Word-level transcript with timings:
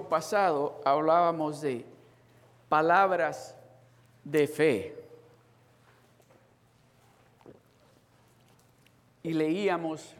Pasado 0.00 0.80
hablábamos 0.84 1.60
de 1.60 1.84
palabras 2.68 3.54
de 4.24 4.46
fe. 4.46 5.04
Y 9.22 9.34
leíamos 9.34 10.14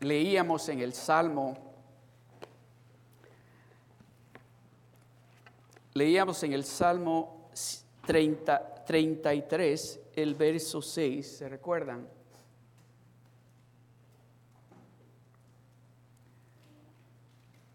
leíamos 0.00 0.68
en 0.68 0.80
el 0.80 0.92
Salmo 0.92 1.56
leíamos 5.94 6.42
en 6.42 6.52
el 6.52 6.64
Salmo 6.64 7.48
30, 8.04 8.84
33 8.84 10.00
el 10.16 10.34
verso 10.34 10.82
6, 10.82 11.38
¿se 11.38 11.48
recuerdan? 11.48 12.06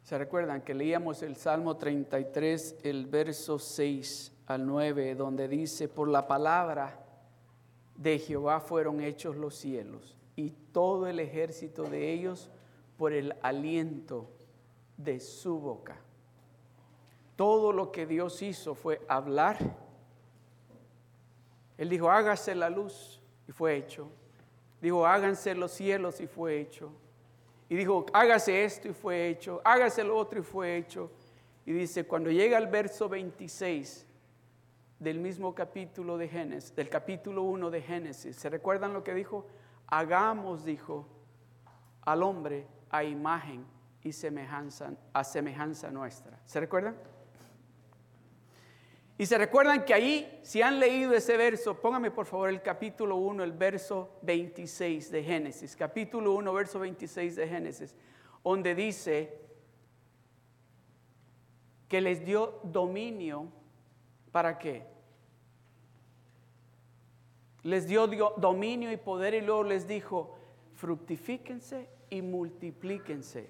¿Se 0.10 0.18
recuerdan 0.18 0.64
que 0.64 0.74
leíamos 0.74 1.22
el 1.22 1.36
Salmo 1.36 1.78
33, 1.78 2.78
el 2.82 3.06
verso 3.06 3.60
6 3.60 4.32
al 4.48 4.66
9, 4.66 5.14
donde 5.14 5.48
dice, 5.48 5.88
por 5.88 6.08
la 6.08 6.28
palabra 6.28 7.00
de 7.96 8.18
Jehová 8.18 8.60
fueron 8.60 9.02
hechos 9.02 9.36
los 9.36 9.54
cielos 9.54 10.18
y 10.36 10.50
todo 10.50 11.06
el 11.06 11.20
ejército 11.20 11.84
de 11.84 12.12
ellos 12.12 12.50
por 12.98 13.14
el 13.14 13.36
aliento 13.44 14.32
de 14.98 15.20
su 15.20 15.60
boca? 15.60 15.96
Todo 17.36 17.72
lo 17.72 17.92
que 17.92 18.08
Dios 18.08 18.42
hizo 18.42 18.74
fue 18.74 19.02
hablar. 19.08 19.60
Él 21.78 21.88
dijo, 21.88 22.10
hágase 22.10 22.56
la 22.56 22.72
luz 22.72 23.22
y 23.48 23.52
fue 23.52 23.76
hecho. 23.76 24.10
Dijo, 24.82 25.06
háganse 25.06 25.54
los 25.54 25.72
cielos 25.72 26.20
y 26.20 26.26
fue 26.26 26.60
hecho. 26.60 26.92
Y 27.70 27.76
dijo, 27.76 28.06
hágase 28.14 28.66
esto 28.66 28.88
y 28.88 28.94
fue 28.94 29.30
hecho, 29.30 29.62
hágase 29.64 30.04
lo 30.04 30.18
otro 30.18 30.40
y 30.40 30.44
fue 30.44 30.76
hecho. 30.76 31.12
Y 31.66 31.72
dice, 31.72 32.06
cuando 32.06 32.32
llega 32.32 32.58
al 32.58 32.68
verso 32.68 33.08
26 33.08 34.08
del 34.98 35.20
mismo 35.20 35.54
capítulo 35.54 36.18
de 36.18 36.28
Génesis, 36.28 36.76
del 36.76 36.90
capítulo 36.90 37.44
1 37.44 37.70
de 37.70 37.82
Génesis, 37.82 38.36
¿se 38.36 38.50
recuerdan 38.50 38.92
lo 38.92 39.04
que 39.04 39.14
dijo? 39.14 39.46
Hagamos, 39.86 40.66
dijo, 40.66 41.08
al 42.02 42.24
hombre 42.24 42.66
a 42.90 43.04
imagen 43.04 43.66
y 44.04 44.14
semejanza, 44.14 44.94
a 45.14 45.24
semejanza 45.24 45.92
nuestra. 45.92 46.40
¿Se 46.46 46.60
recuerdan? 46.60 46.96
Y 49.20 49.26
se 49.26 49.38
recuerdan 49.38 49.84
que 49.84 49.94
ahí, 49.94 50.40
si 50.44 50.62
han 50.62 50.80
leído 50.80 51.14
ese 51.14 51.36
verso, 51.36 51.82
póngame 51.82 52.10
por 52.10 52.26
favor 52.26 52.48
el 52.48 52.62
capítulo 52.62 53.18
1, 53.18 53.44
el 53.44 53.52
verso 53.52 54.18
26 54.22 55.12
de 55.12 55.22
Génesis. 55.22 55.76
Capítulo 55.76 56.36
1, 56.36 56.54
verso 56.54 56.80
26 56.80 57.36
de 57.36 57.46
Génesis, 57.46 57.98
donde 58.42 58.74
dice 58.74 59.38
que 61.90 62.00
les 62.00 62.24
dio 62.24 62.62
dominio 62.64 63.52
para 64.32 64.58
qué? 64.58 64.88
Les 67.64 67.90
dio 67.90 68.08
dominio 68.38 68.90
y 68.90 68.96
poder 68.96 69.34
y 69.34 69.42
luego 69.42 69.66
les 69.66 69.86
dijo, 69.86 70.38
fructifíquense 70.76 71.90
y 72.10 72.22
multiplíquense. 72.22 73.50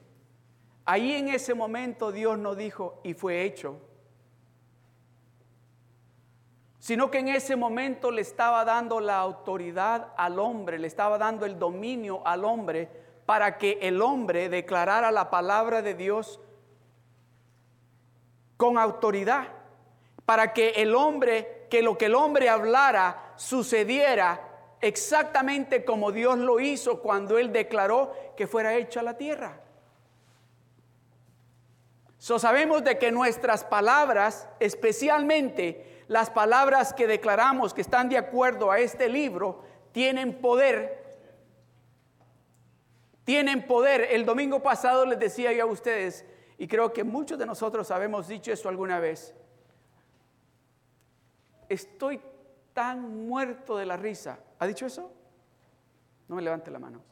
Ahí 0.83 1.11
en 1.11 1.27
ese 1.27 1.53
momento 1.53 2.11
Dios 2.11 2.39
no 2.39 2.55
dijo, 2.55 3.01
y 3.03 3.13
fue 3.13 3.43
hecho 3.43 3.79
sino 6.79 7.11
que 7.11 7.19
en 7.19 7.27
ese 7.27 7.57
momento 7.57 8.09
le 8.09 8.21
estaba 8.21 8.63
dando 8.63 9.01
la 9.01 9.19
autoridad 9.19 10.13
al 10.15 10.39
hombre, 10.39 10.79
le 10.79 10.87
estaba 10.87 11.17
dando 11.17 11.45
el 11.45 11.59
dominio 11.59 12.25
al 12.25 12.45
hombre 12.45 12.89
para 13.25 13.57
que 13.57 13.77
el 13.81 14.01
hombre 14.01 14.49
declarara 14.49 15.11
la 15.11 15.29
palabra 15.29 15.81
de 15.81 15.93
Dios 15.93 16.39
con 18.55 18.77
autoridad, 18.77 19.49
para 20.25 20.53
que 20.53 20.69
el 20.69 20.95
hombre, 20.95 21.67
que 21.69 21.81
lo 21.81 21.97
que 21.97 22.05
el 22.05 22.15
hombre 22.15 22.49
hablara 22.49 23.33
sucediera 23.35 24.41
exactamente 24.81 25.83
como 25.83 26.11
Dios 26.11 26.37
lo 26.37 26.59
hizo 26.59 27.01
cuando 27.01 27.37
él 27.37 27.51
declaró 27.51 28.13
que 28.37 28.47
fuera 28.47 28.75
hecha 28.75 29.03
la 29.03 29.17
tierra. 29.17 29.61
So 32.17 32.37
sabemos 32.37 32.83
de 32.83 32.97
que 32.97 33.11
nuestras 33.11 33.63
palabras, 33.63 34.47
especialmente 34.59 35.98
las 36.09 36.31
palabras 36.31 36.91
que 36.91 37.05
declaramos 37.05 37.71
que 37.71 37.81
están 37.81 38.09
de 38.09 38.17
acuerdo 38.17 38.71
a 38.71 38.79
este 38.79 39.07
libro 39.07 39.63
tienen 39.91 40.41
poder. 40.41 41.19
Tienen 43.23 43.67
poder. 43.67 44.07
El 44.09 44.25
domingo 44.25 44.63
pasado 44.63 45.05
les 45.05 45.19
decía 45.19 45.53
yo 45.53 45.65
a 45.65 45.67
ustedes, 45.67 46.25
y 46.57 46.67
creo 46.67 46.91
que 46.91 47.03
muchos 47.03 47.37
de 47.37 47.45
nosotros 47.45 47.91
habemos 47.91 48.27
dicho 48.27 48.51
esto 48.51 48.69
alguna 48.69 48.99
vez, 48.99 49.35
estoy 51.69 52.19
tan 52.73 53.27
muerto 53.27 53.77
de 53.77 53.85
la 53.85 53.95
risa. 53.95 54.39
¿Ha 54.57 54.65
dicho 54.65 54.87
eso? 54.87 55.11
No 56.27 56.35
me 56.35 56.41
levante 56.41 56.71
la 56.71 56.79
mano. 56.79 57.03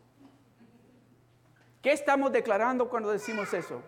¿Qué 1.83 1.91
estamos 1.91 2.31
declarando 2.31 2.89
cuando 2.89 3.11
decimos 3.11 3.53
eso? 3.53 3.79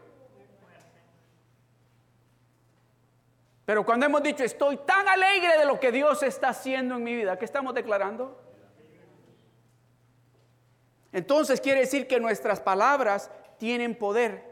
Pero 3.69 3.85
cuando 3.85 4.07
hemos 4.07 4.23
dicho, 4.23 4.43
estoy 4.43 4.77
tan 4.77 5.07
alegre 5.07 5.59
de 5.59 5.63
lo 5.63 5.79
que 5.79 5.91
Dios 5.91 6.23
está 6.23 6.49
haciendo 6.49 6.95
en 6.95 7.03
mi 7.03 7.13
vida, 7.13 7.37
¿qué 7.37 7.45
estamos 7.45 7.75
declarando? 7.75 8.35
Entonces 11.11 11.61
quiere 11.61 11.81
decir 11.81 12.07
que 12.07 12.19
nuestras 12.19 12.59
palabras 12.59 13.29
tienen 13.59 13.93
poder. 13.93 14.43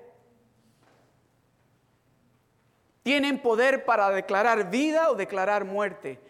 Tienen 3.02 3.42
poder 3.42 3.86
para 3.86 4.12
declarar 4.12 4.70
vida 4.70 5.10
o 5.10 5.16
declarar 5.16 5.66
muerte. 5.66 6.22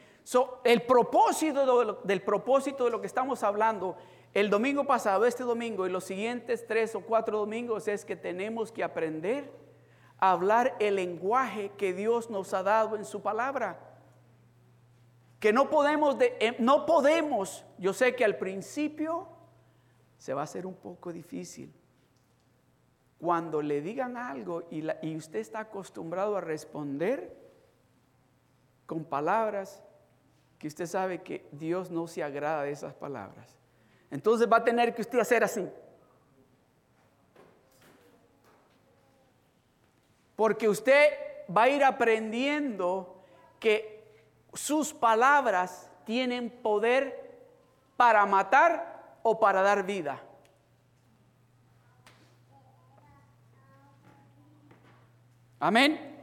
el 0.64 0.82
propósito 0.84 2.00
del 2.06 2.22
propósito 2.22 2.86
de 2.86 2.92
lo 2.92 3.02
que 3.02 3.08
estamos 3.08 3.44
hablando 3.44 3.98
el 4.34 4.50
domingo 4.50 4.86
pasado, 4.86 5.26
este 5.26 5.44
domingo 5.44 5.86
y 5.86 5.90
los 5.90 6.06
siguientes 6.06 6.66
tres 6.66 6.96
o 6.96 7.02
cuatro 7.02 7.38
domingos 7.40 7.90
es 7.90 8.06
que 8.06 8.16
tenemos 8.16 8.72
que 8.72 8.82
aprender 8.82 9.67
hablar 10.20 10.76
el 10.80 10.96
lenguaje 10.96 11.72
que 11.78 11.94
Dios 11.94 12.30
nos 12.30 12.54
ha 12.54 12.64
dado 12.64 12.96
en 12.96 13.06
su 13.06 13.22
palabra. 13.22 13.80
Que 15.40 15.54
no 15.54 15.70
podemos, 15.70 16.18
de, 16.18 16.36
eh, 16.40 16.56
no 16.60 16.86
podemos, 16.86 17.64
yo 17.78 17.94
sé 17.94 18.16
que 18.16 18.26
al 18.26 18.38
principio 18.38 19.28
se 20.18 20.34
va 20.34 20.42
a 20.42 20.44
hacer 20.46 20.66
un 20.66 20.76
poco 20.76 21.14
difícil. 21.14 21.74
Cuando 23.20 23.62
le 23.62 23.82
digan 23.82 24.18
algo 24.18 24.68
y, 24.72 24.84
y 25.02 25.16
usted 25.16 25.40
está 25.40 25.60
acostumbrado 25.60 26.38
a 26.38 26.42
responder 26.42 27.36
con 28.86 29.04
palabras 29.06 29.84
que 30.58 30.68
usted 30.68 30.88
sabe 30.88 31.22
que 31.22 31.48
Dios 31.52 31.92
no 31.92 32.08
se 32.08 32.24
agrada 32.24 32.64
de 32.64 32.72
esas 32.72 32.96
palabras. 32.96 33.58
Entonces 34.10 34.48
va 34.52 34.58
a 34.58 34.64
tener 34.64 34.96
que 34.96 35.02
usted 35.02 35.20
hacer 35.20 35.44
así. 35.44 35.68
Porque 40.38 40.70
usted 40.70 41.10
va 41.56 41.64
a 41.64 41.70
ir 41.70 41.84
aprendiendo 41.84 43.22
que 43.60 44.06
sus 44.54 44.94
palabras 44.94 45.90
tienen 46.06 46.50
poder 46.50 47.38
para 47.98 48.26
matar 48.26 49.20
o 49.24 49.38
para 49.38 49.62
dar 49.62 49.84
vida. 49.84 50.24
Amén. 55.60 56.16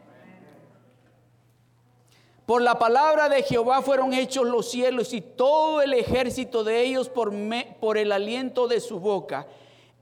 Por 2.47 2.63
la 2.63 2.79
palabra 2.79 3.29
de 3.29 3.43
Jehová 3.43 3.83
fueron 3.83 4.13
hechos 4.13 4.47
los 4.47 4.71
cielos 4.71 5.13
y 5.13 5.23
todo 5.23 5.83
el 5.83 5.93
ejército 5.95 6.63
de 6.63 6.83
ellos 6.83 7.09
por, 7.09 7.99
el 7.99 8.13
aliento 8.13 8.69
de 8.69 8.81
su 8.81 9.01
boca. 9.01 9.47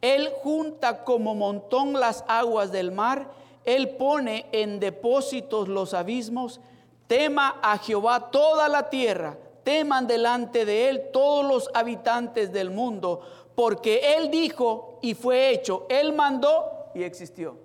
Él 0.01 0.29
junta 0.43 1.05
como 1.05 1.35
montón 1.35 1.95
las 1.95 2.25
aguas 2.27 2.73
del 2.73 2.91
mar 2.91 3.42
él 3.65 3.97
pone 3.97 4.47
en 4.53 4.81
depósitos 4.81 5.69
los 5.69 5.95
abismos. 5.95 6.61
Tema 7.07 7.61
a 7.63 7.79
Jehová 7.79 8.31
toda 8.31 8.69
la 8.69 8.91
tierra. 8.91 9.37
Teman 9.63 10.07
delante 10.07 10.65
de 10.65 10.89
Él 10.89 11.11
todos 11.13 11.47
los 11.47 11.71
habitantes 11.75 12.53
del 12.53 12.71
mundo. 12.71 13.21
Porque 13.55 14.17
Él 14.17 14.31
dijo 14.31 14.99
y 15.03 15.15
fue 15.15 15.51
hecho. 15.51 15.87
Él 15.89 16.13
mandó 16.13 16.91
y 16.95 17.03
existió. 17.05 17.57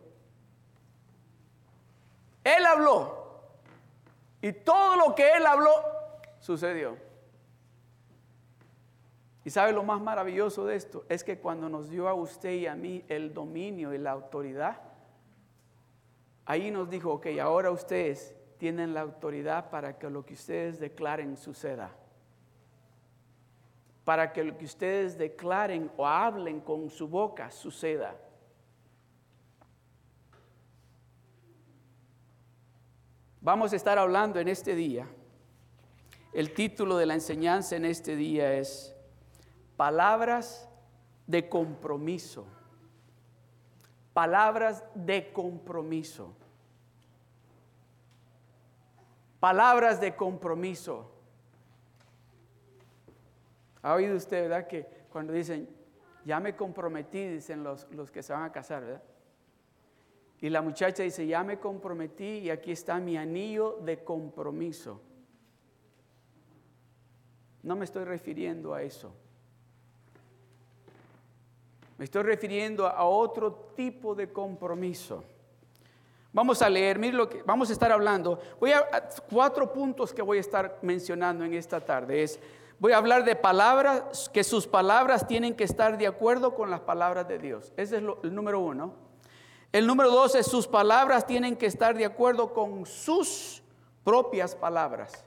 Él 2.44 2.66
habló. 2.66 3.26
Y 4.42 4.54
todo 4.54 4.96
lo 4.98 5.16
que 5.16 5.32
Él 5.32 5.46
habló 5.46 5.72
sucedió. 6.40 6.96
Y 9.44 9.50
sabe 9.50 9.72
lo 9.72 9.82
más 9.82 10.02
maravilloso 10.02 10.66
de 10.66 10.76
esto 10.76 11.06
es 11.08 11.24
que 11.24 11.40
cuando 11.40 11.70
nos 11.70 11.90
dio 11.90 12.10
a 12.10 12.14
usted 12.14 12.52
y 12.52 12.68
a 12.68 12.76
mí 12.76 13.04
el 13.08 13.34
dominio 13.34 13.94
y 13.94 13.98
la 13.98 14.12
autoridad, 14.12 14.87
Ahí 16.50 16.72
nos 16.72 16.90
dijo, 16.90 17.12
ok, 17.12 17.28
ahora 17.42 17.72
ustedes 17.72 18.34
tienen 18.58 18.94
la 18.94 19.02
autoridad 19.02 19.70
para 19.70 20.00
que 20.00 20.10
lo 20.10 20.26
que 20.26 20.34
ustedes 20.34 20.80
declaren 20.80 21.36
suceda. 21.36 21.92
para 24.06 24.32
que 24.32 24.42
lo 24.42 24.58
que 24.58 24.64
ustedes 24.64 25.18
declaren 25.18 25.92
o 25.98 26.08
hablen 26.08 26.62
con 26.62 26.90
su 26.90 27.10
boca 27.10 27.52
suceda. 27.52 28.16
Vamos 33.42 33.74
a 33.74 33.76
estar 33.76 33.98
hablando 33.98 34.40
en 34.40 34.48
este 34.48 34.76
día. 34.76 35.06
El 36.32 36.54
título 36.54 36.96
de 36.96 37.06
la 37.06 37.16
enseñanza 37.16 37.76
en 37.76 37.84
este 37.84 38.16
día 38.16 38.54
es 38.54 38.96
Palabras 39.76 40.70
de 41.26 41.50
compromiso. 41.50 42.48
Palabras 44.14 44.86
de 44.96 45.34
compromiso. 45.34 46.34
Palabras 49.40 50.02
de 50.02 50.16
compromiso. 50.16 51.12
¿Ha 53.82 53.94
oído 53.94 54.16
usted, 54.16 54.44
verdad, 54.44 54.68
que 54.68 54.86
cuando 55.12 55.34
dicen, 55.34 55.70
ya 56.26 56.40
me 56.40 56.56
comprometí, 56.56 57.28
dicen 57.28 57.64
los, 57.64 57.88
los 57.92 58.12
que 58.12 58.24
se 58.24 58.34
van 58.34 58.44
a 58.44 58.52
casar, 58.52 58.84
¿verdad? 58.84 59.04
Y 60.40 60.50
la 60.50 60.62
muchacha 60.62 61.04
dice, 61.04 61.26
ya 61.26 61.44
me 61.44 61.60
comprometí 61.60 62.40
y 62.40 62.50
aquí 62.50 62.72
está 62.72 63.00
mi 63.00 63.18
anillo 63.18 63.80
de 63.84 64.04
compromiso. 64.04 65.02
No 67.64 67.76
me 67.76 67.86
estoy 67.86 68.06
refiriendo 68.06 68.74
a 68.74 68.84
eso. 68.84 69.14
Me 71.98 72.06
estoy 72.06 72.24
refiriendo 72.24 72.88
a 72.88 73.04
otro 73.06 73.72
tipo 73.76 74.14
de 74.14 74.32
compromiso. 74.32 75.24
Vamos 76.34 76.62
a 76.62 76.70
leer, 76.70 77.00
mire 77.00 77.16
lo 77.16 77.30
que 77.30 77.42
vamos 77.44 77.70
a 77.70 77.74
estar 77.74 77.92
hablando. 77.92 78.40
Voy 78.60 78.72
a 78.72 78.86
cuatro 79.30 79.72
puntos 79.72 80.14
que 80.14 80.22
voy 80.22 80.38
a 80.38 80.42
estar 80.42 80.78
mencionando 80.82 81.46
en 81.46 81.54
esta 81.54 81.80
tarde 81.80 82.24
es 82.24 82.40
voy 82.80 82.92
a 82.92 82.98
hablar 82.98 83.24
de 83.24 83.36
palabras 83.36 84.30
que 84.30 84.44
sus 84.44 84.68
palabras 84.68 85.28
tienen 85.28 85.56
que 85.56 85.64
estar 85.64 85.98
de 85.98 86.08
acuerdo 86.08 86.54
con 86.54 86.70
las 86.70 86.82
palabras 86.82 87.28
de 87.28 87.40
Dios. 87.40 87.74
Ese 87.78 87.98
es 87.98 88.04
el 88.24 88.36
número 88.36 88.60
uno. 88.60 88.94
El 89.72 89.88
número 89.88 90.12
dos 90.12 90.36
es 90.36 90.46
sus 90.46 90.68
palabras 90.68 91.26
tienen 91.26 91.56
que 91.56 91.66
estar 91.66 91.98
de 91.98 92.06
acuerdo 92.06 92.54
con 92.54 92.86
sus 92.86 93.64
propias 94.04 94.56
palabras. 94.56 95.26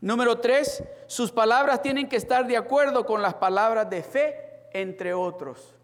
Número 0.00 0.38
tres, 0.38 0.82
sus 1.06 1.30
palabras 1.30 1.80
tienen 1.80 2.08
que 2.08 2.16
estar 2.16 2.46
de 2.46 2.56
acuerdo 2.56 3.06
con 3.06 3.22
las 3.22 3.34
palabras 3.34 3.88
de 3.88 4.02
fe, 4.02 4.68
entre 4.72 5.14
otros. 5.14 5.74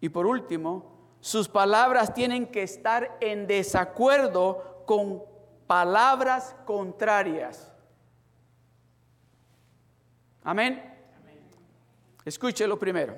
Y 0.00 0.08
por 0.08 0.26
último, 0.26 0.95
sus 1.26 1.48
palabras 1.48 2.14
tienen 2.14 2.46
que 2.46 2.62
estar 2.62 3.16
en 3.20 3.48
desacuerdo 3.48 4.84
con 4.86 5.24
palabras 5.66 6.54
contrarias. 6.64 7.72
Amén. 10.44 10.80
Escúchelo 12.24 12.78
primero. 12.78 13.16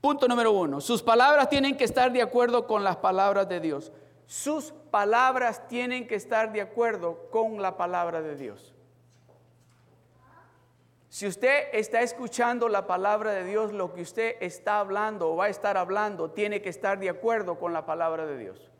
Punto 0.00 0.28
número 0.28 0.52
uno. 0.52 0.80
Sus 0.80 1.02
palabras 1.02 1.48
tienen 1.50 1.76
que 1.76 1.82
estar 1.82 2.12
de 2.12 2.22
acuerdo 2.22 2.68
con 2.68 2.84
las 2.84 2.98
palabras 2.98 3.48
de 3.48 3.58
Dios. 3.58 3.90
Sus 4.26 4.70
palabras 4.92 5.66
tienen 5.66 6.06
que 6.06 6.14
estar 6.14 6.52
de 6.52 6.60
acuerdo 6.60 7.30
con 7.32 7.60
la 7.60 7.76
palabra 7.76 8.22
de 8.22 8.36
Dios. 8.36 8.73
Si 11.14 11.28
usted 11.28 11.68
está 11.72 12.00
escuchando 12.00 12.68
la 12.68 12.88
palabra 12.88 13.30
de 13.30 13.44
Dios, 13.44 13.72
lo 13.72 13.94
que 13.94 14.02
usted 14.02 14.34
está 14.40 14.80
hablando 14.80 15.30
o 15.30 15.36
va 15.36 15.44
a 15.44 15.48
estar 15.48 15.76
hablando 15.76 16.32
tiene 16.32 16.60
que 16.60 16.68
estar 16.68 16.98
de 16.98 17.08
acuerdo 17.08 17.56
con 17.56 17.72
la 17.72 17.86
palabra 17.86 18.26
de 18.26 18.36
Dios. 18.36 18.72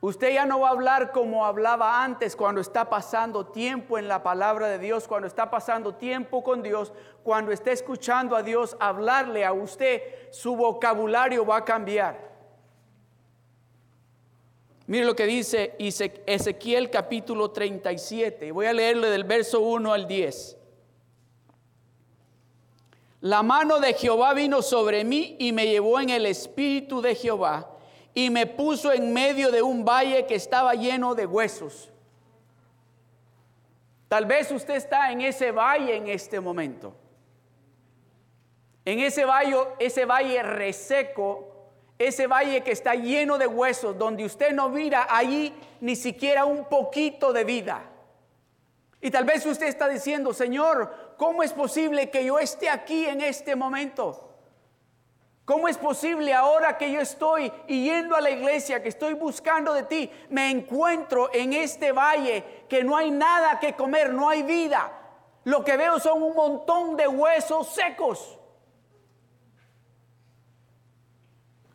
Usted 0.00 0.32
ya 0.32 0.46
no 0.46 0.60
va 0.60 0.68
a 0.68 0.70
hablar 0.70 1.10
como 1.10 1.44
hablaba 1.44 2.04
antes 2.04 2.36
cuando 2.36 2.60
está 2.60 2.88
pasando 2.88 3.46
tiempo 3.46 3.98
en 3.98 4.06
la 4.06 4.22
palabra 4.22 4.68
de 4.68 4.78
Dios, 4.78 5.08
cuando 5.08 5.26
está 5.26 5.50
pasando 5.50 5.96
tiempo 5.96 6.44
con 6.44 6.62
Dios, 6.62 6.92
cuando 7.24 7.50
está 7.50 7.72
escuchando 7.72 8.36
a 8.36 8.44
Dios 8.44 8.76
hablarle 8.78 9.44
a 9.44 9.52
usted, 9.52 10.02
su 10.30 10.54
vocabulario 10.54 11.44
va 11.44 11.56
a 11.56 11.64
cambiar. 11.64 12.31
Mire 14.86 15.04
lo 15.04 15.14
que 15.14 15.26
dice 15.26 15.76
Ezequiel 15.78 16.90
capítulo 16.90 17.50
37. 17.50 18.50
Voy 18.50 18.66
a 18.66 18.72
leerle 18.72 19.08
del 19.10 19.24
verso 19.24 19.60
1 19.60 19.92
al 19.92 20.08
10. 20.08 20.58
La 23.20 23.44
mano 23.44 23.78
de 23.78 23.94
Jehová 23.94 24.34
vino 24.34 24.62
sobre 24.62 25.04
mí 25.04 25.36
y 25.38 25.52
me 25.52 25.66
llevó 25.66 26.00
en 26.00 26.10
el 26.10 26.26
espíritu 26.26 27.00
de 27.00 27.14
Jehová 27.14 27.70
y 28.12 28.30
me 28.30 28.46
puso 28.46 28.92
en 28.92 29.12
medio 29.12 29.52
de 29.52 29.62
un 29.62 29.84
valle 29.84 30.26
que 30.26 30.34
estaba 30.34 30.74
lleno 30.74 31.14
de 31.14 31.26
huesos. 31.26 31.90
Tal 34.08 34.26
vez 34.26 34.50
usted 34.50 34.74
está 34.74 35.12
en 35.12 35.20
ese 35.20 35.52
valle 35.52 35.94
en 35.94 36.08
este 36.08 36.40
momento. 36.40 36.94
En 38.84 38.98
ese 38.98 39.24
valle, 39.24 39.56
ese 39.78 40.04
valle 40.04 40.42
reseco 40.42 41.51
ese 42.06 42.26
valle 42.26 42.62
que 42.62 42.72
está 42.72 42.94
lleno 42.94 43.38
de 43.38 43.46
huesos, 43.46 43.98
donde 43.98 44.24
usted 44.24 44.52
no 44.52 44.68
mira 44.68 45.06
allí 45.08 45.54
ni 45.80 45.96
siquiera 45.96 46.44
un 46.44 46.64
poquito 46.66 47.32
de 47.32 47.44
vida. 47.44 47.82
Y 49.00 49.10
tal 49.10 49.24
vez 49.24 49.44
usted 49.44 49.66
está 49.66 49.88
diciendo, 49.88 50.32
Señor, 50.32 51.14
¿cómo 51.16 51.42
es 51.42 51.52
posible 51.52 52.10
que 52.10 52.24
yo 52.24 52.38
esté 52.38 52.70
aquí 52.70 53.04
en 53.04 53.20
este 53.20 53.56
momento? 53.56 54.28
¿Cómo 55.44 55.66
es 55.66 55.76
posible 55.76 56.32
ahora 56.32 56.78
que 56.78 56.92
yo 56.92 57.00
estoy 57.00 57.52
yendo 57.66 58.14
a 58.14 58.20
la 58.20 58.30
iglesia, 58.30 58.80
que 58.80 58.88
estoy 58.88 59.14
buscando 59.14 59.74
de 59.74 59.82
ti, 59.82 60.10
me 60.30 60.50
encuentro 60.50 61.30
en 61.32 61.52
este 61.52 61.90
valle 61.90 62.64
que 62.68 62.84
no 62.84 62.96
hay 62.96 63.10
nada 63.10 63.58
que 63.58 63.74
comer, 63.74 64.12
no 64.12 64.28
hay 64.28 64.44
vida? 64.44 64.92
Lo 65.44 65.64
que 65.64 65.76
veo 65.76 65.98
son 65.98 66.22
un 66.22 66.36
montón 66.36 66.96
de 66.96 67.08
huesos 67.08 67.66
secos. 67.68 68.38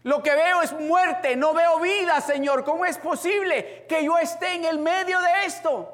Lo 0.08 0.24
que 0.24 0.34
veo 0.34 0.62
es 0.62 0.72
muerte, 0.72 1.36
no 1.36 1.54
veo 1.54 1.82
vida, 1.82 2.22
Señor. 2.22 2.64
¿Cómo 2.64 2.86
es 2.86 2.98
posible 2.98 3.86
que 3.90 4.06
yo 4.06 4.18
esté 4.18 4.54
en 4.54 4.64
el 4.64 4.80
medio 4.80 5.20
de 5.20 5.46
esto? 5.46 5.94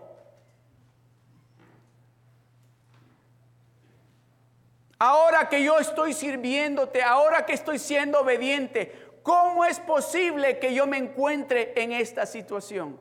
Ahora 4.99 5.49
que 5.49 5.63
yo 5.63 5.79
estoy 5.79 6.13
sirviéndote, 6.13 7.01
ahora 7.01 7.43
que 7.43 7.53
estoy 7.53 7.79
siendo 7.79 8.19
obediente, 8.19 9.17
¿cómo 9.23 9.65
es 9.65 9.79
posible 9.79 10.59
que 10.59 10.75
yo 10.75 10.85
me 10.85 10.97
encuentre 10.97 11.73
en 11.75 11.91
esta 11.91 12.27
situación? 12.27 12.99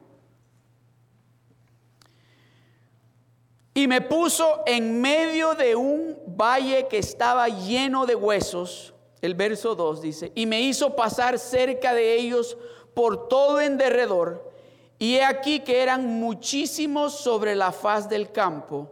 Y 3.74 3.86
me 3.86 4.00
puso 4.00 4.62
en 4.64 4.98
medio 5.02 5.54
de 5.54 5.76
un 5.76 6.18
valle 6.26 6.88
que 6.88 6.96
estaba 6.96 7.48
lleno 7.48 8.06
de 8.06 8.14
huesos 8.14 8.91
el 9.22 9.34
verso 9.36 9.76
2 9.76 10.02
dice, 10.02 10.32
y 10.34 10.46
me 10.46 10.60
hizo 10.60 10.96
pasar 10.96 11.38
cerca 11.38 11.94
de 11.94 12.16
ellos 12.16 12.58
por 12.92 13.28
todo 13.28 13.60
en 13.60 13.78
derredor, 13.78 14.52
y 14.98 15.14
he 15.14 15.24
aquí 15.24 15.60
que 15.60 15.80
eran 15.80 16.04
muchísimos 16.04 17.14
sobre 17.14 17.54
la 17.54 17.70
faz 17.70 18.08
del 18.08 18.32
campo, 18.32 18.90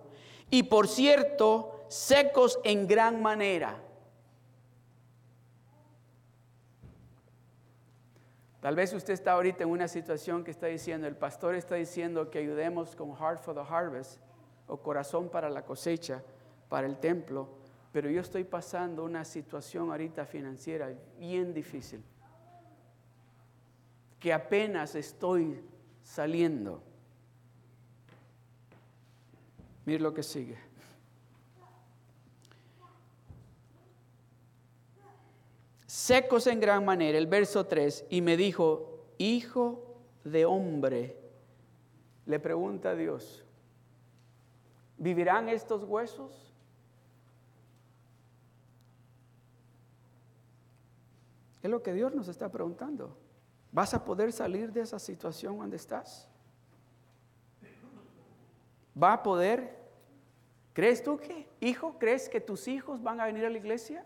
y 0.48 0.62
por 0.62 0.86
cierto, 0.86 1.84
secos 1.88 2.60
en 2.62 2.86
gran 2.86 3.20
manera. 3.20 3.76
Tal 8.60 8.76
vez 8.76 8.92
usted 8.92 9.14
está 9.14 9.32
ahorita 9.32 9.64
en 9.64 9.70
una 9.70 9.88
situación 9.88 10.44
que 10.44 10.52
está 10.52 10.66
diciendo, 10.66 11.08
el 11.08 11.16
pastor 11.16 11.56
está 11.56 11.74
diciendo 11.74 12.30
que 12.30 12.38
ayudemos 12.38 12.94
con 12.94 13.16
Heart 13.16 13.42
for 13.42 13.54
the 13.54 13.62
Harvest 13.68 14.20
o 14.68 14.76
corazón 14.76 15.28
para 15.28 15.50
la 15.50 15.64
cosecha, 15.64 16.22
para 16.68 16.86
el 16.86 16.98
templo 16.98 17.59
pero 17.92 18.08
yo 18.08 18.20
estoy 18.20 18.44
pasando 18.44 19.04
una 19.04 19.24
situación 19.24 19.90
ahorita 19.90 20.24
financiera 20.24 20.92
bien 21.18 21.52
difícil, 21.52 22.02
que 24.18 24.32
apenas 24.32 24.94
estoy 24.94 25.60
saliendo. 26.02 26.82
Mire 29.84 30.00
lo 30.00 30.14
que 30.14 30.22
sigue. 30.22 30.56
Secos 35.86 36.46
en 36.46 36.60
gran 36.60 36.84
manera, 36.84 37.18
el 37.18 37.26
verso 37.26 37.66
3, 37.66 38.06
y 38.10 38.20
me 38.20 38.36
dijo, 38.36 39.06
hijo 39.18 40.00
de 40.22 40.44
hombre, 40.44 41.16
le 42.26 42.38
pregunta 42.38 42.90
a 42.90 42.94
Dios, 42.94 43.44
¿vivirán 44.96 45.48
estos 45.48 45.82
huesos? 45.82 46.49
Es 51.62 51.70
lo 51.70 51.82
que 51.82 51.92
Dios 51.92 52.14
nos 52.14 52.28
está 52.28 52.50
preguntando. 52.50 53.16
¿Vas 53.72 53.94
a 53.94 54.04
poder 54.04 54.32
salir 54.32 54.72
de 54.72 54.80
esa 54.80 54.98
situación 54.98 55.58
donde 55.58 55.76
estás? 55.76 56.26
¿Va 59.00 59.12
a 59.12 59.22
poder? 59.22 59.78
¿Crees 60.72 61.02
tú 61.02 61.18
que, 61.18 61.48
hijo, 61.60 61.98
crees 61.98 62.28
que 62.28 62.40
tus 62.40 62.66
hijos 62.68 63.02
van 63.02 63.20
a 63.20 63.26
venir 63.26 63.44
a 63.44 63.50
la 63.50 63.58
iglesia? 63.58 64.04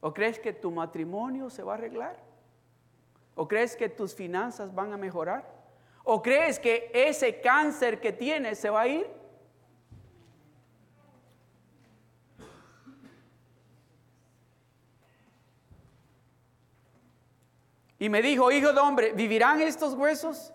¿O 0.00 0.12
crees 0.12 0.38
que 0.38 0.52
tu 0.52 0.70
matrimonio 0.70 1.48
se 1.48 1.62
va 1.62 1.72
a 1.72 1.76
arreglar? 1.76 2.18
¿O 3.34 3.46
crees 3.46 3.76
que 3.76 3.88
tus 3.88 4.14
finanzas 4.14 4.74
van 4.74 4.92
a 4.92 4.96
mejorar? 4.96 5.48
¿O 6.04 6.20
crees 6.20 6.58
que 6.58 6.90
ese 6.92 7.40
cáncer 7.40 8.00
que 8.00 8.12
tienes 8.12 8.58
se 8.58 8.70
va 8.70 8.82
a 8.82 8.88
ir? 8.88 9.21
Y 18.02 18.08
me 18.08 18.20
dijo, 18.20 18.50
hijo 18.50 18.72
de 18.72 18.80
hombre, 18.80 19.12
¿vivirán 19.12 19.60
estos 19.60 19.94
huesos? 19.94 20.52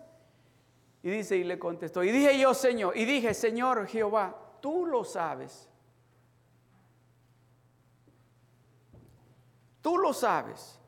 Y 1.02 1.08
dice, 1.08 1.34
y 1.38 1.44
le 1.44 1.58
contestó, 1.58 2.04
y 2.04 2.10
dije 2.10 2.38
yo, 2.38 2.52
Señor, 2.52 2.94
y 2.94 3.06
dije, 3.06 3.32
Señor 3.32 3.86
Jehová, 3.86 4.36
tú 4.60 4.84
lo 4.84 5.02
sabes. 5.02 5.66
Tú 9.80 9.96
lo 9.96 10.12
sabes. 10.12 10.78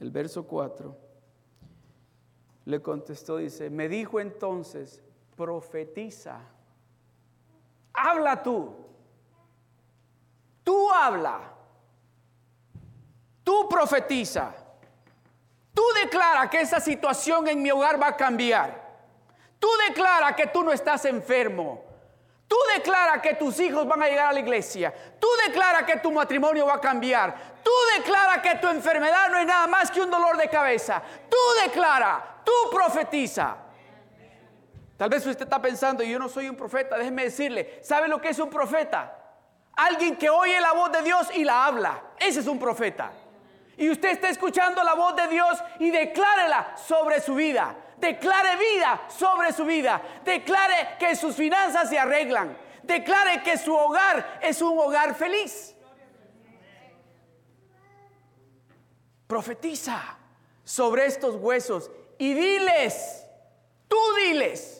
El 0.00 0.10
verso 0.10 0.46
4 0.46 0.96
le 2.64 2.80
contestó, 2.80 3.36
dice, 3.36 3.68
me 3.68 3.86
dijo 3.86 4.18
entonces, 4.18 5.02
profetiza, 5.36 6.40
habla 8.02 8.42
tú, 8.42 8.76
tú 10.64 10.92
habla, 10.92 11.40
tú 13.44 13.68
profetiza, 13.68 14.52
tú 15.74 15.82
declara 16.02 16.48
que 16.50 16.60
esa 16.60 16.80
situación 16.80 17.48
en 17.48 17.62
mi 17.62 17.70
hogar 17.70 18.00
va 18.00 18.08
a 18.08 18.16
cambiar, 18.16 18.88
tú 19.58 19.68
declara 19.88 20.34
que 20.34 20.46
tú 20.46 20.62
no 20.62 20.72
estás 20.72 21.04
enfermo, 21.04 21.88
Tú 22.48 22.56
declara 22.74 23.20
que 23.20 23.34
tus 23.34 23.60
hijos 23.60 23.86
van 23.86 24.02
a 24.02 24.08
llegar 24.08 24.30
a 24.30 24.32
la 24.32 24.40
iglesia. 24.40 24.92
Tú 25.20 25.28
declara 25.46 25.84
que 25.84 25.98
tu 25.98 26.10
matrimonio 26.10 26.64
va 26.64 26.76
a 26.76 26.80
cambiar. 26.80 27.36
Tú 27.62 27.70
declara 27.98 28.40
que 28.40 28.54
tu 28.54 28.68
enfermedad 28.68 29.28
no 29.28 29.38
es 29.38 29.46
nada 29.46 29.66
más 29.66 29.90
que 29.90 30.00
un 30.00 30.10
dolor 30.10 30.38
de 30.38 30.48
cabeza. 30.48 31.02
Tú 31.28 31.36
declara, 31.62 32.40
tú 32.42 32.52
profetiza. 32.72 33.54
Tal 34.98 35.08
vez 35.08 35.24
usted 35.24 35.44
está 35.44 35.62
pensando, 35.62 36.04
yo 36.04 36.18
no 36.18 36.28
soy 36.28 36.50
un 36.50 36.56
profeta, 36.56 36.98
déjeme 36.98 37.24
decirle, 37.24 37.78
¿sabe 37.82 38.06
lo 38.06 38.20
que 38.20 38.28
es 38.28 38.38
un 38.38 38.50
profeta? 38.50 39.14
Alguien 39.76 40.16
que 40.16 40.28
oye 40.28 40.60
la 40.60 40.72
voz 40.72 40.92
de 40.92 41.02
Dios 41.02 41.28
y 41.34 41.44
la 41.44 41.64
habla. 41.64 42.02
Ese 42.18 42.40
es 42.40 42.46
un 42.46 42.58
profeta. 42.58 43.12
Y 43.78 43.88
usted 43.88 44.10
está 44.10 44.28
escuchando 44.28 44.84
la 44.84 44.94
voz 44.94 45.16
de 45.16 45.28
Dios 45.28 45.56
y 45.78 45.90
declárela 45.90 46.76
sobre 46.76 47.22
su 47.22 47.34
vida 47.34 47.74
declare 48.00 48.56
vida 48.56 49.02
sobre 49.08 49.52
su 49.52 49.64
vida, 49.64 50.00
declare 50.24 50.96
que 50.98 51.16
sus 51.16 51.34
finanzas 51.34 51.88
se 51.88 51.98
arreglan, 51.98 52.56
declare 52.82 53.42
que 53.42 53.58
su 53.58 53.74
hogar 53.74 54.38
es 54.42 54.62
un 54.62 54.78
hogar 54.78 55.14
feliz. 55.14 55.74
Profetiza 59.26 60.16
sobre 60.64 61.06
estos 61.06 61.34
huesos 61.36 61.90
y 62.16 62.32
diles, 62.32 63.26
tú 63.88 63.98
diles, 64.24 64.77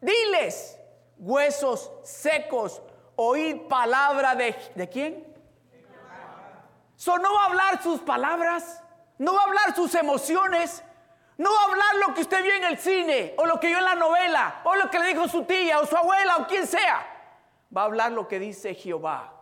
diles, 0.00 0.78
huesos 1.18 1.90
secos, 2.02 2.82
oíd 3.16 3.68
palabra 3.68 4.34
de, 4.34 4.54
¿de 4.74 4.88
quién? 4.88 5.36
So, 6.96 7.18
no 7.18 7.34
va 7.34 7.42
a 7.42 7.46
hablar 7.46 7.82
sus 7.82 8.00
palabras, 8.00 8.82
no 9.18 9.34
va 9.34 9.40
a 9.40 9.44
hablar 9.44 9.74
sus 9.74 9.94
emociones, 9.94 10.82
no 11.36 11.50
hablar 11.58 11.96
lo 12.06 12.14
que 12.14 12.22
usted 12.22 12.42
vio 12.42 12.54
en 12.54 12.64
el 12.64 12.78
cine, 12.78 13.34
o 13.36 13.44
lo 13.44 13.60
que 13.60 13.66
vio 13.66 13.78
en 13.78 13.84
la 13.84 13.94
novela, 13.94 14.62
o 14.64 14.74
lo 14.76 14.90
que 14.90 14.98
le 14.98 15.08
dijo 15.08 15.28
su 15.28 15.44
tía, 15.44 15.78
o 15.78 15.86
su 15.86 15.96
abuela, 15.96 16.38
o 16.38 16.46
quien 16.46 16.66
sea. 16.66 17.06
Va 17.74 17.82
a 17.82 17.84
hablar 17.84 18.12
lo 18.12 18.26
que 18.26 18.38
dice 18.38 18.74
Jehová. 18.74 19.34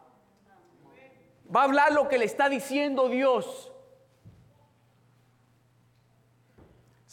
Va 1.54 1.60
a 1.60 1.64
hablar 1.64 1.92
lo 1.92 2.08
que 2.08 2.18
le 2.18 2.24
está 2.24 2.48
diciendo 2.48 3.08
Dios. 3.08 3.70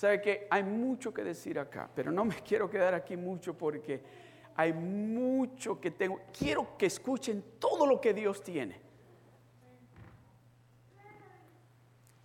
Sabe 0.01 0.19
que 0.19 0.47
hay 0.49 0.63
mucho 0.63 1.13
que 1.13 1.23
decir 1.23 1.59
acá, 1.59 1.87
pero 1.93 2.11
no 2.11 2.25
me 2.25 2.33
quiero 2.41 2.67
quedar 2.67 2.95
aquí 2.95 3.15
mucho 3.15 3.55
porque 3.55 4.01
hay 4.55 4.73
mucho 4.73 5.79
que 5.79 5.91
tengo. 5.91 6.21
Quiero 6.35 6.75
que 6.75 6.87
escuchen 6.87 7.43
todo 7.59 7.85
lo 7.85 8.01
que 8.01 8.11
Dios 8.11 8.43
tiene. 8.43 8.81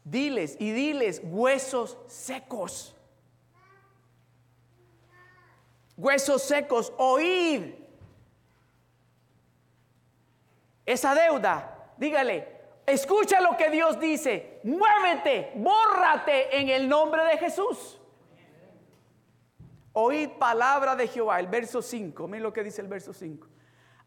Diles 0.04 0.56
y 0.58 0.70
diles 0.70 1.20
huesos 1.22 1.98
secos. 2.06 2.96
Huesos 5.98 6.44
secos, 6.44 6.94
oíd. 6.96 7.74
Esa 10.86 11.14
deuda, 11.14 11.92
dígale, 11.98 12.55
escucha 12.86 13.40
lo 13.40 13.56
que 13.56 13.70
Dios 13.70 13.98
dice, 13.98 14.60
muévete, 14.62 15.52
bórrate 15.56 16.58
en 16.58 16.68
el 16.68 16.88
nombre 16.88 17.24
de 17.24 17.38
Jesús. 17.38 18.00
Oíd 19.92 20.30
palabra 20.38 20.94
de 20.94 21.08
Jehová, 21.08 21.40
el 21.40 21.46
verso 21.46 21.82
5, 21.82 22.28
miren 22.28 22.42
lo 22.42 22.52
que 22.52 22.62
dice 22.62 22.82
el 22.82 22.88
verso 22.88 23.12
5. 23.12 23.46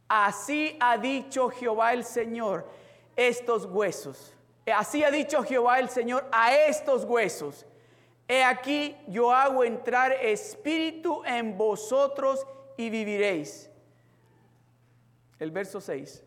Así 0.08 0.78
ha 0.80 0.98
dicho 0.98 1.50
Jehová 1.50 1.94
el 1.94 2.04
Señor, 2.04 2.68
estos 3.16 3.66
huesos 3.66 4.34
Así 4.72 5.04
ha 5.04 5.12
dicho 5.12 5.44
Jehová 5.44 5.80
el 5.80 5.90
Señor 5.90 6.28
a 6.32 6.54
estos 6.54 7.04
huesos. 7.04 7.66
He 8.28 8.44
aquí 8.44 8.96
yo 9.08 9.32
hago 9.32 9.64
entrar 9.64 10.12
espíritu 10.12 11.24
en 11.26 11.58
vosotros 11.58 12.46
y 12.78 12.90
viviréis. 12.90 13.70
El 15.40 15.52
verso 15.52 15.82
6. 15.82 16.24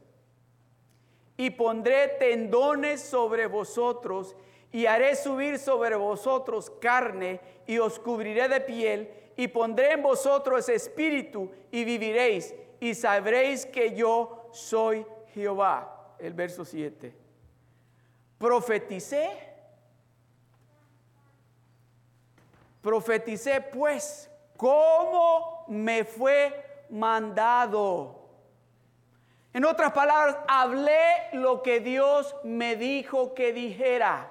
Y 1.42 1.50
pondré 1.50 2.06
tendones 2.20 3.00
sobre 3.00 3.46
vosotros 3.46 4.36
y 4.70 4.86
haré 4.86 5.16
subir 5.16 5.58
sobre 5.58 5.96
vosotros 5.96 6.70
carne 6.80 7.40
y 7.66 7.78
os 7.78 7.98
cubriré 7.98 8.48
de 8.48 8.60
piel 8.60 9.10
y 9.36 9.48
pondré 9.48 9.92
en 9.92 10.02
vosotros 10.02 10.68
espíritu 10.68 11.50
y 11.70 11.84
viviréis 11.84 12.54
y 12.78 12.94
sabréis 12.94 13.66
que 13.66 13.94
yo 13.94 14.48
soy 14.52 15.04
Jehová. 15.34 16.14
El 16.18 16.34
verso 16.34 16.64
7 16.64 17.22
profeticé. 18.42 19.30
Profeticé 22.80 23.60
pues 23.60 24.28
cómo 24.56 25.64
me 25.68 26.04
fue 26.04 26.86
mandado. 26.90 28.21
En 29.54 29.64
otras 29.64 29.92
palabras, 29.92 30.36
hablé 30.48 31.28
lo 31.32 31.62
que 31.62 31.80
Dios 31.80 32.34
me 32.42 32.76
dijo 32.76 33.34
que 33.34 33.52
dijera. 33.52 34.30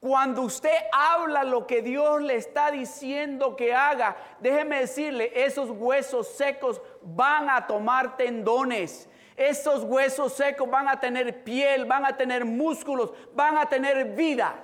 Cuando 0.00 0.42
usted 0.42 0.76
habla 0.92 1.44
lo 1.44 1.66
que 1.66 1.80
Dios 1.80 2.20
le 2.20 2.34
está 2.34 2.70
diciendo 2.70 3.56
que 3.56 3.72
haga, 3.72 4.16
déjeme 4.40 4.80
decirle, 4.80 5.32
esos 5.34 5.70
huesos 5.70 6.28
secos 6.28 6.82
van 7.00 7.48
a 7.48 7.66
tomar 7.66 8.16
tendones. 8.16 9.08
Esos 9.36 9.82
huesos 9.82 10.34
secos 10.34 10.68
van 10.68 10.88
a 10.88 11.00
tener 11.00 11.42
piel, 11.42 11.86
van 11.86 12.04
a 12.04 12.16
tener 12.16 12.44
músculos, 12.44 13.12
van 13.34 13.56
a 13.56 13.66
tener 13.66 14.14
vida. 14.14 14.62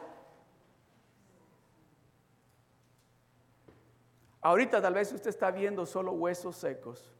Ahorita 4.42 4.80
tal 4.82 4.94
vez 4.94 5.12
usted 5.12 5.30
está 5.30 5.50
viendo 5.50 5.86
solo 5.86 6.12
huesos 6.12 6.56
secos. 6.56 7.14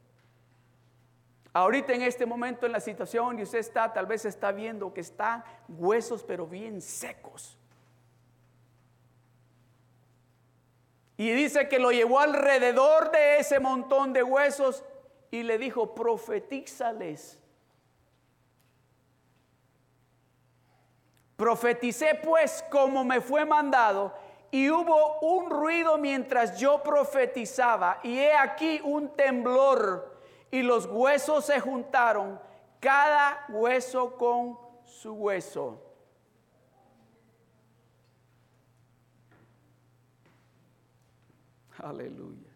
Ahorita 1.53 1.93
en 1.93 2.01
este 2.01 2.25
momento 2.25 2.65
en 2.65 2.71
la 2.71 2.79
situación 2.79 3.39
y 3.39 3.43
usted 3.43 3.59
está, 3.59 3.91
tal 3.91 4.05
vez 4.05 4.25
está 4.25 4.51
viendo 4.51 4.93
que 4.93 5.01
están 5.01 5.43
huesos 5.67 6.23
pero 6.23 6.47
bien 6.47 6.81
secos. 6.81 7.57
Y 11.17 11.31
dice 11.31 11.67
que 11.67 11.77
lo 11.77 11.91
llevó 11.91 12.19
alrededor 12.19 13.11
de 13.11 13.37
ese 13.37 13.59
montón 13.59 14.13
de 14.13 14.23
huesos 14.23 14.83
y 15.29 15.43
le 15.43 15.57
dijo, 15.57 15.93
profetízales 15.93 17.41
Profeticé 21.41 22.21
pues 22.23 22.63
como 22.69 23.03
me 23.03 23.19
fue 23.19 23.45
mandado 23.45 24.13
y 24.51 24.69
hubo 24.69 25.17
un 25.21 25.49
ruido 25.49 25.97
mientras 25.97 26.59
yo 26.59 26.83
profetizaba 26.83 27.99
y 28.03 28.19
he 28.19 28.31
aquí 28.31 28.79
un 28.83 29.09
temblor 29.15 30.10
y 30.51 30.61
los 30.61 30.85
huesos 30.85 31.45
se 31.45 31.59
juntaron, 31.59 32.39
cada 32.79 33.45
hueso 33.49 34.15
con 34.17 34.59
su 34.83 35.13
hueso. 35.13 35.81
Aleluya. 41.77 42.49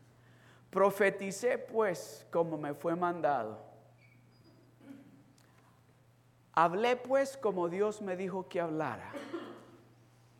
Profeticé 0.69 1.57
pues 1.57 2.27
como 2.29 2.57
me 2.57 2.73
fue 2.73 2.95
mandado 2.95 3.65
Hablé 6.57 6.95
pues 6.95 7.35
como 7.35 7.67
Dios 7.67 8.01
me 8.01 8.15
dijo 8.15 8.47
que 8.47 8.61
hablara. 8.61 9.11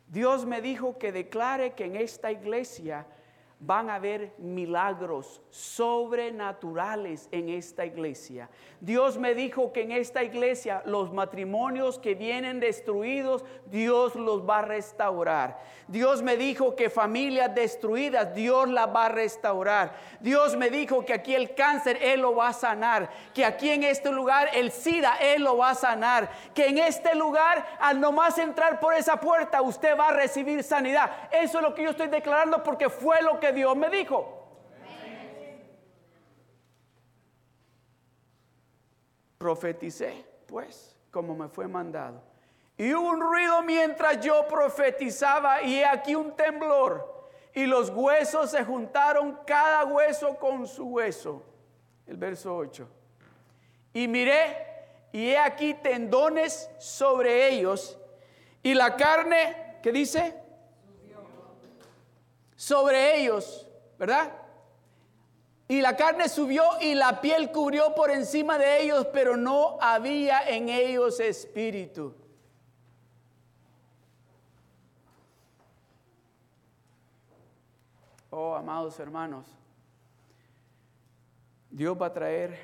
Dios 0.08 0.46
me 0.46 0.62
dijo 0.62 0.96
que 0.96 1.12
declare 1.12 1.74
que 1.74 1.84
en 1.84 1.96
esta 1.96 2.32
iglesia 2.32 3.06
van 3.58 3.88
a 3.88 3.94
haber 3.94 4.34
milagros 4.36 5.40
sobrenaturales 5.48 7.28
en 7.32 7.48
esta 7.48 7.86
iglesia. 7.86 8.50
Dios 8.80 9.16
me 9.16 9.34
dijo 9.34 9.72
que 9.72 9.82
en 9.82 9.92
esta 9.92 10.22
iglesia 10.22 10.82
los 10.84 11.10
matrimonios 11.12 11.98
que 11.98 12.14
vienen 12.14 12.60
destruidos, 12.60 13.44
Dios 13.70 14.14
los 14.14 14.46
va 14.46 14.58
a 14.58 14.62
restaurar. 14.62 15.58
Dios 15.88 16.22
me 16.22 16.36
dijo 16.36 16.76
que 16.76 16.90
familias 16.90 17.54
destruidas, 17.54 18.34
Dios 18.34 18.68
las 18.68 18.94
va 18.94 19.06
a 19.06 19.08
restaurar. 19.08 19.94
Dios 20.20 20.54
me 20.56 20.68
dijo 20.68 21.04
que 21.06 21.14
aquí 21.14 21.34
el 21.34 21.54
cáncer, 21.54 21.98
Él 22.02 22.20
lo 22.20 22.34
va 22.34 22.48
a 22.48 22.52
sanar. 22.52 23.08
Que 23.32 23.44
aquí 23.44 23.70
en 23.70 23.84
este 23.84 24.10
lugar 24.10 24.50
el 24.52 24.70
SIDA, 24.70 25.16
Él 25.20 25.42
lo 25.42 25.56
va 25.56 25.70
a 25.70 25.74
sanar. 25.74 26.28
Que 26.54 26.66
en 26.66 26.78
este 26.78 27.14
lugar, 27.14 27.64
al 27.80 28.00
nomás 28.00 28.36
entrar 28.36 28.80
por 28.80 28.92
esa 28.92 29.18
puerta, 29.18 29.62
usted 29.62 29.96
va 29.98 30.08
a 30.08 30.12
recibir 30.12 30.62
sanidad. 30.62 31.10
Eso 31.30 31.58
es 31.58 31.62
lo 31.62 31.74
que 31.74 31.84
yo 31.84 31.90
estoy 31.90 32.08
declarando 32.08 32.62
porque 32.62 32.90
fue 32.90 33.22
lo 33.22 33.40
que 33.40 33.45
Dios 33.52 33.76
me 33.76 33.90
dijo. 33.90 34.32
Profeticé, 39.38 40.24
pues, 40.46 40.96
como 41.10 41.34
me 41.34 41.48
fue 41.48 41.68
mandado. 41.68 42.22
Y 42.78 42.92
hubo 42.92 43.10
un 43.10 43.20
ruido 43.20 43.62
mientras 43.62 44.20
yo 44.20 44.46
profetizaba 44.48 45.62
y 45.62 45.76
he 45.76 45.86
aquí 45.86 46.14
un 46.14 46.34
temblor. 46.36 47.30
Y 47.54 47.64
los 47.64 47.90
huesos 47.90 48.50
se 48.50 48.64
juntaron 48.64 49.38
cada 49.46 49.84
hueso 49.84 50.36
con 50.36 50.66
su 50.66 50.84
hueso. 50.88 51.42
El 52.06 52.16
verso 52.18 52.54
8. 52.54 52.86
Y 53.94 54.08
miré 54.08 54.66
y 55.12 55.30
he 55.30 55.38
aquí 55.38 55.72
tendones 55.72 56.68
sobre 56.78 57.48
ellos. 57.48 57.98
Y 58.62 58.74
la 58.74 58.96
carne, 58.96 59.78
¿qué 59.82 59.90
dice? 59.90 60.34
Sobre 62.56 63.20
ellos, 63.20 63.66
¿verdad? 63.98 64.32
Y 65.68 65.80
la 65.80 65.96
carne 65.96 66.28
subió 66.28 66.62
y 66.80 66.94
la 66.94 67.20
piel 67.20 67.50
cubrió 67.50 67.94
por 67.94 68.10
encima 68.10 68.56
de 68.58 68.82
ellos, 68.82 69.06
pero 69.12 69.36
no 69.36 69.78
había 69.80 70.48
en 70.48 70.68
ellos 70.68 71.18
espíritu. 71.20 72.14
Oh, 78.30 78.54
amados 78.54 78.98
hermanos, 79.00 79.46
Dios 81.70 81.96
va 82.00 82.06
a 82.06 82.12
traer 82.12 82.58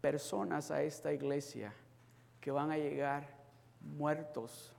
personas 0.00 0.70
a 0.70 0.82
esta 0.82 1.12
iglesia 1.12 1.72
que 2.40 2.50
van 2.50 2.70
a 2.70 2.76
llegar 2.76 3.28
muertos, 3.80 4.72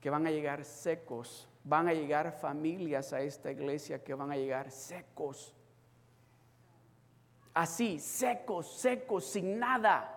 que 0.00 0.10
van 0.10 0.26
a 0.26 0.30
llegar 0.30 0.64
secos, 0.64 1.48
van 1.68 1.88
a 1.88 1.92
llegar 1.92 2.30
familias 2.30 3.12
a 3.12 3.20
esta 3.20 3.50
iglesia 3.50 4.02
que 4.02 4.14
van 4.14 4.30
a 4.30 4.36
llegar 4.36 4.70
secos. 4.70 5.52
Así, 7.52 7.98
secos, 7.98 8.78
secos, 8.78 9.24
sin 9.26 9.58
nada. 9.58 10.12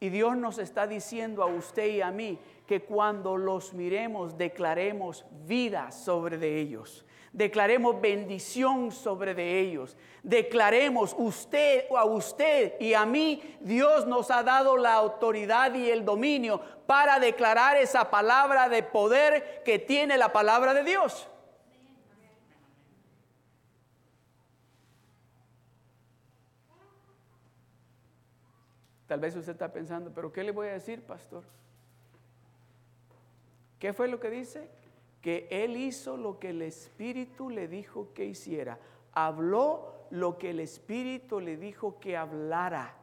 Y 0.00 0.08
Dios 0.08 0.36
nos 0.36 0.58
está 0.58 0.88
diciendo 0.88 1.44
a 1.44 1.46
usted 1.46 1.86
y 1.86 2.00
a 2.00 2.10
mí 2.10 2.40
que 2.66 2.82
cuando 2.82 3.36
los 3.36 3.72
miremos 3.72 4.36
declaremos 4.36 5.24
vida 5.46 5.92
sobre 5.92 6.38
de 6.38 6.58
ellos. 6.58 7.06
Declaremos 7.32 8.00
bendición 8.00 8.90
sobre 8.90 9.34
de 9.34 9.60
ellos. 9.60 9.96
Declaremos 10.22 11.14
usted 11.16 11.84
a 11.96 12.04
usted 12.04 12.74
y 12.80 12.94
a 12.94 13.06
mí 13.06 13.56
Dios 13.60 14.06
nos 14.06 14.30
ha 14.32 14.42
dado 14.42 14.76
la 14.76 14.94
autoridad 14.94 15.72
y 15.74 15.90
el 15.90 16.04
dominio 16.04 16.60
para 16.86 17.20
declarar 17.20 17.76
esa 17.76 18.10
palabra 18.10 18.68
de 18.68 18.82
poder 18.82 19.62
que 19.64 19.78
tiene 19.78 20.18
la 20.18 20.32
palabra 20.32 20.74
de 20.74 20.82
Dios. 20.82 21.28
Tal 29.06 29.18
vez 29.18 29.34
usted 29.34 29.52
está 29.52 29.72
pensando, 29.72 30.12
pero 30.14 30.32
¿qué 30.32 30.44
le 30.44 30.52
voy 30.52 30.68
a 30.68 30.72
decir, 30.72 31.02
pastor? 31.02 31.42
¿Qué 33.78 33.92
fue 33.92 34.06
lo 34.08 34.20
que 34.20 34.30
dice? 34.30 34.79
Que 35.20 35.48
él 35.50 35.76
hizo 35.76 36.16
lo 36.16 36.38
que 36.38 36.50
el 36.50 36.62
Espíritu 36.62 37.50
le 37.50 37.68
dijo 37.68 38.12
que 38.14 38.24
hiciera. 38.24 38.78
Habló 39.12 40.06
lo 40.10 40.38
que 40.38 40.50
el 40.50 40.60
Espíritu 40.60 41.40
le 41.40 41.56
dijo 41.56 42.00
que 42.00 42.16
hablara. 42.16 42.94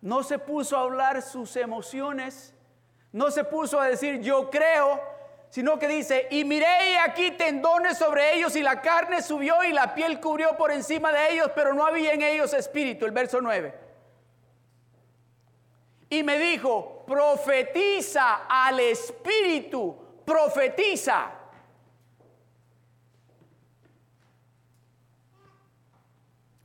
No 0.00 0.22
se 0.22 0.38
puso 0.38 0.76
a 0.76 0.82
hablar 0.82 1.22
sus 1.22 1.56
emociones, 1.56 2.54
no 3.12 3.30
se 3.30 3.44
puso 3.44 3.80
a 3.80 3.88
decir 3.88 4.20
yo 4.20 4.50
creo, 4.50 5.00
sino 5.50 5.78
que 5.78 5.88
dice, 5.88 6.28
y 6.30 6.44
miré 6.44 6.98
aquí 6.98 7.32
tendones 7.32 7.98
sobre 7.98 8.36
ellos 8.36 8.54
y 8.56 8.62
la 8.62 8.80
carne 8.80 9.22
subió 9.22 9.64
y 9.64 9.72
la 9.72 9.94
piel 9.94 10.20
cubrió 10.20 10.56
por 10.56 10.70
encima 10.70 11.12
de 11.12 11.32
ellos, 11.32 11.50
pero 11.54 11.72
no 11.72 11.86
había 11.86 12.12
en 12.12 12.22
ellos 12.22 12.52
espíritu, 12.52 13.06
el 13.06 13.12
verso 13.12 13.40
9 13.40 13.86
y 16.08 16.22
me 16.22 16.38
dijo, 16.38 17.04
profetiza 17.06 18.46
al 18.48 18.80
Espíritu, 18.80 19.96
profetiza. 20.26 21.30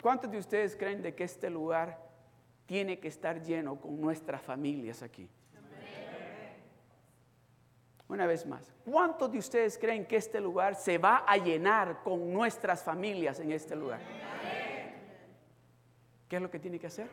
¿Cuántos 0.02 0.32
de 0.32 0.40
ustedes 0.40 0.76
creen 0.76 1.02
de 1.04 1.14
que 1.14 1.24
este 1.24 1.50
lugar 1.50 2.10
tiene 2.66 3.00
que 3.00 3.08
estar 3.08 3.40
lleno 3.42 3.80
con 3.80 4.02
nuestras 4.02 4.42
familias 4.42 5.04
aquí? 5.04 5.30
Una 8.08 8.26
vez 8.26 8.46
más, 8.46 8.74
¿cuántos 8.84 9.32
de 9.32 9.38
ustedes 9.38 9.78
creen 9.78 10.06
que 10.06 10.18
este 10.18 10.42
lugar 10.42 10.76
se 10.76 10.98
va 10.98 11.24
a 11.26 11.38
llenar 11.38 12.02
con 12.04 12.34
nuestras 12.34 12.84
familias 12.84 13.40
en 13.40 13.52
este 13.54 13.74
lugar? 13.74 14.02
¿Qué 16.28 16.36
es 16.36 16.42
lo 16.42 16.52
que 16.52 16.60
tiene 16.60 16.80
que 16.80 16.88
hacer? 16.88 17.08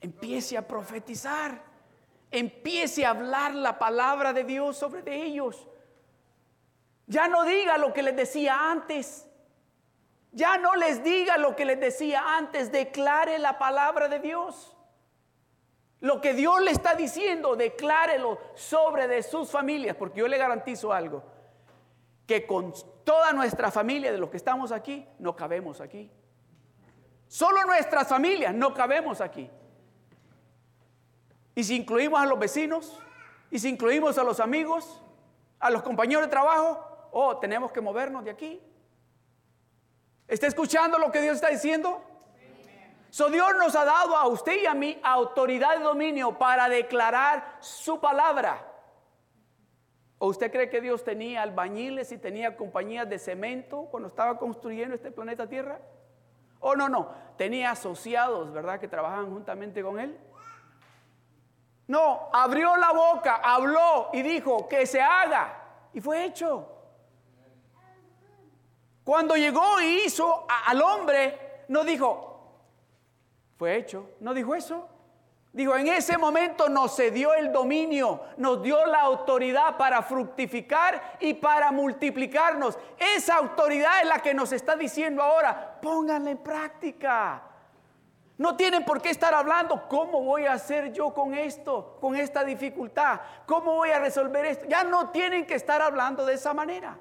Empiece 0.00 0.58
a 0.58 0.66
profetizar. 0.66 1.71
Empiece 2.32 3.04
a 3.04 3.10
hablar 3.10 3.54
la 3.54 3.78
palabra 3.78 4.32
de 4.32 4.42
Dios 4.42 4.78
sobre 4.78 5.02
de 5.02 5.22
ellos. 5.22 5.68
Ya 7.06 7.28
no 7.28 7.44
diga 7.44 7.76
lo 7.76 7.92
que 7.92 8.02
les 8.02 8.16
decía 8.16 8.70
antes. 8.70 9.28
Ya 10.32 10.56
no 10.56 10.74
les 10.74 11.04
diga 11.04 11.36
lo 11.36 11.54
que 11.54 11.66
les 11.66 11.78
decía 11.78 12.36
antes. 12.38 12.72
Declare 12.72 13.38
la 13.38 13.58
palabra 13.58 14.08
de 14.08 14.18
Dios. 14.18 14.74
Lo 16.00 16.22
que 16.22 16.32
Dios 16.32 16.60
le 16.62 16.70
está 16.70 16.94
diciendo, 16.94 17.54
declárelo 17.54 18.40
sobre 18.54 19.08
de 19.08 19.22
sus 19.22 19.50
familias. 19.50 19.94
Porque 19.94 20.20
yo 20.20 20.26
le 20.26 20.38
garantizo 20.38 20.90
algo. 20.90 21.22
Que 22.26 22.46
con 22.46 22.72
toda 23.04 23.34
nuestra 23.34 23.70
familia 23.70 24.10
de 24.10 24.16
los 24.16 24.30
que 24.30 24.38
estamos 24.38 24.72
aquí, 24.72 25.06
no 25.18 25.36
cabemos 25.36 25.82
aquí. 25.82 26.10
Solo 27.28 27.64
nuestras 27.64 28.08
familias 28.08 28.54
no 28.54 28.72
cabemos 28.72 29.20
aquí. 29.20 29.50
Y 31.54 31.64
si 31.64 31.76
incluimos 31.76 32.20
a 32.20 32.26
los 32.26 32.38
vecinos, 32.38 32.98
y 33.50 33.58
si 33.58 33.68
incluimos 33.68 34.16
a 34.18 34.24
los 34.24 34.40
amigos, 34.40 35.02
a 35.60 35.70
los 35.70 35.82
compañeros 35.82 36.24
de 36.24 36.30
trabajo, 36.30 37.08
oh, 37.12 37.36
tenemos 37.38 37.70
que 37.70 37.80
movernos 37.80 38.24
de 38.24 38.30
aquí. 38.30 38.60
¿Está 40.26 40.46
escuchando 40.46 40.98
lo 40.98 41.12
que 41.12 41.20
Dios 41.20 41.34
está 41.34 41.48
diciendo? 41.48 42.02
So 43.10 43.28
Dios 43.28 43.52
nos 43.58 43.76
ha 43.76 43.84
dado 43.84 44.16
a 44.16 44.26
usted 44.26 44.62
y 44.62 44.66
a 44.66 44.72
mí 44.72 44.98
autoridad 45.02 45.78
y 45.78 45.82
dominio 45.82 46.38
para 46.38 46.70
declarar 46.70 47.58
su 47.60 48.00
palabra. 48.00 48.66
¿O 50.16 50.28
usted 50.28 50.50
cree 50.50 50.70
que 50.70 50.80
Dios 50.80 51.04
tenía 51.04 51.42
albañiles 51.42 52.10
y 52.12 52.16
tenía 52.16 52.56
compañías 52.56 53.06
de 53.10 53.18
cemento 53.18 53.88
cuando 53.90 54.08
estaba 54.08 54.38
construyendo 54.38 54.94
este 54.94 55.10
planeta 55.10 55.46
Tierra? 55.46 55.78
¿O 56.60 56.74
no, 56.74 56.88
no? 56.88 57.10
Tenía 57.36 57.72
asociados, 57.72 58.50
¿verdad? 58.50 58.80
Que 58.80 58.88
trabajaban 58.88 59.30
juntamente 59.30 59.82
con 59.82 60.00
Él. 60.00 60.18
No, 61.88 62.30
abrió 62.32 62.76
la 62.76 62.92
boca, 62.92 63.40
habló 63.42 64.10
y 64.12 64.22
dijo 64.22 64.68
que 64.68 64.86
se 64.86 65.00
haga. 65.00 65.62
Y 65.92 66.00
fue 66.00 66.24
hecho. 66.24 66.68
Cuando 69.04 69.36
llegó 69.36 69.80
y 69.80 70.04
hizo 70.04 70.46
al 70.66 70.80
hombre, 70.80 71.64
no 71.68 71.84
dijo, 71.84 72.32
fue 73.58 73.76
hecho. 73.76 74.10
No 74.20 74.32
dijo 74.32 74.54
eso. 74.54 74.88
Dijo, 75.52 75.76
en 75.76 75.88
ese 75.88 76.16
momento 76.16 76.70
nos 76.70 76.96
cedió 76.96 77.34
el 77.34 77.52
dominio, 77.52 78.22
nos 78.38 78.62
dio 78.62 78.86
la 78.86 79.02
autoridad 79.02 79.76
para 79.76 80.02
fructificar 80.02 81.18
y 81.20 81.34
para 81.34 81.70
multiplicarnos. 81.70 82.78
Esa 82.98 83.36
autoridad 83.36 84.00
es 84.00 84.08
la 84.08 84.20
que 84.20 84.32
nos 84.32 84.50
está 84.52 84.76
diciendo 84.76 85.22
ahora, 85.22 85.78
pónganla 85.82 86.30
en 86.30 86.38
práctica. 86.38 87.42
No 88.42 88.56
tienen 88.56 88.84
por 88.84 89.00
qué 89.00 89.10
estar 89.10 89.32
hablando, 89.34 89.86
¿cómo 89.86 90.20
voy 90.20 90.46
a 90.46 90.54
hacer 90.54 90.92
yo 90.92 91.14
con 91.14 91.32
esto, 91.32 91.96
con 92.00 92.16
esta 92.16 92.42
dificultad? 92.42 93.20
¿Cómo 93.46 93.74
voy 93.76 93.90
a 93.90 94.00
resolver 94.00 94.44
esto? 94.44 94.66
Ya 94.68 94.82
no 94.82 95.10
tienen 95.10 95.46
que 95.46 95.54
estar 95.54 95.80
hablando 95.80 96.26
de 96.26 96.34
esa 96.34 96.52
manera. 96.52 96.98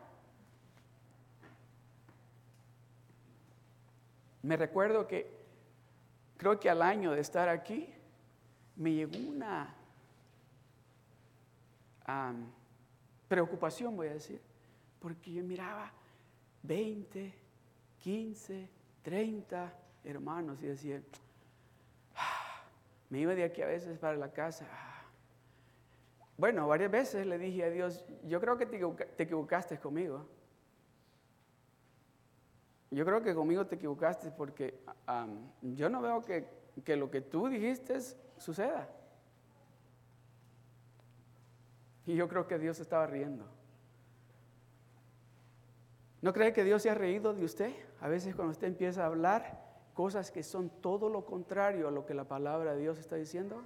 Me 4.43 4.55
recuerdo 4.55 5.07
que, 5.07 5.35
creo 6.37 6.59
que 6.59 6.69
al 6.69 6.83
año 6.83 7.13
de 7.13 7.21
estar 7.21 7.49
aquí, 7.49 7.91
me 8.75 8.93
llegó 8.93 9.17
una 9.27 9.75
preocupación, 13.27 13.95
voy 13.95 14.09
a 14.09 14.13
decir, 14.13 14.39
porque 14.99 15.33
yo 15.33 15.43
miraba 15.43 15.91
20, 16.61 17.33
15, 17.97 18.69
30 19.01 19.73
hermanos 20.03 20.61
y 20.61 20.67
decía, 20.67 21.01
me 23.11 23.19
iba 23.19 23.35
de 23.35 23.43
aquí 23.43 23.61
a 23.61 23.67
veces 23.67 23.99
para 23.99 24.15
la 24.15 24.31
casa. 24.31 24.65
Ah". 24.71 25.03
Bueno, 26.37 26.65
varias 26.65 26.89
veces 26.89 27.27
le 27.27 27.37
dije 27.37 27.65
a 27.65 27.69
Dios, 27.69 28.05
yo 28.23 28.39
creo 28.39 28.57
que 28.57 28.65
te 28.65 29.23
equivocaste 29.23 29.77
conmigo. 29.77 30.25
Yo 32.89 33.05
creo 33.05 33.21
que 33.21 33.35
conmigo 33.35 33.67
te 33.67 33.75
equivocaste 33.75 34.31
porque 34.31 34.79
yo 35.61 35.89
no 35.89 36.01
veo 36.01 36.21
que, 36.21 36.47
que 36.85 36.95
lo 36.95 37.11
que 37.11 37.19
tú 37.19 37.47
dijiste 37.47 37.99
suceda. 38.37 38.87
Y 42.05 42.15
yo 42.15 42.29
creo 42.29 42.47
que 42.47 42.57
Dios 42.57 42.79
estaba 42.79 43.05
riendo. 43.07 43.45
¿No 46.21 46.31
cree 46.31 46.53
que 46.53 46.63
Dios 46.63 46.81
se 46.81 46.89
ha 46.89 46.95
reído 46.95 47.33
de 47.33 47.43
usted? 47.43 47.73
A 47.99 48.07
veces 48.07 48.35
cuando 48.35 48.51
usted 48.51 48.67
empieza 48.67 49.03
a 49.03 49.07
hablar 49.07 49.70
cosas 49.91 50.31
que 50.31 50.43
son 50.43 50.69
todo 50.81 51.09
lo 51.09 51.25
contrario 51.25 51.87
a 51.87 51.91
lo 51.91 52.05
que 52.05 52.13
la 52.13 52.25
palabra 52.25 52.73
de 52.73 52.81
Dios 52.81 52.97
está 52.97 53.15
diciendo. 53.15 53.61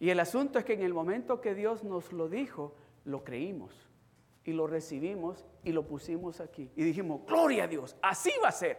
Y 0.00 0.10
el 0.10 0.20
asunto 0.20 0.58
es 0.58 0.64
que 0.64 0.74
en 0.74 0.82
el 0.82 0.94
momento 0.94 1.40
que 1.40 1.54
Dios 1.54 1.84
nos 1.84 2.12
lo 2.12 2.28
dijo, 2.28 2.74
lo 3.04 3.24
creímos 3.24 3.88
y 4.44 4.52
lo 4.52 4.66
recibimos 4.66 5.44
y 5.64 5.72
lo 5.72 5.86
pusimos 5.86 6.40
aquí. 6.40 6.70
Y 6.76 6.84
dijimos, 6.84 7.22
gloria 7.26 7.64
a 7.64 7.68
Dios, 7.68 7.96
así 8.02 8.32
va 8.42 8.48
a 8.48 8.52
ser. 8.52 8.78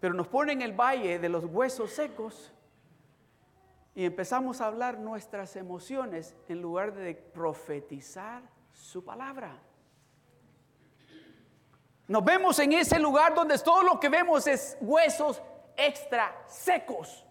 Pero 0.00 0.14
nos 0.14 0.28
pone 0.28 0.52
en 0.52 0.62
el 0.62 0.72
valle 0.72 1.18
de 1.18 1.28
los 1.28 1.44
huesos 1.44 1.92
secos 1.92 2.52
y 3.94 4.04
empezamos 4.04 4.60
a 4.60 4.66
hablar 4.66 4.98
nuestras 4.98 5.54
emociones 5.54 6.34
en 6.48 6.60
lugar 6.60 6.94
de 6.94 7.14
profetizar 7.14 8.42
su 8.72 9.04
palabra. 9.04 9.62
Nos 12.12 12.22
vemos 12.22 12.58
en 12.58 12.74
ese 12.74 12.98
lugar 12.98 13.34
donde 13.34 13.56
todo 13.60 13.82
lo 13.82 13.98
que 13.98 14.10
vemos 14.10 14.46
es 14.46 14.76
huesos 14.82 15.40
extra 15.74 16.44
secos. 16.46 17.24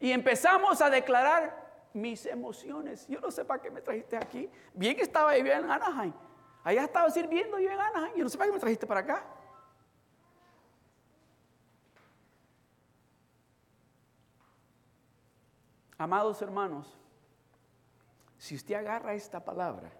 Y 0.00 0.10
empezamos 0.10 0.80
a 0.80 0.88
declarar 0.88 1.90
mis 1.92 2.24
emociones. 2.24 3.06
Yo 3.08 3.20
no 3.20 3.30
sé 3.30 3.44
para 3.44 3.60
qué 3.60 3.70
me 3.70 3.82
trajiste 3.82 4.16
aquí. 4.16 4.48
Bien 4.72 4.96
que 4.96 5.02
estaba 5.02 5.36
yo 5.36 5.52
en 5.52 5.70
Anaheim. 5.70 6.14
Allá 6.62 6.84
estaba 6.84 7.10
sirviendo 7.10 7.58
yo 7.58 7.70
en 7.70 7.78
Anaheim. 7.78 8.14
Yo 8.16 8.24
no 8.24 8.30
sé 8.30 8.38
para 8.38 8.48
qué 8.48 8.54
me 8.54 8.60
trajiste 8.60 8.86
para 8.86 9.00
acá. 9.00 9.26
Amados 15.98 16.40
hermanos, 16.40 16.98
si 18.38 18.54
usted 18.54 18.76
agarra 18.76 19.12
esta 19.12 19.44
palabra, 19.44 19.92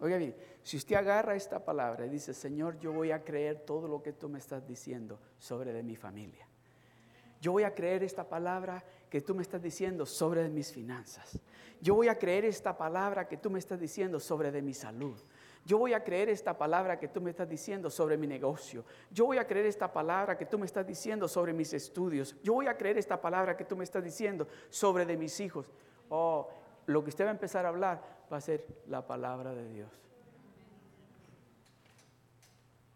oiga 0.00 0.16
bien, 0.16 0.34
si 0.62 0.76
usted 0.76 0.96
agarra 0.96 1.34
esta 1.34 1.64
palabra 1.64 2.06
y 2.06 2.08
dice, 2.08 2.34
Señor, 2.34 2.78
yo 2.78 2.92
voy 2.92 3.10
a 3.10 3.22
creer 3.22 3.60
todo 3.60 3.88
lo 3.88 4.02
que 4.02 4.12
tú 4.12 4.28
me 4.28 4.38
estás 4.38 4.66
diciendo 4.66 5.18
sobre 5.38 5.72
de 5.72 5.82
mi 5.82 5.96
familia. 5.96 6.46
Yo 7.40 7.52
voy 7.52 7.64
a 7.64 7.74
creer 7.74 8.02
esta 8.02 8.26
palabra 8.26 8.82
que 9.10 9.20
tú 9.20 9.34
me 9.34 9.42
estás 9.42 9.62
diciendo 9.62 10.06
sobre 10.06 10.42
de 10.42 10.48
mis 10.48 10.72
finanzas. 10.72 11.38
Yo 11.80 11.94
voy 11.94 12.08
a 12.08 12.18
creer 12.18 12.46
esta 12.46 12.76
palabra 12.76 13.28
que 13.28 13.36
tú 13.36 13.50
me 13.50 13.58
estás 13.58 13.78
diciendo 13.78 14.18
sobre 14.18 14.50
de 14.50 14.62
mi 14.62 14.72
salud. 14.72 15.20
Yo 15.66 15.78
voy 15.78 15.92
a 15.92 16.02
creer 16.02 16.30
esta 16.30 16.56
palabra 16.56 16.98
que 16.98 17.08
tú 17.08 17.20
me 17.20 17.30
estás 17.30 17.48
diciendo 17.48 17.90
sobre 17.90 18.16
mi 18.16 18.26
negocio. 18.26 18.84
Yo 19.10 19.26
voy 19.26 19.38
a 19.38 19.46
creer 19.46 19.66
esta 19.66 19.92
palabra 19.92 20.36
que 20.36 20.46
tú 20.46 20.58
me 20.58 20.66
estás 20.66 20.86
diciendo 20.86 21.28
sobre 21.28 21.52
mis 21.52 21.72
estudios. 21.72 22.36
Yo 22.42 22.54
voy 22.54 22.66
a 22.66 22.76
creer 22.76 22.96
esta 22.96 23.20
palabra 23.20 23.56
que 23.56 23.64
tú 23.64 23.76
me 23.76 23.84
estás 23.84 24.02
diciendo 24.02 24.46
sobre 24.70 25.04
de 25.04 25.16
mis 25.16 25.38
hijos. 25.40 25.70
Oh, 26.08 26.48
lo 26.86 27.02
que 27.02 27.10
usted 27.10 27.24
va 27.24 27.30
a 27.30 27.32
empezar 27.32 27.66
a 27.66 27.68
hablar 27.68 28.02
va 28.32 28.36
a 28.38 28.40
ser 28.40 28.66
la 28.88 29.06
palabra 29.06 29.54
de 29.54 29.68
Dios. 29.68 29.90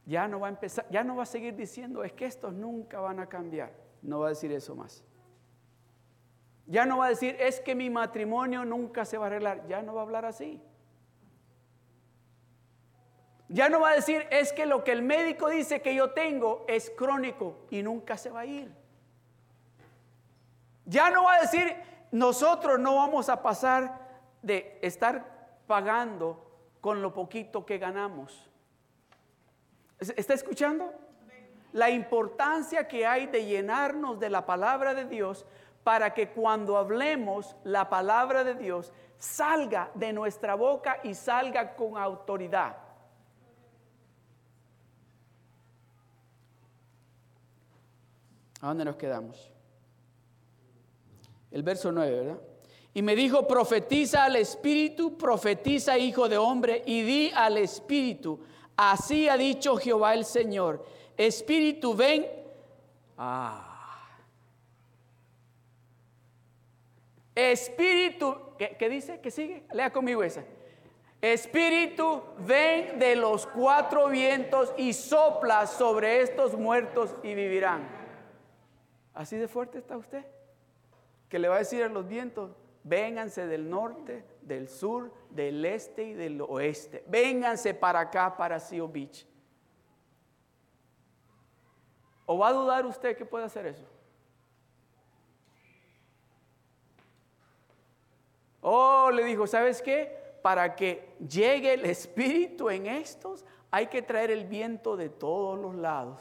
Ya 0.07 0.27
no 0.27 0.40
va 0.40 0.46
a 0.46 0.51
empezar, 0.51 0.87
ya 0.90 1.05
no 1.05 1.16
va 1.16 1.24
a 1.24 1.27
seguir 1.27 1.55
diciendo, 1.55 2.03
es 2.03 2.12
que 2.12 2.24
estos 2.24 2.55
nunca 2.55 2.98
van 3.01 3.20
a 3.20 3.29
cambiar. 3.29 3.72
No 4.01 4.20
va 4.20 4.27
a 4.27 4.29
decir 4.31 4.51
eso 4.53 4.74
más. 4.74 5.05
Ya 6.66 6.87
no 6.87 6.98
va 6.98 7.07
a 7.07 7.09
decir, 7.11 7.37
es 7.40 7.61
que 7.61 7.74
mi 7.74 7.90
matrimonio 7.90 8.64
nunca 8.64 9.05
se 9.05 9.18
va 9.18 9.24
a 9.24 9.27
arreglar. 9.29 9.66
Ya 9.68 9.83
no 9.83 9.94
va 9.94 10.01
a 10.01 10.05
hablar 10.05 10.24
así. 10.24 10.62
Ya 13.48 13.68
no 13.68 13.81
va 13.81 13.90
a 13.90 13.94
decir, 13.94 14.27
es 14.31 14.53
que 14.53 14.66
lo 14.66 14.85
que 14.85 14.92
el 14.92 15.03
médico 15.03 15.48
dice 15.48 15.81
que 15.81 15.94
yo 15.94 16.11
tengo 16.11 16.66
es 16.68 16.90
crónico 16.90 17.66
y 17.70 17.83
nunca 17.83 18.18
se 18.18 18.31
va 18.31 18.40
a 18.40 18.46
ir. 18.46 18.70
Ya 20.85 21.11
no 21.11 21.24
va 21.24 21.35
a 21.35 21.40
decir, 21.40 21.74
nosotros 22.11 22.79
no 22.79 22.97
vamos 22.97 23.29
a 23.29 23.42
pasar 23.42 24.09
de 24.42 24.79
estar 24.83 25.59
pagando 25.66 26.44
con 26.81 27.03
lo 27.03 27.12
poquito 27.12 27.66
que 27.66 27.79
ganamos. 27.79 28.49
¿Está 29.99 30.35
escuchando? 30.35 30.92
La 31.73 31.90
importancia 31.90 32.88
que 32.88 33.07
hay 33.07 33.27
de 33.27 33.44
llenarnos 33.44 34.18
de 34.18 34.31
la 34.31 34.47
palabra 34.47 34.94
de 34.94 35.05
Dios 35.05 35.44
para 35.85 36.14
que 36.14 36.31
cuando 36.31 36.77
hablemos 36.77 37.57
la 37.64 37.88
palabra 37.88 38.44
de 38.44 38.55
Dios 38.55 38.92
salga 39.16 39.90
de 39.94 40.12
nuestra 40.12 40.55
boca 40.55 41.01
y 41.03 41.14
salga 41.14 41.75
con 41.75 41.99
autoridad. 41.99 42.77
¿A 48.61 48.68
dónde 48.68 48.85
nos 48.85 48.97
quedamos? 48.97 49.53
El 51.50 51.62
verso 51.62 51.92
9, 51.92 52.11
¿verdad? 52.11 52.38
Y 52.94 53.02
me 53.02 53.14
dijo, 53.14 53.46
profetiza 53.46 54.24
al 54.24 54.37
Espíritu, 54.37 55.16
profetiza 55.16 55.98
hijo 55.98 56.28
de 56.28 56.38
hombre, 56.38 56.82
y 56.87 57.02
di 57.02 57.30
al 57.34 57.58
Espíritu, 57.58 58.40
Así 58.78 59.28
ha 59.28 59.37
dicho 59.37 59.76
Jehová 59.76 60.14
el 60.14 60.24
Señor. 60.24 60.87
Espíritu, 61.16 61.96
ven. 61.96 62.24
Ah. 63.16 64.16
Espíritu, 67.34 68.54
¿qué, 68.56 68.88
dice? 68.88 69.20
¿Qué 69.20 69.32
sigue? 69.32 69.64
Lea 69.72 69.92
conmigo 69.92 70.22
esa. 70.22 70.44
Espíritu, 71.20 72.22
ven 72.38 73.00
de 73.00 73.16
los 73.16 73.48
cuatro 73.48 74.08
vientos 74.08 74.72
y 74.76 74.92
sopla 74.92 75.66
sobre 75.66 76.20
estos 76.20 76.54
muertos 76.54 77.16
y 77.24 77.34
vivirán. 77.34 77.88
¿Así 79.12 79.37
de 79.37 79.48
fuerte 79.48 79.78
está 79.78 79.96
usted? 79.96 80.24
Que 81.29 81.38
le 81.38 81.49
va 81.49 81.57
a 81.57 81.59
decir 81.59 81.83
a 81.83 81.88
los 81.88 82.07
vientos, 82.07 82.51
vénganse 82.85 83.47
del 83.47 83.69
norte, 83.69 84.25
del 84.43 84.69
sur, 84.69 85.12
del 85.31 85.64
este 85.64 86.05
y 86.05 86.14
del 86.14 86.41
oeste. 86.41 87.05
Vénganse 87.07 87.75
para 87.75 88.01
acá, 88.01 88.37
para 88.37 88.59
Seal 88.59 88.88
Beach. 88.88 89.27
¿O 92.27 92.38
va 92.38 92.49
a 92.49 92.53
dudar 92.53 92.85
usted 92.87 93.17
que 93.17 93.25
puede 93.25 93.45
hacer 93.45 93.67
eso? 93.67 93.87
Oh, 98.61 99.11
le 99.11 99.25
dijo, 99.25 99.47
¿sabes 99.47 99.81
qué? 99.81 100.14
Para 100.43 100.77
que 100.77 101.14
llegue 101.27 101.75
el 101.75 101.85
espíritu 101.85 102.69
en 102.69 102.87
estos, 102.87 103.45
hay 103.71 103.87
que 103.87 104.03
traer 104.03 104.31
el 104.31 104.45
viento 104.45 104.97
de 104.97 105.09
todos 105.09 105.59
los 105.59 105.75
lados. 105.75 106.21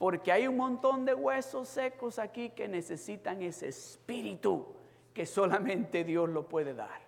Porque 0.00 0.32
hay 0.32 0.48
un 0.48 0.56
montón 0.56 1.04
de 1.04 1.12
huesos 1.12 1.68
secos 1.68 2.18
aquí 2.18 2.48
que 2.48 2.66
necesitan 2.66 3.42
ese 3.42 3.68
espíritu 3.68 4.74
que 5.12 5.26
solamente 5.26 6.04
Dios 6.04 6.26
lo 6.30 6.48
puede 6.48 6.72
dar. 6.72 7.02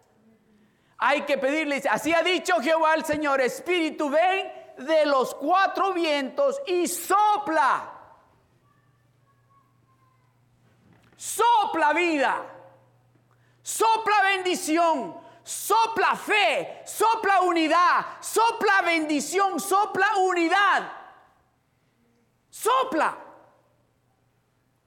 Hay 0.98 1.22
que 1.22 1.38
pedirle, 1.38 1.82
así 1.90 2.12
ha 2.12 2.22
dicho 2.22 2.60
Jehová 2.60 2.92
el 2.94 3.06
Señor, 3.06 3.40
Espíritu, 3.40 4.10
ven 4.10 4.52
de 4.76 5.06
los 5.06 5.34
cuatro 5.36 5.94
vientos 5.94 6.60
y 6.66 6.86
sopla. 6.86 7.98
Sopla 11.16 11.94
vida, 11.94 12.44
sopla 13.62 14.22
bendición, 14.34 15.16
sopla 15.42 16.14
fe, 16.14 16.82
sopla 16.84 17.40
unidad, 17.40 18.04
sopla 18.20 18.82
bendición, 18.82 19.58
sopla 19.58 20.18
unidad. 20.18 21.01
Sopla. 22.52 23.16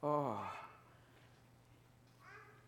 Oh. 0.00 0.40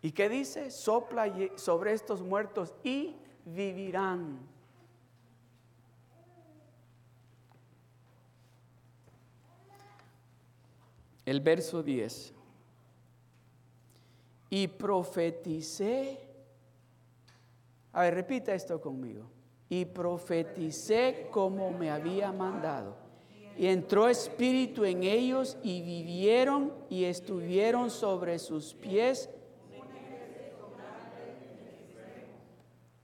¿Y 0.01 0.11
qué 0.11 0.27
dice? 0.27 0.69
Sopla 0.71 1.33
sobre 1.55 1.93
estos 1.93 2.21
muertos 2.21 2.75
y 2.83 3.15
vivirán. 3.45 4.39
El 11.25 11.39
verso 11.39 11.81
10. 11.81 12.33
Y 14.49 14.67
profeticé. 14.67 16.19
A 17.93 18.01
ver, 18.01 18.15
repita 18.15 18.53
esto 18.53 18.81
conmigo. 18.81 19.31
Y 19.69 19.85
profeticé 19.85 21.29
como 21.31 21.71
me 21.71 21.89
había 21.89 22.33
mandado. 22.33 22.98
Y 23.59 23.67
entró 23.67 24.07
espíritu 24.07 24.85
en 24.85 25.03
ellos 25.03 25.57
y 25.61 25.81
vivieron 25.81 26.71
y 26.89 27.03
estuvieron 27.03 27.91
sobre 27.91 28.39
sus 28.39 28.73
pies 28.73 29.29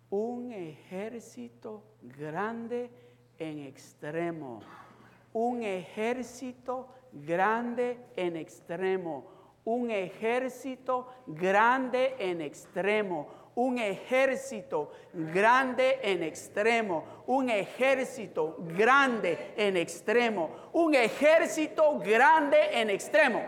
un 0.10 0.54
ejército 0.54 1.84
grande 2.02 2.90
en 3.38 3.60
extremo. 3.60 4.62
Un 5.34 5.62
ejército 5.62 6.88
grande 7.12 8.00
en 8.16 8.38
extremo. 8.38 9.26
Un 9.66 9.92
ejército 9.92 11.10
grande 11.28 12.16
en 12.18 12.40
extremo. 12.40 13.28
Un 13.56 13.80
ejército 13.80 14.92
grande 15.14 16.00
en 16.02 16.24
extremo. 16.24 17.24
Un 17.28 17.50
ejército 17.50 18.58
grande 18.60 19.54
en 19.56 19.78
extremo. 19.78 20.70
Un 20.74 20.96
ejército 20.96 22.00
grande 22.00 22.58
en 22.72 22.90
extremo. 22.90 23.42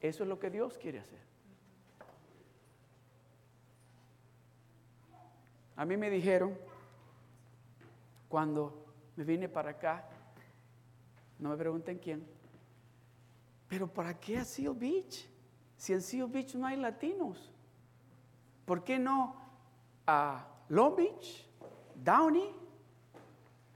Eso 0.00 0.22
es 0.22 0.28
lo 0.28 0.38
que 0.38 0.50
Dios 0.50 0.78
quiere 0.78 1.00
hacer. 1.00 1.24
A 5.76 5.84
mí 5.84 5.96
me 5.96 6.08
dijeron, 6.08 6.56
cuando 8.28 8.86
me 9.16 9.24
vine 9.24 9.48
para 9.48 9.70
acá, 9.70 10.08
no 11.38 11.50
me 11.50 11.56
pregunten 11.56 11.98
quién, 11.98 12.24
pero 13.68 13.88
¿para 13.88 14.18
qué 14.18 14.38
a 14.38 14.44
Seal 14.44 14.74
Beach? 14.74 15.28
Si 15.76 15.92
en 15.92 16.02
Seal 16.02 16.28
Beach 16.28 16.54
no 16.54 16.66
hay 16.66 16.76
latinos. 16.76 17.53
¿Por 18.64 18.82
qué 18.84 18.98
no 18.98 19.36
a 20.06 20.46
Long 20.68 20.96
Beach, 20.96 21.46
Downey, 21.94 22.54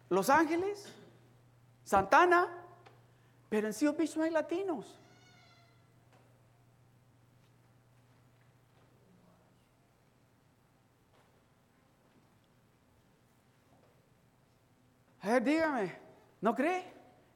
Los 0.09 0.31
Ángeles, 0.31 0.92
Santana? 1.85 2.48
Pero 3.48 3.66
en 3.66 3.72
Seal 3.72 3.94
Beach 3.94 4.16
no 4.16 4.24
hay 4.24 4.31
latinos. 4.31 4.98
A 15.20 15.33
ver, 15.33 15.42
dígame, 15.42 15.92
¿no 16.40 16.55
cree? 16.55 16.85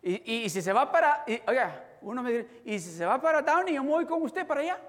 Y, 0.03 0.49
si 0.49 0.63
se 0.63 0.73
va 0.73 0.91
para, 0.91 1.25
oiga, 1.47 1.99
uno 2.01 2.23
me 2.23 2.33
dice, 2.33 2.63
y 2.65 2.79
si 2.79 2.91
se 2.91 3.05
va 3.05 3.21
para 3.21 3.43
Downey, 3.43 3.75
yo 3.75 3.85
me 3.85 3.91
voy 3.91 4.07
con 4.07 4.23
usted 4.23 4.47
para 4.47 4.63
allá. 4.63 4.81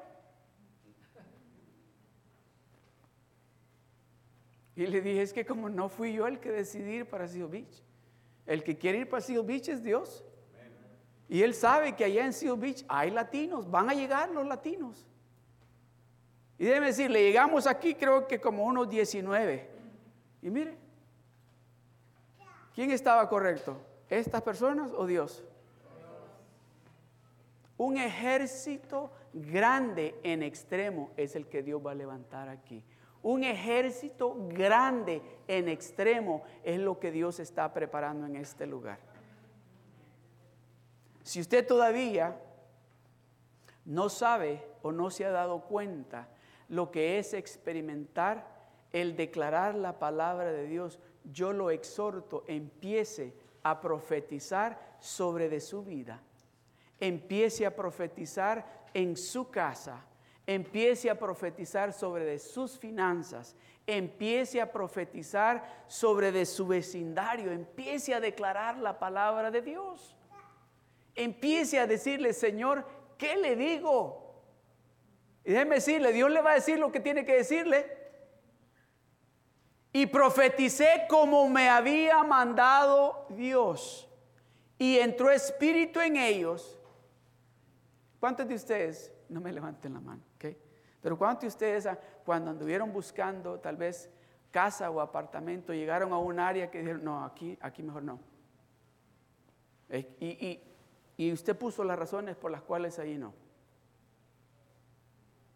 Y 4.76 4.88
le 4.88 5.02
dije, 5.02 5.22
es 5.22 5.34
que 5.34 5.46
como 5.46 5.70
no 5.70 5.90
fui 5.90 6.14
yo 6.14 6.28
el 6.28 6.40
que 6.40 6.52
decidí 6.52 6.96
ir 6.96 7.06
para 7.06 7.28
Seal 7.28 7.48
Beach, 7.48 7.84
el 8.46 8.64
que 8.64 8.78
quiere 8.78 9.00
ir 9.00 9.10
para 9.10 9.22
Seal 9.22 9.44
Beach 9.44 9.70
es 9.70 9.84
Dios. 9.84 10.24
Y 11.30 11.42
él 11.42 11.54
sabe 11.54 11.96
que 11.96 12.04
allá 12.04 12.26
en 12.26 12.34
Seal 12.34 12.58
Beach 12.58 12.84
hay 12.88 13.12
latinos, 13.12 13.70
van 13.70 13.90
a 13.90 13.94
llegar 13.94 14.30
los 14.32 14.46
latinos. 14.46 15.08
Y 16.58 16.66
déjeme 16.66 16.88
decirle, 16.88 17.22
llegamos 17.24 17.68
aquí 17.68 17.96
creo 17.96 18.28
que 18.28 18.40
como 18.40 18.66
unos 18.66 18.90
19. 18.90 19.70
Y 20.42 20.50
mire, 20.50 20.78
¿Quién 22.74 22.92
estaba 22.92 23.30
correcto? 23.30 23.78
¿Estas 24.10 24.42
personas 24.42 24.92
o 24.96 25.06
Dios? 25.06 25.44
Un 27.78 27.98
ejército 27.98 29.12
grande 29.34 30.20
en 30.24 30.44
extremo 30.44 31.12
es 31.18 31.36
el 31.36 31.48
que 31.48 31.62
Dios 31.62 31.86
va 31.86 31.92
a 31.92 31.96
levantar 31.96 32.50
aquí. 32.50 32.84
Un 33.24 33.44
ejército 33.44 34.36
grande 34.50 35.22
en 35.48 35.70
extremo 35.70 36.44
es 36.64 36.80
lo 36.80 37.00
que 37.00 37.12
Dios 37.12 37.40
está 37.40 37.74
preparando 37.74 38.26
en 38.26 38.36
este 38.36 38.68
lugar. 38.68 39.00
Si 41.24 41.40
usted 41.40 41.66
todavía 41.66 42.38
no 43.86 44.10
sabe 44.10 44.62
o 44.82 44.92
no 44.92 45.10
se 45.10 45.26
ha 45.26 45.32
dado 45.32 45.62
cuenta 45.62 46.28
lo 46.68 46.92
que 46.92 47.18
es 47.18 47.34
experimentar 47.34 48.46
el 48.92 49.16
declarar 49.16 49.76
la 49.76 50.00
palabra 50.00 50.52
de 50.52 50.68
Dios, 50.68 51.00
yo 51.24 51.54
lo 51.54 51.72
exhorto, 51.72 52.44
empiece 52.48 53.34
a 53.64 53.80
profetizar 53.80 54.98
sobre 55.00 55.48
de 55.50 55.62
su 55.62 55.84
vida. 55.84 56.22
Empiece 57.00 57.66
a 57.66 57.76
profetizar 57.76 58.86
en 58.94 59.16
su 59.16 59.50
casa. 59.50 60.06
Empiece 60.46 61.10
a 61.10 61.18
profetizar 61.18 61.94
sobre 61.94 62.26
de 62.26 62.40
sus 62.40 62.78
finanzas. 62.78 63.56
Empiece 63.88 64.62
a 64.62 64.72
profetizar 64.72 65.64
sobre 65.88 66.32
de 66.32 66.46
su 66.46 66.68
vecindario. 66.68 67.52
Empiece 67.52 68.14
a 68.14 68.20
declarar 68.20 68.78
la 68.78 69.00
palabra 69.00 69.52
de 69.52 69.62
Dios. 69.62 70.16
Empiece 71.16 71.80
a 71.80 71.88
decirle, 71.88 72.34
Señor, 72.34 72.86
¿qué 73.18 73.38
le 73.38 73.56
digo? 73.56 74.44
Y 75.46 75.52
déjeme 75.52 75.76
decirle, 75.76 76.12
Dios 76.12 76.32
le 76.32 76.42
va 76.42 76.52
a 76.52 76.56
decir 76.56 76.80
lo 76.80 76.92
que 76.92 77.00
tiene 77.00 77.26
que 77.26 77.36
decirle 77.36 78.04
y 79.96 80.08
profeticé 80.08 81.06
como 81.08 81.48
me 81.48 81.70
había 81.70 82.24
mandado 82.24 83.28
Dios. 83.30 84.10
Y 84.80 84.98
entró 84.98 85.30
espíritu 85.30 86.02
en 86.02 86.18
ellos. 86.18 86.80
¿Cuántos 88.20 88.48
de 88.48 88.56
ustedes, 88.56 89.14
no 89.30 89.40
me 89.40 89.54
levanten 89.54 89.94
la 89.94 90.00
mano? 90.00 90.24
Pero 91.04 91.16
cuántos 91.16 91.42
de 91.42 91.48
ustedes 91.50 91.88
cuando 92.26 92.50
anduvieron 92.50 92.92
buscando 92.92 93.60
tal 93.60 93.78
vez 93.78 94.10
casa 94.50 94.90
o 94.90 95.00
apartamento, 95.00 95.72
llegaron 95.72 96.12
a 96.12 96.18
un 96.18 96.40
área 96.40 96.72
que 96.72 96.80
dijeron, 96.80 97.04
no, 97.04 97.24
aquí, 97.24 97.56
aquí 97.62 97.84
mejor 97.84 98.02
no. 98.02 98.20
Eh, 99.90 100.16
y, 100.20 100.26
y, 100.26 100.64
y 101.18 101.32
usted 101.32 101.56
puso 101.56 101.84
las 101.84 102.00
razones 102.00 102.36
por 102.36 102.50
las 102.50 102.64
cuales 102.64 102.98
ahí 102.98 103.20
no. 103.20 103.36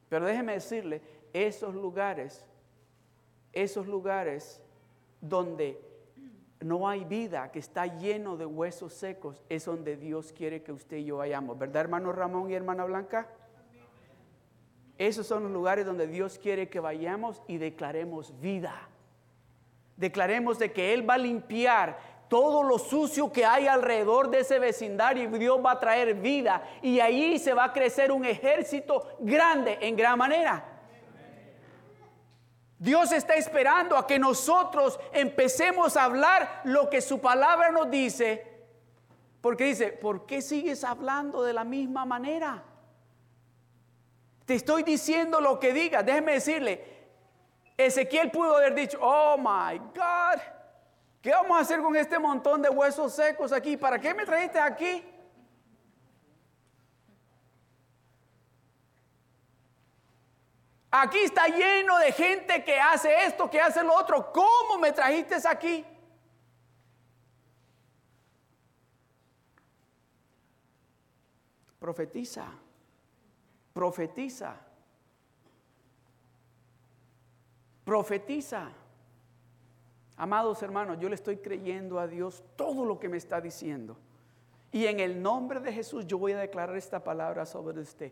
Pero 0.10 0.26
déjeme 0.28 0.54
decirle, 0.54 1.02
esos 1.34 1.74
lugares 1.74 2.46
esos 3.62 3.88
lugares 3.88 4.62
donde 5.20 5.82
no 6.60 6.88
hay 6.88 7.06
vida, 7.06 7.52
que 7.52 7.60
está 7.60 7.86
lleno 7.86 8.38
de 8.38 8.46
huesos 8.46 8.94
secos, 8.94 9.44
es 9.50 9.66
donde 9.66 9.96
Dios 9.96 10.32
quiere 10.32 10.64
que 10.64 10.72
usted 10.72 10.98
y 10.98 11.06
yo 11.06 11.18
vayamos. 11.18 11.58
¿Verdad, 11.58 11.82
hermano 11.82 12.12
Ramón 12.12 12.50
y 12.50 12.54
hermana 12.54 12.86
Blanca? 12.86 13.28
Esos 14.98 15.28
son 15.28 15.44
los 15.44 15.52
lugares 15.52 15.86
donde 15.86 16.08
Dios 16.08 16.40
quiere 16.40 16.70
que 16.70 16.80
vayamos 16.80 17.42
y 17.48 17.58
declaremos 17.58 18.40
vida. 18.40 18.74
Declaremos 19.96 20.58
de 20.58 20.72
que 20.72 20.94
Él 20.94 21.08
va 21.08 21.16
a 21.16 21.20
limpiar 21.20 21.98
todo 22.28 22.64
lo 22.64 22.78
sucio 22.78 23.32
que 23.32 23.46
hay 23.46 23.68
alrededor 23.68 24.30
de 24.30 24.40
ese 24.40 24.60
vecindario 24.60 25.24
y 25.24 25.40
Dios 25.40 25.60
va 25.64 25.72
a 25.74 25.80
traer 25.80 26.16
vida. 26.16 26.62
Y 26.82 27.00
ahí 27.00 27.40
se 27.40 27.54
va 27.54 27.66
a 27.66 27.74
crecer 27.74 28.12
un 28.12 28.26
ejército 28.26 29.16
grande 29.20 29.78
en 29.82 29.96
gran 29.96 30.18
manera. 30.18 30.78
Dios 32.80 33.12
está 33.12 33.36
esperando 33.36 33.98
a 33.98 34.06
que 34.06 34.20
nosotros 34.20 35.00
empecemos 35.12 35.98
a 35.98 36.04
hablar 36.04 36.62
lo 36.64 36.90
que 36.90 37.02
su 37.02 37.20
palabra 37.20 37.72
nos 37.72 37.90
dice. 37.90 38.46
Porque 39.42 39.66
dice, 39.66 39.94
¿por 39.94 40.26
qué 40.26 40.42
sigues 40.42 40.84
hablando 40.84 41.44
de 41.44 41.54
la 41.54 41.64
misma 41.64 42.06
manera? 42.06 42.64
Te 44.48 44.56
estoy 44.56 44.84
diciendo 44.84 45.42
lo 45.42 45.60
que 45.60 45.74
digas. 45.74 46.06
Déjeme 46.06 46.32
decirle, 46.32 46.82
Ezequiel 47.76 48.32
pudo 48.32 48.56
haber 48.56 48.74
dicho, 48.74 48.98
oh 49.02 49.36
my 49.38 49.78
God, 49.78 50.42
¿qué 51.22 51.32
vamos 51.32 51.58
a 51.58 51.62
hacer 51.62 51.82
con 51.82 51.94
este 51.98 52.18
montón 52.18 52.62
de 52.62 52.70
huesos 52.70 53.14
secos 53.14 53.52
aquí? 53.52 53.76
¿Para 53.76 54.00
qué 54.00 54.14
me 54.14 54.26
trajiste 54.26 54.58
aquí? 54.58 55.04
Aquí 60.92 61.20
está 61.20 61.48
lleno 61.48 61.98
de 61.98 62.14
gente 62.14 62.64
que 62.64 62.80
hace 62.80 63.26
esto, 63.26 63.50
que 63.50 63.60
hace 63.60 63.84
lo 63.84 63.94
otro. 63.94 64.32
¿Cómo 64.32 64.78
me 64.80 64.94
trajiste 64.94 65.36
aquí? 65.46 65.86
Profetiza, 71.80 72.48
profetiza, 73.78 74.58
profetiza. 77.86 78.72
Amados 80.16 80.64
hermanos, 80.64 80.98
yo 81.00 81.08
le 81.08 81.14
estoy 81.14 81.38
creyendo 81.38 82.00
a 82.00 82.08
Dios 82.08 82.44
todo 82.56 82.84
lo 82.84 82.98
que 82.98 83.08
me 83.08 83.18
está 83.18 83.40
diciendo. 83.40 83.96
Y 84.72 84.88
en 84.88 85.00
el 85.00 85.22
nombre 85.22 85.60
de 85.60 85.72
Jesús 85.72 86.08
yo 86.08 86.18
voy 86.18 86.32
a 86.32 86.40
declarar 86.40 86.76
esta 86.76 87.04
palabra 87.04 87.46
sobre 87.46 87.80
usted. 87.80 88.12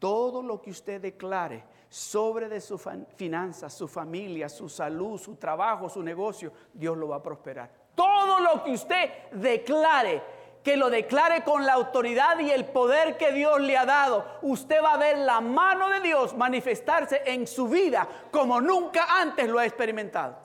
Todo 0.00 0.42
lo 0.42 0.60
que 0.60 0.70
usted 0.72 1.00
declare 1.00 1.62
sobre 1.88 2.48
de 2.48 2.60
su 2.60 2.76
finanzas, 2.76 3.72
su 3.72 3.86
familia, 3.86 4.48
su 4.48 4.68
salud, 4.68 5.16
su 5.16 5.36
trabajo, 5.36 5.88
su 5.88 6.02
negocio, 6.02 6.52
Dios 6.72 6.98
lo 6.98 7.06
va 7.06 7.16
a 7.16 7.22
prosperar. 7.22 7.70
Todo 7.94 8.40
lo 8.40 8.64
que 8.64 8.72
usted 8.72 9.30
declare, 9.30 10.20
que 10.64 10.76
lo 10.78 10.88
declare 10.88 11.44
con 11.44 11.66
la 11.66 11.74
autoridad 11.74 12.40
y 12.40 12.50
el 12.50 12.64
poder 12.64 13.18
que 13.18 13.32
Dios 13.32 13.60
le 13.60 13.76
ha 13.76 13.84
dado, 13.84 14.24
usted 14.42 14.82
va 14.82 14.94
a 14.94 14.98
ver 14.98 15.18
la 15.18 15.42
mano 15.42 15.90
de 15.90 16.00
Dios 16.00 16.34
manifestarse 16.34 17.22
en 17.26 17.46
su 17.46 17.68
vida 17.68 18.08
como 18.30 18.62
nunca 18.62 19.20
antes 19.20 19.46
lo 19.46 19.58
ha 19.58 19.66
experimentado. 19.66 20.43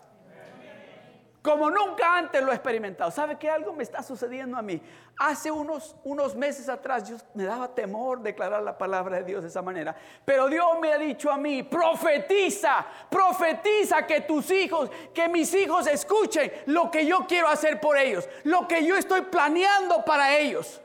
Como 1.41 1.71
nunca 1.71 2.17
antes 2.17 2.43
lo 2.43 2.51
he 2.51 2.55
experimentado. 2.55 3.11
¿Sabe 3.11 3.37
qué 3.37 3.49
algo 3.49 3.71
me 3.73 3.83
está 3.83 4.03
sucediendo 4.03 4.57
a 4.57 4.61
mí? 4.61 4.81
Hace 5.17 5.49
unos, 5.49 5.95
unos 6.03 6.35
meses 6.35 6.67
atrás 6.67 7.09
yo 7.09 7.15
me 7.33 7.45
daba 7.45 7.73
temor 7.73 8.21
declarar 8.21 8.61
la 8.61 8.77
palabra 8.77 9.17
de 9.17 9.23
Dios 9.23 9.41
de 9.43 9.47
esa 9.47 9.61
manera. 9.61 9.95
Pero 10.25 10.47
Dios 10.49 10.67
me 10.81 10.91
ha 10.91 10.97
dicho 10.97 11.31
a 11.31 11.37
mí, 11.37 11.63
profetiza, 11.63 12.85
profetiza 13.09 14.05
que 14.05 14.21
tus 14.21 14.51
hijos, 14.51 14.89
que 15.13 15.29
mis 15.29 15.53
hijos 15.53 15.87
escuchen 15.87 16.51
lo 16.65 16.91
que 16.91 17.05
yo 17.05 17.25
quiero 17.27 17.47
hacer 17.47 17.79
por 17.79 17.97
ellos, 17.97 18.27
lo 18.43 18.67
que 18.67 18.85
yo 18.85 18.97
estoy 18.97 19.21
planeando 19.21 20.03
para 20.03 20.37
ellos. 20.37 20.81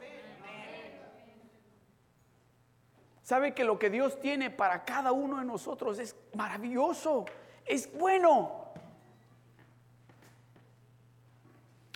¿Sabe 3.22 3.54
que 3.54 3.64
lo 3.64 3.78
que 3.78 3.88
Dios 3.90 4.20
tiene 4.20 4.50
para 4.50 4.84
cada 4.84 5.10
uno 5.10 5.38
de 5.38 5.46
nosotros 5.46 5.98
es 5.98 6.14
maravilloso? 6.34 7.24
Es 7.64 7.90
bueno. 7.98 8.63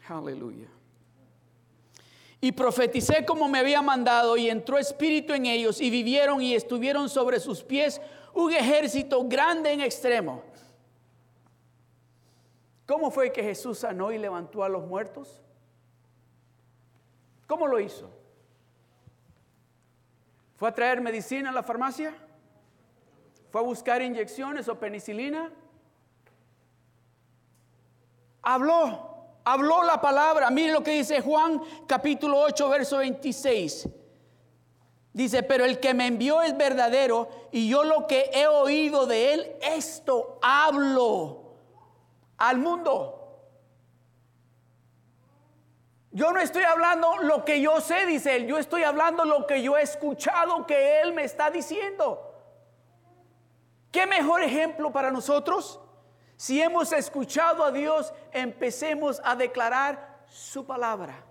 Aleluya. 0.09 0.69
Y 2.41 2.53
profeticé 2.53 3.27
como 3.27 3.49
me 3.49 3.59
había 3.59 3.83
mandado 3.83 4.37
y 4.37 4.49
entró 4.49 4.79
espíritu 4.79 5.33
en 5.33 5.47
ellos 5.47 5.81
y 5.81 5.91
vivieron 5.91 6.41
y 6.41 6.55
estuvieron 6.55 7.09
sobre 7.09 7.41
sus 7.41 7.65
pies 7.65 8.01
un 8.33 8.53
ejército 8.53 9.25
grande 9.25 9.73
en 9.73 9.81
extremo. 9.81 10.43
¿Cómo 12.87 13.11
fue 13.11 13.33
que 13.33 13.43
Jesús 13.43 13.81
sanó 13.81 14.13
y 14.13 14.19
levantó 14.19 14.63
a 14.63 14.69
los 14.69 14.87
muertos? 14.87 15.43
¿Cómo 17.47 17.67
lo 17.67 17.81
hizo? 17.81 18.09
¿Fue 20.57 20.69
a 20.69 20.75
traer 20.75 21.01
medicina 21.01 21.51
a 21.51 21.53
la 21.53 21.63
farmacia? 21.63 22.15
¿Fue 23.51 23.61
a 23.61 23.65
buscar 23.65 24.01
inyecciones 24.01 24.69
o 24.69 24.79
penicilina? 24.79 25.51
Habló 28.43 29.08
habló 29.53 29.83
la 29.83 30.01
palabra. 30.01 30.51
Mire 30.51 30.73
lo 30.73 30.83
que 30.83 30.93
dice 30.93 31.21
Juan 31.21 31.61
capítulo 31.87 32.41
8, 32.41 32.69
verso 32.69 32.99
26. 32.99 33.89
Dice, 35.13 35.43
pero 35.43 35.65
el 35.65 35.81
que 35.81 35.95
me 35.95 36.07
envió 36.07 36.43
es 36.43 36.57
verdadero 36.57 37.29
y 37.51 37.69
yo 37.69 37.83
lo 37.83 38.07
que 38.07 38.31
he 38.33 38.47
oído 38.47 39.07
de 39.07 39.33
él, 39.33 39.57
esto 39.63 40.39
hablo 40.43 41.57
al 42.37 42.59
mundo. 42.59 43.15
Yo 46.13 46.33
no 46.33 46.41
estoy 46.41 46.63
hablando 46.63 47.17
lo 47.19 47.45
que 47.45 47.61
yo 47.61 47.81
sé, 47.81 48.07
dice 48.07 48.37
él, 48.37 48.47
yo 48.47 48.59
estoy 48.59 48.83
hablando 48.83 49.25
lo 49.25 49.47
que 49.47 49.63
yo 49.63 49.77
he 49.77 49.83
escuchado 49.83 50.67
que 50.67 51.01
él 51.01 51.13
me 51.13 51.25
está 51.25 51.51
diciendo. 51.51 52.25
¿Qué 53.91 54.07
mejor 54.07 54.43
ejemplo 54.43 54.93
para 54.93 55.11
nosotros? 55.11 55.81
Si 56.39 56.63
hemos 56.63 56.93
escuchado 56.93 57.65
a 57.65 57.73
Dios, 57.73 58.15
empecemos 58.31 59.21
a 59.25 59.35
declarar 59.35 60.23
su 60.29 60.65
palabra. 60.65 61.25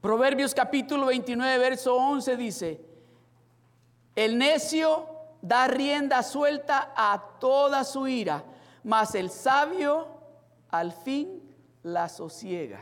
Proverbios 0.00 0.54
capítulo 0.54 1.06
29, 1.06 1.58
verso 1.58 1.96
11 1.96 2.36
dice, 2.36 2.80
el 4.14 4.38
necio 4.38 5.08
da 5.42 5.66
rienda 5.66 6.22
suelta 6.22 6.92
a 6.94 7.20
toda 7.40 7.82
su 7.82 8.06
ira, 8.06 8.44
mas 8.84 9.16
el 9.16 9.28
sabio 9.28 10.06
al 10.70 10.92
fin 10.92 11.42
la 11.82 12.08
sosiega. 12.08 12.78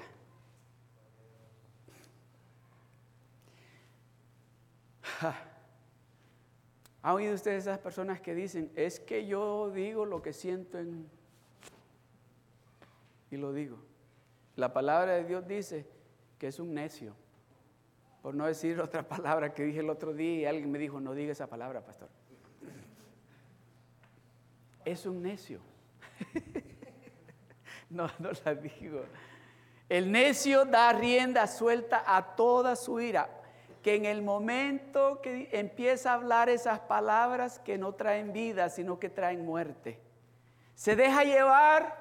¿Ha 7.05 7.13
oído 7.13 7.35
usted 7.35 7.51
esas 7.51 7.79
personas 7.79 8.19
que 8.23 8.35
dicen, 8.35 8.73
es 8.75 8.99
que 8.99 9.27
yo 9.27 9.71
digo 9.71 10.07
lo 10.07 10.23
que 10.23 10.33
siento 10.33 10.79
en... 10.79 11.07
Y 13.31 13.37
lo 13.37 13.53
digo. 13.53 13.77
La 14.57 14.73
palabra 14.73 15.13
de 15.13 15.25
Dios 15.25 15.47
dice 15.47 15.87
que 16.39 16.47
es 16.49 16.59
un 16.59 16.73
necio. 16.73 17.15
Por 18.23 18.35
no 18.35 18.47
decir 18.47 18.81
otra 18.81 19.07
palabra 19.07 19.53
que 19.53 19.65
dije 19.65 19.81
el 19.81 19.91
otro 19.91 20.15
día 20.15 20.35
y 20.35 20.45
alguien 20.47 20.71
me 20.71 20.79
dijo, 20.79 20.99
no 20.99 21.13
diga 21.13 21.33
esa 21.33 21.47
palabra, 21.47 21.85
pastor. 21.85 22.09
Es 24.87 25.05
un 25.05 25.21
necio. 25.21 25.61
no, 27.91 28.09
no 28.19 28.31
la 28.47 28.55
digo. 28.55 29.03
El 29.91 30.11
necio 30.11 30.65
da 30.65 30.91
rienda 30.95 31.47
suelta 31.49 32.03
a 32.07 32.35
toda 32.35 32.75
su 32.77 32.99
ira 32.99 33.44
que 33.85 33.97
en 33.97 34.07
el 34.07 34.23
momento 34.23 35.21
que 35.21 35.51
empieza 35.53 36.11
a 36.11 36.15
hablar 36.15 36.49
esas 36.49 36.81
palabras 36.81 37.59
que 37.59 37.77
no 37.77 37.93
traen 37.93 38.33
vida, 38.33 38.71
sino 38.71 38.99
que 38.99 39.11
traen 39.11 39.45
muerte, 39.45 40.01
se 40.75 40.97
deja 40.97 41.23
llevar 41.23 41.95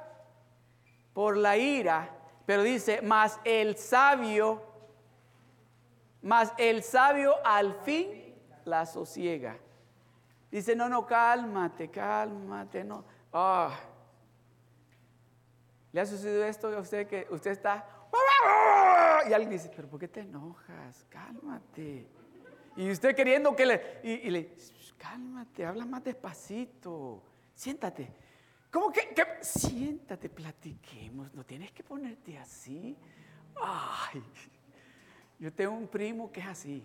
por 1.11 1.35
la 1.35 1.57
ira, 1.57 2.09
pero 2.45 2.63
dice, 2.63 3.01
más 3.01 3.37
el 3.43 3.75
sabio, 3.75 4.61
más 6.21 6.53
el 6.57 6.83
sabio 6.83 7.35
al 7.43 7.75
fin 7.83 8.33
la 8.63 8.85
sosiega. 8.85 9.57
Dice, 10.49 10.77
no, 10.77 10.87
no, 10.87 11.05
cálmate, 11.05 11.89
cálmate, 11.89 12.85
no. 12.85 13.03
Ah. 13.33 13.77
¿Le 15.91 15.99
ha 15.99 16.05
sucedido 16.05 16.45
esto 16.45 16.69
a 16.69 16.79
usted 16.79 17.07
que 17.07 17.27
usted 17.29 17.51
está 17.51 17.85
y 19.27 19.33
alguien 19.33 19.51
dice, 19.51 19.71
pero 19.75 19.87
¿por 19.87 19.99
qué 19.99 20.07
te 20.07 20.21
enojas? 20.21 21.05
Cálmate. 21.09 22.07
Y 22.75 22.89
usted 22.89 23.15
queriendo 23.15 23.55
que 23.55 23.65
le, 23.65 23.99
y, 24.03 24.29
le, 24.29 24.55
cálmate, 24.97 25.65
habla 25.65 25.85
más 25.85 26.03
despacito, 26.03 27.23
siéntate. 27.53 28.09
¿Cómo 28.71 28.91
que, 28.91 29.13
Siéntate, 29.41 30.29
platiquemos, 30.29 31.33
no 31.33 31.45
tienes 31.45 31.71
que 31.71 31.83
ponerte 31.83 32.37
así. 32.37 32.97
Ay, 33.61 34.23
yo 35.37 35.53
tengo 35.53 35.73
un 35.73 35.87
primo 35.87 36.31
que 36.31 36.39
es 36.39 36.47
así. 36.47 36.83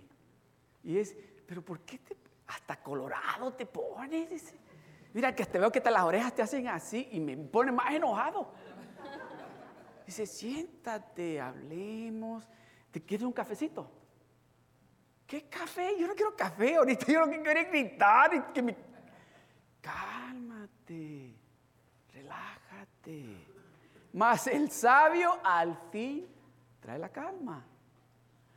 Y 0.85 0.99
es, 0.99 1.17
pero 1.47 1.63
¿por 1.65 1.81
qué 1.81 1.99
te, 1.99 2.17
hasta 2.47 2.77
colorado 2.83 3.55
te 3.55 3.65
pones? 3.65 4.55
Mira, 5.15 5.35
que 5.35 5.47
te 5.47 5.59
veo 5.59 5.73
que 5.73 5.81
te, 5.81 5.91
las 5.91 6.03
orejas 6.03 6.35
te 6.35 6.43
hacen 6.43 6.69
así 6.69 7.09
y 7.13 7.21
me 7.21 7.37
pone 7.37 7.73
más 7.73 7.95
enojado. 7.95 8.53
Dice, 10.09 10.25
siéntate, 10.25 11.39
hablemos. 11.39 12.49
¿Te 12.91 13.05
quieres 13.05 13.27
un 13.27 13.33
cafecito? 13.35 13.91
¿Qué 15.27 15.51
café? 15.51 16.01
Yo 16.01 16.07
no 16.07 16.15
quiero 16.15 16.35
café. 16.35 16.77
Ahorita 16.77 17.13
yo 17.13 17.21
lo 17.21 17.29
que 17.29 17.43
quiero 17.43 17.61
es 17.61 17.69
gritar. 17.69 18.51
Que 18.55 18.63
me... 18.63 18.75
Cálmate, 19.83 21.35
relájate. 22.11 23.37
Mas 24.15 24.47
el 24.47 24.71
sabio 24.71 25.39
al 25.45 25.77
fin 25.93 26.27
trae 26.81 26.99
la 26.99 27.11
calma. 27.11 27.63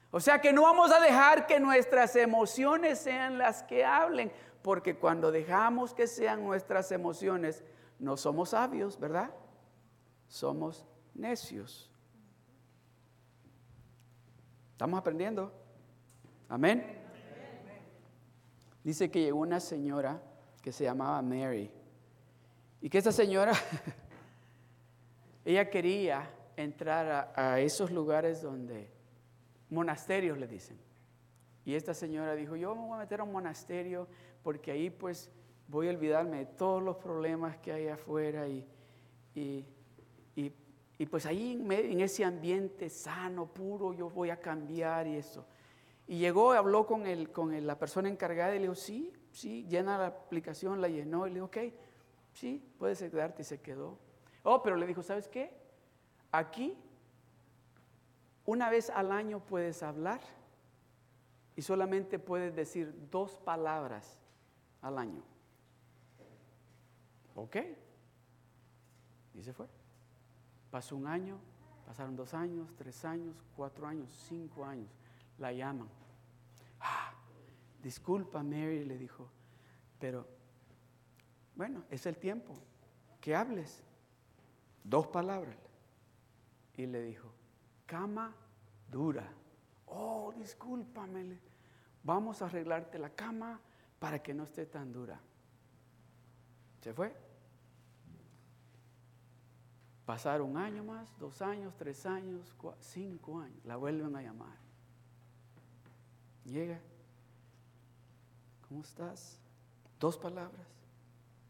O 0.09 0.21
sea 0.21 0.39
que 0.39 0.53
no 0.53 0.61
vamos 0.61 0.89
a 0.93 1.01
dejar 1.01 1.47
que 1.47 1.59
nuestras 1.59 2.15
emociones 2.15 2.97
sean 2.97 3.37
las 3.37 3.61
que 3.63 3.83
hablen, 3.83 4.31
porque 4.61 4.95
cuando 4.95 5.33
dejamos 5.33 5.93
que 5.93 6.07
sean 6.07 6.45
nuestras 6.45 6.93
emociones, 6.93 7.61
no 7.99 8.15
somos 8.15 8.51
sabios, 8.51 8.97
¿verdad? 8.97 9.31
Somos 10.29 10.85
necios. 11.13 11.89
¿Estamos 14.73 14.99
aprendiendo? 14.99 15.53
Amén. 16.49 16.83
Dice 18.83 19.11
que 19.11 19.21
llegó 19.21 19.39
una 19.39 19.59
señora 19.59 20.21
que 20.61 20.71
se 20.71 20.85
llamaba 20.85 21.21
Mary 21.21 21.71
y 22.81 22.89
que 22.89 22.97
esa 22.97 23.11
señora, 23.11 23.53
ella 25.45 25.69
quería 25.69 26.29
entrar 26.57 27.31
a, 27.35 27.59
esos 27.59 27.91
lugares 27.91 28.41
donde 28.41 28.89
monasterios 29.69 30.37
le 30.37 30.47
dicen. 30.47 30.79
Y 31.63 31.75
esta 31.75 31.93
señora 31.93 32.33
dijo, 32.33 32.55
yo 32.55 32.73
me 32.73 32.81
voy 32.81 32.95
a 32.95 32.97
meter 32.97 33.19
a 33.19 33.23
un 33.23 33.31
monasterio 33.31 34.07
porque 34.41 34.71
ahí 34.71 34.89
pues 34.89 35.29
voy 35.67 35.87
a 35.87 35.91
olvidarme 35.91 36.39
de 36.39 36.45
todos 36.47 36.81
los 36.81 36.97
problemas 36.97 37.55
que 37.57 37.71
hay 37.71 37.87
afuera 37.87 38.47
y, 38.47 38.65
y 39.35 40.49
y 41.01 41.07
pues 41.07 41.25
ahí 41.25 41.53
en, 41.53 41.99
ese 41.99 42.23
ambiente 42.23 42.87
sano, 42.87 43.47
puro, 43.47 43.91
yo 43.91 44.11
voy 44.11 44.29
a 44.29 44.39
cambiar 44.39 45.07
y 45.07 45.15
eso. 45.15 45.47
Y 46.07 46.19
llegó, 46.19 46.51
habló 46.51 46.85
con, 46.85 47.07
el, 47.07 47.31
con 47.31 47.65
la 47.65 47.79
persona 47.79 48.07
encargada 48.07 48.51
y 48.55 48.59
le 48.59 48.65
dijo, 48.65 48.75
sí, 48.75 49.11
sí, 49.31 49.65
llena 49.67 49.97
la 49.97 50.05
aplicación, 50.05 50.79
la 50.79 50.89
llenó 50.89 51.25
y 51.25 51.31
le 51.31 51.33
dijo, 51.37 51.47
ok, 51.47 51.57
sí, 52.33 52.63
puedes 52.77 52.99
quedarte 52.99 53.41
y 53.41 53.45
se 53.45 53.59
quedó. 53.59 53.97
Oh, 54.43 54.61
pero 54.61 54.75
le 54.75 54.85
dijo, 54.85 55.01
¿sabes 55.01 55.27
qué? 55.27 55.51
Aquí, 56.31 56.77
una 58.45 58.69
vez 58.69 58.91
al 58.91 59.11
año 59.11 59.39
puedes 59.39 59.81
hablar 59.81 60.21
y 61.55 61.63
solamente 61.63 62.19
puedes 62.19 62.55
decir 62.55 62.93
dos 63.09 63.39
palabras 63.39 64.19
al 64.83 64.99
año. 64.99 65.23
¿Ok? 67.33 67.57
Y 69.33 69.41
se 69.41 69.51
fue. 69.51 69.80
Pasó 70.71 70.95
un 70.95 71.05
año, 71.05 71.37
pasaron 71.85 72.15
dos 72.15 72.33
años, 72.33 72.73
tres 72.77 73.03
años, 73.05 73.35
cuatro 73.55 73.85
años, 73.85 74.09
cinco 74.27 74.65
años. 74.65 74.89
La 75.37 75.51
llaman. 75.51 75.89
Ah, 76.79 77.13
disculpa, 77.83 78.41
Mary, 78.41 78.85
le 78.85 78.97
dijo, 78.97 79.29
pero 79.99 80.25
bueno, 81.55 81.83
es 81.89 82.05
el 82.05 82.17
tiempo. 82.17 82.55
que 83.19 83.35
hables. 83.35 83.83
Dos 84.83 85.05
palabras. 85.07 85.55
Y 86.75 86.87
le 86.87 87.03
dijo, 87.03 87.31
cama 87.85 88.33
dura. 88.89 89.31
Oh, 89.85 90.33
discúlpame. 90.35 91.37
Vamos 92.03 92.41
a 92.41 92.45
arreglarte 92.45 92.97
la 92.97 93.11
cama 93.11 93.59
para 93.99 94.23
que 94.23 94.33
no 94.33 94.45
esté 94.45 94.65
tan 94.65 94.91
dura. 94.91 95.19
Se 96.81 96.93
fue. 96.93 97.15
Pasaron 100.05 100.51
un 100.51 100.57
año 100.57 100.83
más, 100.83 101.17
dos 101.19 101.41
años, 101.41 101.75
tres 101.77 102.05
años, 102.05 102.55
cinco 102.79 103.39
años. 103.39 103.63
La 103.65 103.75
vuelven 103.75 104.15
a 104.15 104.21
llamar. 104.21 104.57
Llega. 106.45 106.79
¿Cómo 108.67 108.81
estás? 108.81 109.39
Dos 109.99 110.17
palabras. 110.17 110.67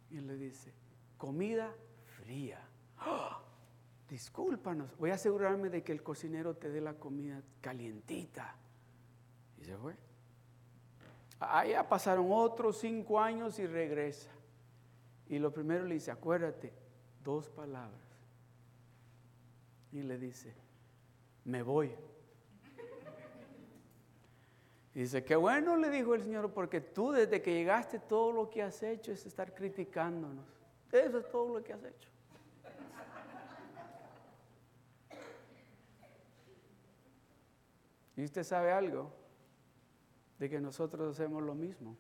Y 0.10 0.18
él 0.18 0.28
le 0.28 0.36
dice, 0.36 0.74
comida 1.18 1.74
fría. 2.18 2.60
¡Oh! 3.06 3.41
Discúlpanos, 4.10 4.97
voy 4.97 5.12
a 5.12 5.14
asegurarme 5.14 5.70
de 5.70 5.84
que 5.84 5.93
el 5.93 6.04
cocinero 6.04 6.58
te 6.58 6.70
dé 6.70 6.82
la 6.82 6.95
comida 6.95 7.41
calientita. 7.62 8.56
Y 9.58 9.64
se 9.64 9.78
fue. 9.78 9.95
Allá 11.39 11.88
pasaron 11.88 12.28
otros 12.30 12.78
cinco 12.78 13.22
años 13.22 13.58
y 13.58 13.66
regresa. 13.66 14.30
Y 15.30 15.39
lo 15.39 15.54
primero 15.54 15.86
le 15.86 15.93
dice, 15.93 16.12
acuérdate, 16.12 16.74
dos 17.24 17.49
palabras. 17.49 18.11
Y 19.92 20.04
le 20.04 20.18
dice, 20.18 20.54
me 21.46 21.62
voy. 21.64 21.92
Y 24.94 25.00
dice, 25.02 25.24
qué 25.24 25.36
bueno, 25.36 25.78
le 25.78 25.89
dijo 25.89 26.16
el 26.16 26.22
Señor, 26.22 26.52
porque 26.52 26.82
tú 26.82 27.12
desde 27.12 27.42
que 27.42 27.54
llegaste 27.54 28.00
todo 28.00 28.32
lo 28.32 28.50
que 28.50 28.62
has 28.62 28.84
hecho 28.84 29.12
es 29.12 29.26
estar 29.26 29.54
criticándonos. 29.54 30.46
Eso 30.92 31.20
es 31.20 31.30
todo 31.30 31.58
lo 31.58 31.64
que 31.64 31.74
has 31.74 31.84
hecho. 31.84 32.10
Y 38.18 38.26
usted 38.26 38.44
sabe 38.44 38.72
algo 38.72 39.12
de 40.38 40.50
que 40.50 40.60
nosotros 40.60 41.16
hacemos 41.16 41.42
lo 41.42 41.56
mismo. 41.56 41.96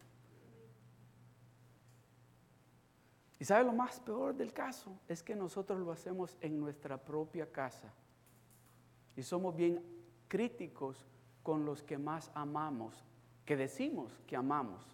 Y 3.41 3.43
sabe 3.43 3.63
lo 3.63 3.73
más 3.73 3.99
peor 3.99 4.35
del 4.35 4.53
caso 4.53 4.99
es 5.07 5.23
que 5.23 5.35
nosotros 5.35 5.79
lo 5.79 5.91
hacemos 5.91 6.37
en 6.41 6.59
nuestra 6.59 6.95
propia 7.03 7.51
casa. 7.51 7.91
Y 9.15 9.23
somos 9.23 9.55
bien 9.55 9.83
críticos 10.27 11.07
con 11.41 11.65
los 11.65 11.81
que 11.81 11.97
más 11.97 12.29
amamos, 12.35 13.03
que 13.43 13.57
decimos 13.57 14.21
que 14.27 14.35
amamos. 14.35 14.85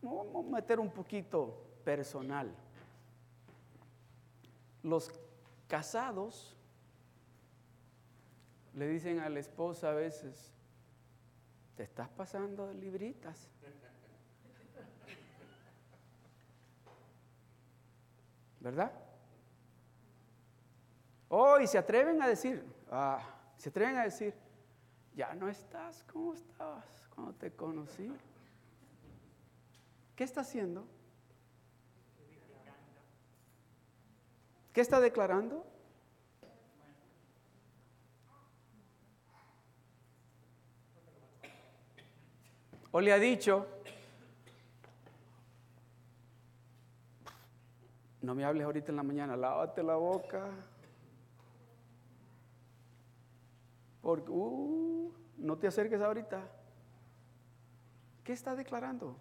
Vamos 0.00 0.46
a 0.46 0.48
meter 0.48 0.78
un 0.78 0.92
poquito 0.92 1.52
personal. 1.84 2.54
Los 4.84 5.10
casados 5.66 6.56
le 8.74 8.86
dicen 8.86 9.18
a 9.18 9.28
la 9.28 9.40
esposa 9.40 9.90
a 9.90 9.94
veces, 9.94 10.52
te 11.76 11.82
estás 11.82 12.08
pasando 12.10 12.68
de 12.68 12.74
libritas. 12.74 13.50
¿Verdad? 18.66 18.90
Oh, 21.28 21.60
y 21.60 21.68
se 21.68 21.78
atreven 21.78 22.20
a 22.20 22.26
decir, 22.26 22.66
ah, 22.90 23.20
se 23.56 23.68
atreven 23.68 23.96
a 23.96 24.02
decir, 24.02 24.34
ya 25.14 25.32
no 25.34 25.48
estás 25.48 26.02
como 26.02 26.34
estabas 26.34 27.08
cuando 27.14 27.32
te 27.34 27.52
conocí. 27.52 28.12
¿Qué 30.16 30.24
está 30.24 30.40
haciendo? 30.40 30.84
¿Qué 34.72 34.80
está 34.80 34.98
declarando? 34.98 35.64
O 42.90 43.00
le 43.00 43.12
ha 43.12 43.18
dicho, 43.20 43.75
no 48.26 48.34
me 48.34 48.44
hables 48.44 48.64
ahorita 48.64 48.90
en 48.90 48.96
la 48.96 49.04
mañana, 49.04 49.36
lávate 49.36 49.84
la 49.84 49.94
boca. 49.94 50.48
Porque, 54.02 54.30
uh, 54.32 55.12
no 55.38 55.56
te 55.56 55.68
acerques 55.68 56.00
ahorita. 56.00 56.42
¿Qué 58.24 58.32
está 58.32 58.56
declarando? 58.56 59.16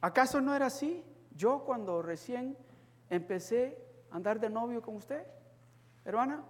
¿Acaso 0.00 0.40
no 0.40 0.54
era 0.56 0.66
así? 0.66 1.04
Yo 1.36 1.62
cuando 1.64 2.00
recién 2.00 2.56
empecé 3.10 3.78
a 4.10 4.16
andar 4.16 4.40
de 4.40 4.48
novio 4.48 4.80
con 4.80 4.96
usted, 4.96 5.26
hermana. 6.06 6.42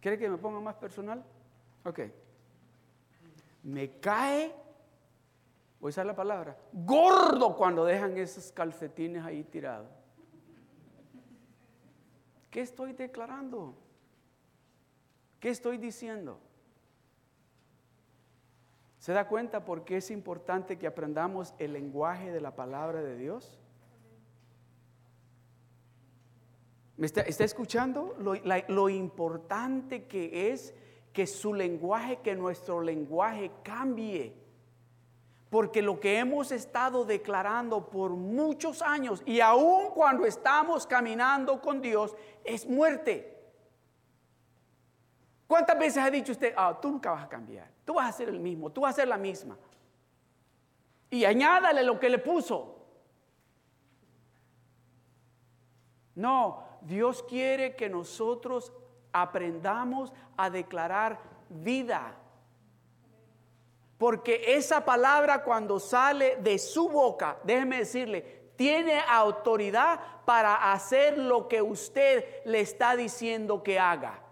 ¿Quiere 0.00 0.16
que 0.18 0.30
me 0.30 0.38
ponga 0.38 0.60
más 0.60 0.76
personal? 0.76 1.24
Ok. 1.84 2.27
Me 3.62 3.98
cae, 4.00 4.54
voy 5.80 5.88
a 5.88 5.90
usar 5.90 6.06
la 6.06 6.14
palabra, 6.14 6.56
gordo 6.72 7.56
cuando 7.56 7.84
dejan 7.84 8.16
esos 8.16 8.52
calcetines 8.52 9.24
ahí 9.24 9.44
tirados. 9.44 9.90
¿Qué 12.50 12.60
estoy 12.60 12.92
declarando? 12.92 13.74
¿Qué 15.40 15.50
estoy 15.50 15.78
diciendo? 15.78 16.40
¿Se 18.98 19.12
da 19.12 19.28
cuenta 19.28 19.64
por 19.64 19.84
qué 19.84 19.98
es 19.98 20.10
importante 20.10 20.78
que 20.78 20.86
aprendamos 20.86 21.54
el 21.58 21.72
lenguaje 21.72 22.32
de 22.32 22.40
la 22.40 22.56
palabra 22.56 23.00
de 23.00 23.16
Dios? 23.16 23.58
¿Me 26.96 27.06
está, 27.06 27.22
escuchando 27.22 28.16
lo, 28.18 28.34
lo 28.68 28.88
importante 28.88 30.06
que 30.06 30.50
es 30.50 30.74
que 31.18 31.26
su 31.26 31.52
lenguaje, 31.52 32.18
que 32.18 32.36
nuestro 32.36 32.80
lenguaje 32.80 33.50
cambie? 33.64 34.36
Porque 35.50 35.82
lo 35.82 35.98
que 35.98 36.16
hemos 36.16 36.52
estado 36.52 37.04
declarando 37.04 37.90
por 37.90 38.12
muchos 38.12 38.82
años 38.82 39.24
y 39.26 39.40
aún 39.40 39.90
cuando 39.90 40.24
estamos 40.26 40.86
caminando 40.86 41.60
con 41.60 41.82
Dios 41.82 42.14
es 42.44 42.68
muerte. 42.68 43.36
¿Cuántas 45.48 45.76
veces 45.76 46.04
ha 46.04 46.08
dicho 46.08 46.30
usted, 46.30 46.54
ah, 46.56 46.78
tú 46.80 46.88
nunca 46.88 47.10
vas 47.10 47.24
a 47.24 47.28
cambiar, 47.28 47.68
tú 47.84 47.94
vas 47.94 48.10
a 48.10 48.16
ser 48.16 48.28
el 48.28 48.38
mismo, 48.38 48.70
tú 48.70 48.82
vas 48.82 48.94
a 48.94 49.00
ser 49.00 49.08
la 49.08 49.18
misma? 49.18 49.58
Y 51.10 51.24
añádale 51.24 51.82
lo 51.82 51.98
que 51.98 52.10
le 52.10 52.18
puso. 52.20 52.76
No, 56.14 56.62
Dios 56.82 57.24
quiere 57.24 57.74
que 57.74 57.88
nosotros 57.88 58.72
aprendamos 59.12 60.12
a 60.36 60.50
declarar 60.50 61.18
vida. 61.48 62.14
Porque 63.96 64.42
esa 64.46 64.84
palabra 64.84 65.42
cuando 65.42 65.80
sale 65.80 66.36
de 66.36 66.58
su 66.58 66.88
boca, 66.88 67.38
déjeme 67.44 67.78
decirle, 67.78 68.52
tiene 68.56 69.00
autoridad 69.08 70.00
para 70.24 70.72
hacer 70.72 71.18
lo 71.18 71.48
que 71.48 71.62
usted 71.62 72.24
le 72.44 72.60
está 72.60 72.96
diciendo 72.96 73.62
que 73.62 73.78
haga. 73.78 74.22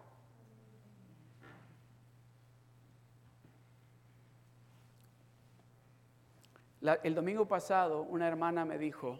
el 7.02 7.16
domingo 7.16 7.48
pasado 7.48 8.02
una 8.02 8.28
hermana 8.28 8.64
me 8.64 8.78
dijo, 8.78 9.18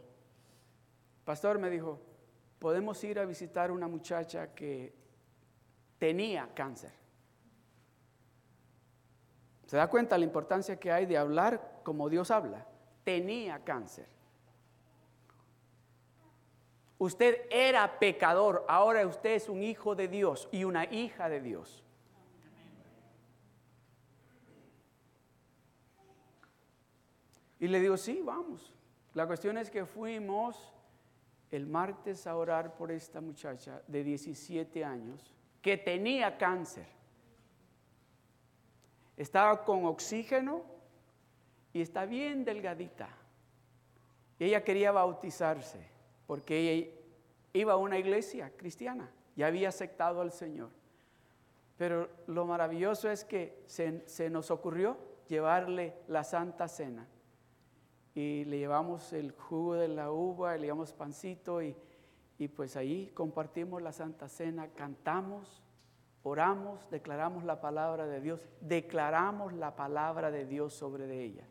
pastor 1.25 1.59
me 1.59 1.69
dijo, 1.69 2.01
podemos 2.61 3.03
ir 3.03 3.19
a 3.19 3.25
visitar 3.25 3.71
una 3.73 3.89
muchacha 3.89 4.55
que 4.55 4.95
tenía 5.99 6.49
cáncer. 6.55 6.93
¿Se 9.67 9.77
da 9.77 9.89
cuenta 9.89 10.17
la 10.17 10.25
importancia 10.25 10.79
que 10.79 10.93
hay 10.93 11.07
de 11.07 11.19
hablar 11.19 11.81
como 11.83 12.09
Dios 12.09 12.31
habla? 12.31 12.67
Tenía 13.05 13.65
cáncer. 13.65 14.07
Usted 16.99 17.47
era 17.51 17.99
pecador, 17.99 18.65
ahora 18.69 19.07
usted 19.07 19.35
es 19.35 19.49
un 19.49 19.63
hijo 19.63 19.95
de 19.95 20.09
Dios 20.09 20.49
y 20.51 20.65
una 20.65 20.85
hija 20.87 21.29
de 21.29 21.41
Dios. 21.41 21.83
Y 27.59 27.69
le 27.69 27.81
digo, 27.81 27.97
sí, 27.97 28.23
vamos. 28.25 28.73
La 29.15 29.27
cuestión 29.27 29.59
es 29.59 29.71
que 29.71 29.85
fuimos 29.85 30.73
el 31.51 31.67
martes 31.67 32.27
a 32.27 32.37
orar 32.37 32.77
por 32.77 32.91
esta 32.91 33.21
muchacha 33.21 33.83
de 33.87 34.05
17 34.05 34.85
años 34.85 35.36
que 35.67 35.77
tenía 35.77 36.39
cáncer. 36.39 36.87
Estaba 39.17 39.65
con 39.65 39.85
oxígeno 39.85 40.63
y 41.73 41.81
está 41.81 42.05
bien 42.05 42.45
delgadita. 42.45 43.09
Y 44.39 44.45
ella 44.45 44.63
quería 44.63 44.93
bautizarse 44.93 45.85
porque 46.29 46.57
ella 46.57 46.89
iba 47.53 47.73
a 47.73 47.79
una 47.79 47.99
iglesia 47.99 48.53
cristiana 48.57 49.11
y 49.35 49.43
había 49.43 49.71
aceptado 49.71 50.21
al 50.21 50.31
Señor. 50.31 50.71
Pero 51.77 52.11
lo 52.29 52.47
maravilloso 52.47 53.11
es 53.11 53.25
que 53.25 53.65
se, 53.67 54.31
nos 54.31 54.53
ocurrió 54.53 54.97
llevarle 55.27 55.95
la 56.07 56.23
Santa 56.23 56.69
Cena. 56.69 57.09
Y 58.15 58.45
le 58.45 58.59
llevamos 58.59 59.13
el 59.13 59.33
jugo 59.33 59.75
de 59.75 59.89
la 59.89 60.13
uva, 60.13 60.55
le 60.57 60.67
llevamos 60.67 60.93
pancito 60.93 61.61
y, 61.61 61.77
y 62.39 62.49
pues 62.49 62.77
ahí 62.77 63.11
compartimos 63.15 63.81
la 63.81 63.93
Santa 63.93 64.29
Cena, 64.29 64.69
cantamos, 64.69 65.63
oramos, 66.23 66.89
declaramos 66.91 67.45
la 67.45 67.61
palabra 67.61 68.07
de 68.07 68.21
Dios, 68.21 68.41
declaramos 68.61 69.55
la 69.55 69.75
palabra 69.75 70.31
de 70.31 70.45
Dios 70.45 70.75
sobre 70.75 71.07
de 71.07 71.23
ella. 71.23 71.45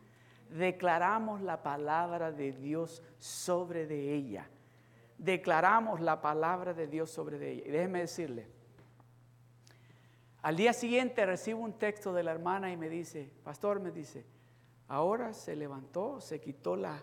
Declaramos 0.49 1.41
la 1.41 1.63
palabra 1.63 2.31
de 2.31 2.51
Dios 2.51 3.01
sobre 3.17 3.88
de 3.88 4.13
ella. 4.13 4.47
Declaramos 5.17 6.01
la 6.01 6.21
palabra 6.21 6.73
de 6.73 6.86
Dios 6.86 7.09
sobre 7.09 7.39
de 7.39 7.53
ella. 7.53 7.63
Y 7.65 7.71
déjeme 7.71 7.99
decirle, 8.01 8.47
al 10.43 10.55
día 10.55 10.73
siguiente 10.73 11.25
recibo 11.25 11.61
un 11.61 11.73
texto 11.73 12.13
de 12.13 12.21
la 12.21 12.31
hermana 12.31 12.71
y 12.71 12.77
me 12.77 12.89
dice, 12.89 13.31
pastor, 13.43 13.79
me 13.79 13.89
dice, 13.89 14.23
ahora 14.88 15.33
se 15.33 15.55
levantó, 15.55 16.21
se 16.21 16.39
quitó 16.39 16.75
la 16.75 17.01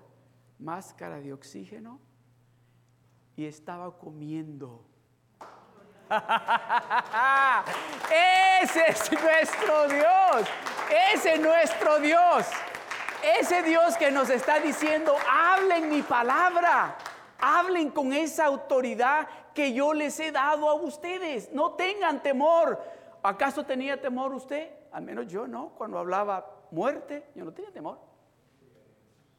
máscara 0.60 1.18
de 1.18 1.32
oxígeno 1.32 1.98
estaba 3.46 3.98
comiendo. 3.98 4.84
Ese 8.62 8.86
es 8.88 9.10
nuestro 9.12 9.88
Dios, 9.88 10.46
ese 11.14 11.34
es 11.34 11.40
nuestro 11.40 11.98
Dios, 12.00 12.46
ese 13.40 13.62
Dios 13.62 13.96
que 13.96 14.10
nos 14.10 14.28
está 14.28 14.60
diciendo, 14.60 15.16
hablen 15.30 15.88
mi 15.88 16.02
palabra, 16.02 16.96
hablen 17.40 17.88
con 17.90 18.12
esa 18.12 18.44
autoridad 18.44 19.26
que 19.54 19.72
yo 19.72 19.94
les 19.94 20.20
he 20.20 20.32
dado 20.32 20.68
a 20.68 20.74
ustedes, 20.74 21.50
no 21.52 21.72
tengan 21.72 22.22
temor 22.22 22.78
¿Acaso 23.22 23.64
tenía 23.64 24.00
temor 24.00 24.34
usted? 24.34 24.70
Al 24.90 25.04
menos 25.04 25.28
yo 25.28 25.46
no. 25.46 25.70
Cuando 25.78 25.98
hablaba 25.98 26.44
muerte, 26.70 27.24
yo 27.34 27.44
no 27.44 27.52
tenía 27.52 27.70
temor. 27.70 27.98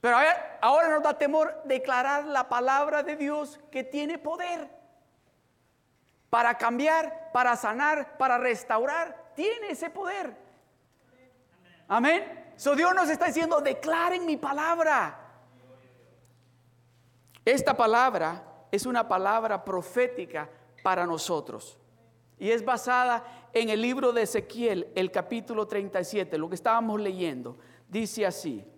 Pero 0.04 0.18
ahora 0.60 0.90
nos 0.90 1.02
da 1.02 1.18
temor 1.18 1.62
declarar 1.64 2.26
la 2.26 2.50
palabra 2.50 3.04
de 3.04 3.16
Dios 3.16 3.58
que 3.72 3.86
tiene 3.86 4.18
poder 4.18 4.70
para 6.30 6.58
cambiar, 6.58 7.32
para 7.32 7.56
sanar, 7.56 8.18
para 8.18 8.38
restaurar. 8.38 9.32
Tiene 9.34 9.70
ese 9.70 9.90
poder. 9.90 10.36
Amén. 11.88 12.52
So 12.58 12.76
Dios 12.76 12.94
nos 12.94 13.10
está 13.10 13.28
diciendo, 13.28 13.62
declaren 13.62 14.26
mi 14.26 14.36
palabra. 14.36 15.18
Esta 17.46 17.74
palabra 17.74 18.44
es 18.74 18.86
una 18.86 19.08
palabra 19.08 19.64
profética 19.64 20.50
para 20.84 21.06
nosotros. 21.06 21.80
Y 22.38 22.52
es 22.52 22.66
basada 22.66 23.24
en 23.54 23.70
el 23.70 23.82
libro 23.82 24.12
de 24.12 24.24
Ezequiel, 24.24 24.92
el 24.96 25.12
capítulo 25.12 25.66
37, 25.66 26.38
lo 26.38 26.50
que 26.50 26.56
estábamos 26.56 27.00
leyendo. 27.00 27.56
Dice 27.88 28.26
así, 28.26 28.70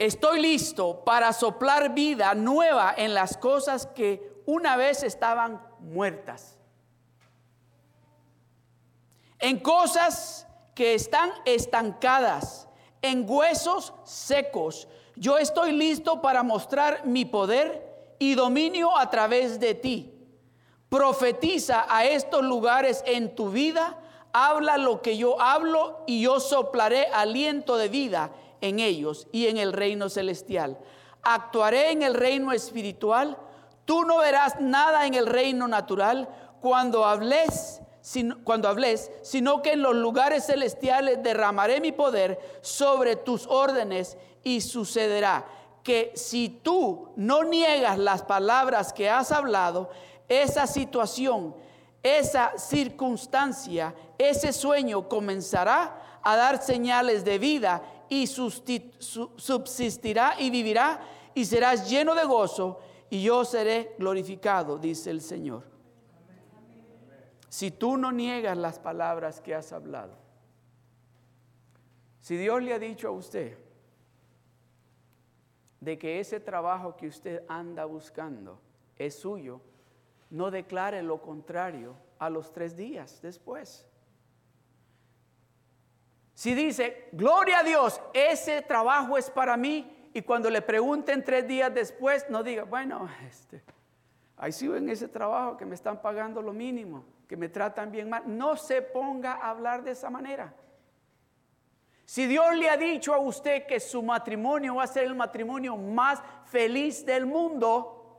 estoy 0.00 0.40
listo 0.40 1.04
para 1.04 1.32
soplar 1.32 1.94
vida 1.94 2.34
nueva 2.34 2.92
en 2.96 3.14
las 3.14 3.36
cosas 3.36 3.86
que 3.86 4.42
una 4.46 4.76
vez 4.76 5.04
estaban 5.04 5.62
muertas. 5.78 6.58
En 9.38 9.60
cosas 9.60 10.48
que 10.74 10.94
están 10.94 11.30
estancadas, 11.44 12.66
en 13.00 13.24
huesos 13.28 13.94
secos. 14.04 14.88
Yo 15.14 15.38
estoy 15.38 15.70
listo 15.70 16.20
para 16.20 16.42
mostrar 16.42 17.06
mi 17.06 17.24
poder 17.24 18.16
y 18.18 18.34
dominio 18.34 18.98
a 18.98 19.08
través 19.08 19.60
de 19.60 19.74
ti 19.74 20.20
Profetiza 20.90 21.86
a 21.88 22.04
estos 22.04 22.42
lugares 22.42 23.04
en 23.06 23.36
tu 23.36 23.50
vida, 23.50 23.96
habla 24.32 24.76
lo 24.76 25.00
que 25.02 25.16
yo 25.16 25.40
hablo 25.40 26.02
y 26.04 26.22
yo 26.22 26.40
soplaré 26.40 27.06
aliento 27.06 27.76
de 27.76 27.88
vida 27.88 28.32
en 28.60 28.78
ellos 28.78 29.26
y 29.32 29.46
en 29.46 29.56
el 29.56 29.72
reino 29.72 30.08
celestial. 30.08 30.78
Actuaré 31.22 31.90
en 31.90 32.02
el 32.02 32.14
reino 32.14 32.52
espiritual, 32.52 33.36
tú 33.84 34.04
no 34.04 34.18
verás 34.18 34.60
nada 34.60 35.06
en 35.06 35.14
el 35.14 35.26
reino 35.26 35.68
natural 35.68 36.28
cuando 36.60 37.04
hables, 37.04 37.80
cuando 38.44 38.68
hables, 38.68 39.10
sino 39.22 39.62
que 39.62 39.72
en 39.72 39.82
los 39.82 39.94
lugares 39.94 40.46
celestiales 40.46 41.22
derramaré 41.22 41.80
mi 41.80 41.92
poder 41.92 42.38
sobre 42.62 43.16
tus 43.16 43.46
órdenes 43.46 44.16
y 44.42 44.60
sucederá 44.60 45.46
que 45.82 46.12
si 46.14 46.48
tú 46.48 47.08
no 47.16 47.44
niegas 47.44 47.98
las 47.98 48.22
palabras 48.22 48.92
que 48.92 49.08
has 49.08 49.32
hablado, 49.32 49.90
esa 50.28 50.66
situación, 50.66 51.54
esa 52.02 52.56
circunstancia, 52.58 53.94
ese 54.18 54.52
sueño 54.52 55.08
comenzará 55.08 56.20
a 56.22 56.36
dar 56.36 56.62
señales 56.62 57.24
de 57.24 57.38
vida 57.38 57.82
y 58.10 58.26
subsistirá 58.26 60.38
y 60.38 60.50
vivirá 60.50 61.00
y 61.32 61.46
serás 61.46 61.88
lleno 61.88 62.14
de 62.14 62.24
gozo 62.24 62.80
y 63.08 63.22
yo 63.22 63.44
seré 63.44 63.94
glorificado, 63.98 64.78
dice 64.78 65.10
el 65.10 65.22
Señor. 65.22 65.64
Si 67.48 67.70
tú 67.70 67.96
no 67.96 68.12
niegas 68.12 68.58
las 68.58 68.78
palabras 68.78 69.40
que 69.40 69.54
has 69.54 69.72
hablado, 69.72 70.18
si 72.20 72.36
Dios 72.36 72.62
le 72.62 72.74
ha 72.74 72.78
dicho 72.78 73.08
a 73.08 73.12
usted 73.12 73.56
de 75.80 75.98
que 75.98 76.20
ese 76.20 76.40
trabajo 76.40 76.96
que 76.96 77.06
usted 77.06 77.44
anda 77.48 77.84
buscando 77.84 78.60
es 78.96 79.18
suyo, 79.18 79.60
no 80.30 80.50
declare 80.50 81.02
lo 81.02 81.22
contrario 81.22 81.96
a 82.18 82.28
los 82.28 82.52
tres 82.52 82.76
días 82.76 83.20
después. 83.22 83.86
Si 86.34 86.54
dice, 86.54 87.08
gloria 87.12 87.58
a 87.58 87.62
Dios, 87.62 88.00
ese 88.14 88.62
trabajo 88.62 89.18
es 89.18 89.30
para 89.30 89.56
mí, 89.56 90.10
y 90.12 90.22
cuando 90.22 90.50
le 90.50 90.62
pregunten 90.62 91.24
tres 91.24 91.46
días 91.46 91.72
después, 91.72 92.28
no 92.30 92.42
diga, 92.42 92.64
bueno, 92.64 93.08
este, 93.28 93.62
ahí 94.36 94.50
sigo 94.52 94.74
en 94.74 94.88
ese 94.88 95.08
trabajo 95.08 95.56
que 95.56 95.64
me 95.64 95.74
están 95.74 96.02
pagando 96.02 96.42
lo 96.42 96.52
mínimo, 96.52 97.04
que 97.28 97.36
me 97.36 97.48
tratan 97.48 97.92
bien 97.92 98.08
mal. 98.08 98.24
No 98.26 98.56
se 98.56 98.82
ponga 98.82 99.34
a 99.34 99.50
hablar 99.50 99.84
de 99.84 99.92
esa 99.92 100.10
manera. 100.10 100.52
Si 102.04 102.26
Dios 102.26 102.56
le 102.56 102.68
ha 102.68 102.76
dicho 102.76 103.14
a 103.14 103.18
usted 103.18 103.66
que 103.66 103.78
su 103.78 104.02
matrimonio 104.02 104.74
va 104.74 104.82
a 104.82 104.88
ser 104.88 105.04
el 105.04 105.14
matrimonio 105.14 105.76
más 105.76 106.20
feliz 106.46 107.06
del 107.06 107.24
mundo, 107.24 108.18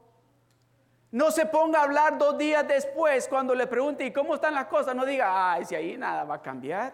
no 1.12 1.30
se 1.30 1.46
ponga 1.46 1.80
a 1.80 1.84
hablar 1.84 2.18
dos 2.18 2.38
días 2.38 2.66
después 2.66 3.28
cuando 3.28 3.54
le 3.54 3.68
pregunte, 3.68 4.06
¿y 4.06 4.14
cómo 4.14 4.36
están 4.36 4.54
las 4.54 4.68
cosas? 4.68 4.96
No 4.96 5.06
diga, 5.06 5.52
ay, 5.52 5.66
si 5.66 5.76
ahí 5.76 5.98
nada 5.98 6.24
va 6.24 6.36
a 6.36 6.42
cambiar. 6.42 6.94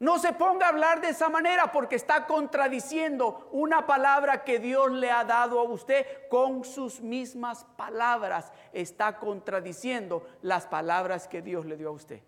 No 0.00 0.20
se 0.20 0.32
ponga 0.32 0.66
a 0.66 0.68
hablar 0.68 1.00
de 1.00 1.08
esa 1.08 1.28
manera 1.28 1.72
porque 1.72 1.96
está 1.96 2.26
contradiciendo 2.26 3.48
una 3.50 3.84
palabra 3.84 4.44
que 4.44 4.60
Dios 4.60 4.92
le 4.92 5.10
ha 5.10 5.24
dado 5.24 5.58
a 5.58 5.64
usted 5.64 6.06
con 6.28 6.64
sus 6.64 7.00
mismas 7.00 7.64
palabras. 7.76 8.52
Está 8.72 9.18
contradiciendo 9.18 10.24
las 10.42 10.66
palabras 10.66 11.26
que 11.26 11.42
Dios 11.42 11.66
le 11.66 11.76
dio 11.76 11.88
a 11.88 11.92
usted. 11.92 12.22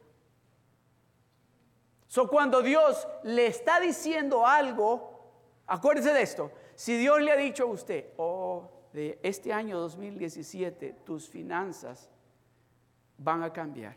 So, 2.09 2.29
cuando 2.29 2.61
Dios 2.61 3.07
le 3.23 3.47
está 3.47 3.79
diciendo 3.79 4.45
algo, 4.45 5.31
acuérdese 5.69 6.13
de 6.13 6.23
esto. 6.23 6.51
Si 6.75 6.97
Dios 6.97 7.21
le 7.21 7.31
ha 7.31 7.37
dicho 7.37 7.63
a 7.63 7.67
usted, 7.67 8.07
oh, 8.17 8.69
de 8.93 9.21
este 9.23 9.53
año 9.53 9.79
2017 9.79 10.93
tus 11.05 11.29
finanzas 11.29 12.11
van 13.17 13.45
a 13.45 13.53
cambiar. 13.53 13.97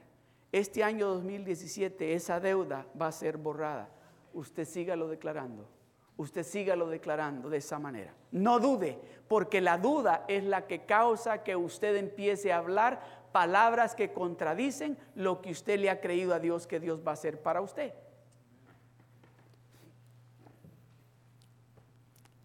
Este 0.53 0.85
año 0.85 1.09
2017 1.09 2.13
esa 2.13 2.39
deuda 2.39 2.87
va 2.99 3.07
a 3.07 3.11
ser 3.11 3.35
borrada. 3.35 3.89
Usted 4.33 4.63
sígalo 4.63 5.09
declarando. 5.09 5.67
Usted 6.15 6.43
sígalo 6.43 6.87
declarando 6.87 7.49
de 7.49 7.57
esa 7.57 7.77
manera. 7.77 8.13
No 8.31 8.59
dude, 8.59 8.97
porque 9.27 9.59
la 9.59 9.77
duda 9.77 10.23
es 10.29 10.45
la 10.45 10.65
que 10.65 10.85
causa 10.85 11.43
que 11.43 11.57
usted 11.57 11.97
empiece 11.97 12.53
a 12.53 12.59
hablar 12.59 13.01
palabras 13.33 13.95
que 13.95 14.13
contradicen 14.13 14.97
lo 15.15 15.41
que 15.41 15.51
usted 15.51 15.77
le 15.77 15.89
ha 15.89 15.99
creído 15.99 16.33
a 16.33 16.39
Dios 16.39 16.67
que 16.67 16.79
Dios 16.79 17.01
va 17.05 17.11
a 17.11 17.15
hacer 17.15 17.41
para 17.41 17.59
usted. 17.59 17.93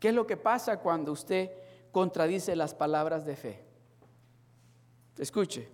¿Qué 0.01 0.09
es 0.09 0.15
lo 0.15 0.27
que 0.27 0.37
pasa 0.37 0.81
cuando 0.81 1.13
usted 1.13 1.51
contradice 1.93 2.55
las 2.55 2.75
palabras 2.75 3.25
de 3.25 3.37
fe. 3.37 3.61
Escuche, 5.19 5.69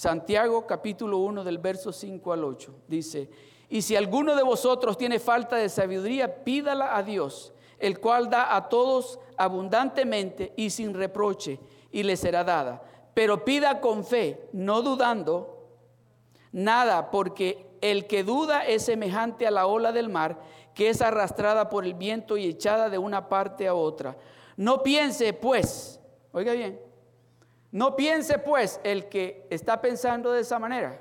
Santiago 0.00 0.66
capítulo 0.66 1.18
1 1.18 1.44
del 1.44 1.58
verso 1.58 1.92
5 1.92 2.32
al 2.32 2.42
8 2.42 2.74
dice, 2.88 3.28
y 3.68 3.82
si 3.82 3.96
alguno 3.96 4.34
de 4.34 4.42
vosotros 4.42 4.96
tiene 4.96 5.18
falta 5.18 5.56
de 5.56 5.68
sabiduría, 5.68 6.42
pídala 6.42 6.96
a 6.96 7.02
Dios, 7.02 7.52
el 7.78 8.00
cual 8.00 8.30
da 8.30 8.56
a 8.56 8.70
todos 8.70 9.18
abundantemente 9.36 10.54
y 10.56 10.70
sin 10.70 10.94
reproche, 10.94 11.60
y 11.92 12.02
le 12.02 12.16
será 12.16 12.44
dada. 12.44 12.82
Pero 13.12 13.44
pida 13.44 13.82
con 13.82 14.02
fe, 14.02 14.48
no 14.54 14.80
dudando 14.80 15.68
nada, 16.50 17.10
porque 17.10 17.66
el 17.82 18.06
que 18.06 18.24
duda 18.24 18.64
es 18.64 18.86
semejante 18.86 19.46
a 19.46 19.50
la 19.50 19.66
ola 19.66 19.92
del 19.92 20.08
mar, 20.08 20.40
que 20.72 20.88
es 20.88 21.02
arrastrada 21.02 21.68
por 21.68 21.84
el 21.84 21.92
viento 21.92 22.38
y 22.38 22.46
echada 22.46 22.88
de 22.88 22.96
una 22.96 23.28
parte 23.28 23.68
a 23.68 23.74
otra. 23.74 24.16
No 24.56 24.82
piense 24.82 25.34
pues, 25.34 26.00
oiga 26.32 26.54
bien, 26.54 26.80
no 27.72 27.94
piense 27.94 28.38
pues 28.38 28.80
el 28.82 29.08
que 29.08 29.46
está 29.50 29.80
pensando 29.80 30.32
de 30.32 30.40
esa 30.40 30.58
manera, 30.58 31.00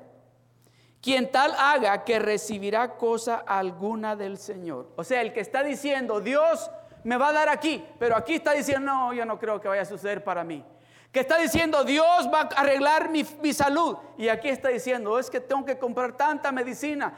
quien 1.01 1.31
tal 1.31 1.53
haga 1.57 2.03
que 2.03 2.19
recibirá 2.19 2.95
cosa 2.97 3.37
alguna 3.37 4.15
del 4.15 4.37
Señor. 4.37 4.91
O 4.95 5.03
sea, 5.03 5.21
el 5.21 5.33
que 5.33 5.39
está 5.39 5.63
diciendo, 5.63 6.21
Dios 6.21 6.69
me 7.03 7.17
va 7.17 7.29
a 7.29 7.33
dar 7.33 7.49
aquí, 7.49 7.83
pero 7.97 8.15
aquí 8.15 8.35
está 8.35 8.51
diciendo, 8.51 8.91
no, 8.91 9.13
yo 9.13 9.25
no 9.25 9.39
creo 9.39 9.59
que 9.59 9.67
vaya 9.67 9.81
a 9.81 9.85
suceder 9.85 10.23
para 10.23 10.43
mí. 10.43 10.63
Que 11.11 11.21
está 11.21 11.39
diciendo, 11.39 11.83
Dios 11.83 12.29
va 12.31 12.41
a 12.41 12.61
arreglar 12.61 13.09
mi, 13.09 13.23
salud. 13.51 13.97
Y 14.17 14.27
aquí 14.27 14.49
está 14.49 14.69
diciendo, 14.69 15.17
es 15.17 15.29
que 15.31 15.39
tengo 15.39 15.65
que 15.65 15.79
comprar 15.79 16.15
tanta 16.15 16.51
medicina. 16.51 17.17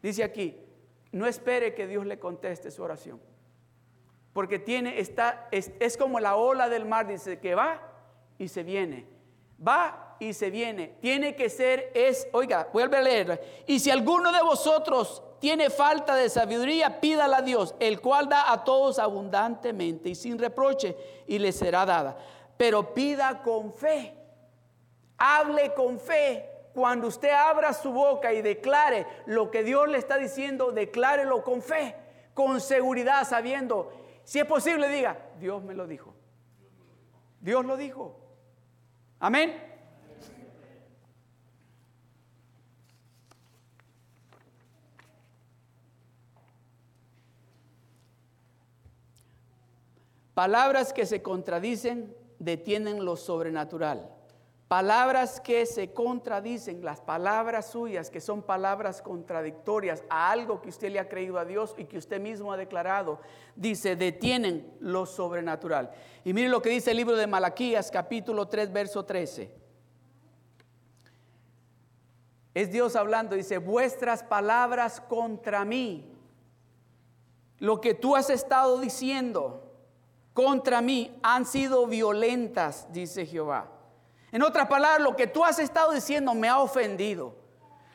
Dice 0.00 0.24
aquí, 0.24 0.58
no 1.12 1.26
espere 1.26 1.74
que 1.74 1.86
Dios 1.86 2.06
le 2.06 2.18
conteste 2.18 2.70
su 2.70 2.82
oración. 2.82 3.20
Porque 4.32 4.58
tiene, 4.58 4.98
está, 4.98 5.46
es, 5.50 5.72
es 5.78 5.98
como 5.98 6.20
la 6.20 6.36
ola 6.36 6.70
del 6.70 6.86
mar, 6.86 7.06
dice 7.06 7.38
que 7.38 7.54
va 7.54 7.95
y 8.38 8.48
se 8.48 8.62
viene. 8.62 9.06
Va 9.66 10.16
y 10.18 10.32
se 10.32 10.50
viene. 10.50 10.96
Tiene 11.00 11.34
que 11.34 11.48
ser, 11.48 11.90
es, 11.94 12.28
oiga, 12.32 12.68
vuelve 12.72 12.96
a 12.96 13.02
leer. 13.02 13.64
Y 13.66 13.80
si 13.80 13.90
alguno 13.90 14.32
de 14.32 14.42
vosotros 14.42 15.22
tiene 15.40 15.70
falta 15.70 16.14
de 16.14 16.28
sabiduría, 16.28 17.00
pídala 17.00 17.38
a 17.38 17.42
Dios, 17.42 17.74
el 17.80 18.00
cual 18.00 18.28
da 18.28 18.52
a 18.52 18.64
todos 18.64 18.98
abundantemente 18.98 20.08
y 20.08 20.14
sin 20.14 20.38
reproche, 20.38 20.96
y 21.26 21.38
le 21.38 21.52
será 21.52 21.84
dada. 21.86 22.16
Pero 22.56 22.94
pida 22.94 23.42
con 23.42 23.72
fe. 23.72 24.14
Hable 25.18 25.72
con 25.74 25.98
fe. 25.98 26.50
Cuando 26.74 27.08
usted 27.08 27.30
abra 27.30 27.72
su 27.72 27.90
boca 27.90 28.34
y 28.34 28.42
declare 28.42 29.06
lo 29.24 29.50
que 29.50 29.62
Dios 29.62 29.88
le 29.88 29.96
está 29.96 30.18
diciendo, 30.18 30.72
declárelo 30.72 31.42
con 31.42 31.62
fe, 31.62 31.94
con 32.34 32.60
seguridad, 32.60 33.26
sabiendo, 33.26 33.90
si 34.24 34.40
es 34.40 34.44
posible, 34.44 34.88
diga, 34.88 35.16
Dios 35.38 35.62
me 35.62 35.72
lo 35.72 35.86
dijo. 35.86 36.12
Dios 37.40 37.64
lo 37.64 37.78
dijo. 37.78 38.25
Amén. 39.18 39.62
Palabras 50.34 50.92
que 50.92 51.06
se 51.06 51.22
contradicen 51.22 52.14
detienen 52.38 53.06
lo 53.06 53.16
sobrenatural. 53.16 54.15
Palabras 54.68 55.40
que 55.40 55.64
se 55.64 55.92
contradicen, 55.92 56.84
las 56.84 57.00
palabras 57.00 57.70
suyas, 57.70 58.10
que 58.10 58.20
son 58.20 58.42
palabras 58.42 59.00
contradictorias 59.00 60.02
a 60.10 60.32
algo 60.32 60.60
que 60.60 60.70
usted 60.70 60.90
le 60.90 60.98
ha 60.98 61.08
creído 61.08 61.38
a 61.38 61.44
Dios 61.44 61.72
y 61.78 61.84
que 61.84 61.98
usted 61.98 62.20
mismo 62.20 62.52
ha 62.52 62.56
declarado, 62.56 63.20
dice, 63.54 63.94
detienen 63.94 64.76
lo 64.80 65.06
sobrenatural. 65.06 65.92
Y 66.24 66.32
mire 66.32 66.48
lo 66.48 66.62
que 66.62 66.70
dice 66.70 66.90
el 66.90 66.96
libro 66.96 67.14
de 67.14 67.28
Malaquías, 67.28 67.92
capítulo 67.92 68.48
3, 68.48 68.72
verso 68.72 69.04
13. 69.04 69.54
Es 72.52 72.72
Dios 72.72 72.96
hablando, 72.96 73.36
dice, 73.36 73.58
vuestras 73.58 74.24
palabras 74.24 75.00
contra 75.00 75.64
mí, 75.64 76.12
lo 77.60 77.80
que 77.80 77.94
tú 77.94 78.16
has 78.16 78.30
estado 78.30 78.80
diciendo 78.80 79.62
contra 80.32 80.80
mí 80.82 81.16
han 81.22 81.46
sido 81.46 81.86
violentas, 81.86 82.92
dice 82.92 83.26
Jehová. 83.26 83.75
En 84.32 84.42
otras 84.42 84.66
palabras, 84.66 85.00
lo 85.00 85.16
que 85.16 85.26
tú 85.26 85.44
has 85.44 85.58
estado 85.58 85.92
diciendo 85.92 86.34
me 86.34 86.48
ha 86.48 86.58
ofendido. 86.58 87.34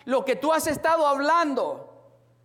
Lo 0.05 0.25
que 0.25 0.35
tú 0.35 0.51
has 0.51 0.67
estado 0.67 1.05
hablando 1.05 1.91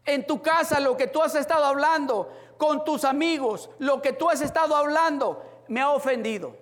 en 0.05 0.26
tu 0.26 0.43
casa, 0.43 0.80
lo 0.80 0.97
que 0.97 1.07
tú 1.07 1.22
has 1.22 1.34
estado 1.34 1.64
hablando 1.64 2.30
con 2.59 2.84
tus 2.84 3.05
amigos, 3.05 3.70
lo 3.78 4.03
que 4.03 4.12
tú 4.12 4.28
has 4.28 4.41
estado 4.41 4.76
hablando 4.76 5.43
me 5.68 5.80
ha 5.80 5.91
ofendido. 5.91 6.57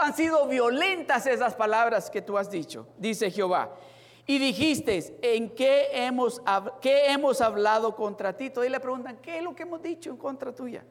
han 0.00 0.14
sido 0.14 0.46
violentas 0.46 1.26
esas 1.26 1.54
palabras 1.54 2.10
que 2.10 2.22
tú 2.22 2.38
has 2.38 2.50
dicho, 2.50 2.86
dice 2.96 3.30
Jehová. 3.30 3.70
Y 4.26 4.38
dijiste, 4.38 5.18
¿en 5.22 5.54
qué 5.54 5.88
hemos, 5.92 6.42
qué 6.82 7.10
hemos 7.10 7.40
hablado 7.40 7.96
contra 7.96 8.36
ti? 8.36 8.50
Todavía 8.50 8.72
le 8.72 8.80
preguntan, 8.80 9.16
¿qué 9.16 9.38
es 9.38 9.42
lo 9.42 9.54
que 9.54 9.62
hemos 9.62 9.80
dicho 9.80 10.10
en 10.10 10.18
contra 10.18 10.54
tuya? 10.54 10.84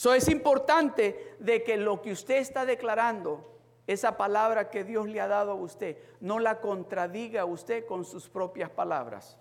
So 0.00 0.14
es 0.14 0.28
importante 0.28 1.36
de 1.40 1.62
que 1.62 1.76
lo 1.76 2.00
que 2.00 2.12
usted 2.12 2.36
está 2.38 2.64
declarando, 2.64 3.60
esa 3.86 4.16
palabra 4.16 4.70
que 4.70 4.82
Dios 4.82 5.06
le 5.06 5.20
ha 5.20 5.28
dado 5.28 5.50
a 5.50 5.56
usted, 5.56 5.98
no 6.20 6.38
la 6.38 6.62
contradiga 6.62 7.44
usted 7.44 7.84
con 7.84 8.06
sus 8.06 8.26
propias 8.26 8.70
palabras. 8.70 9.36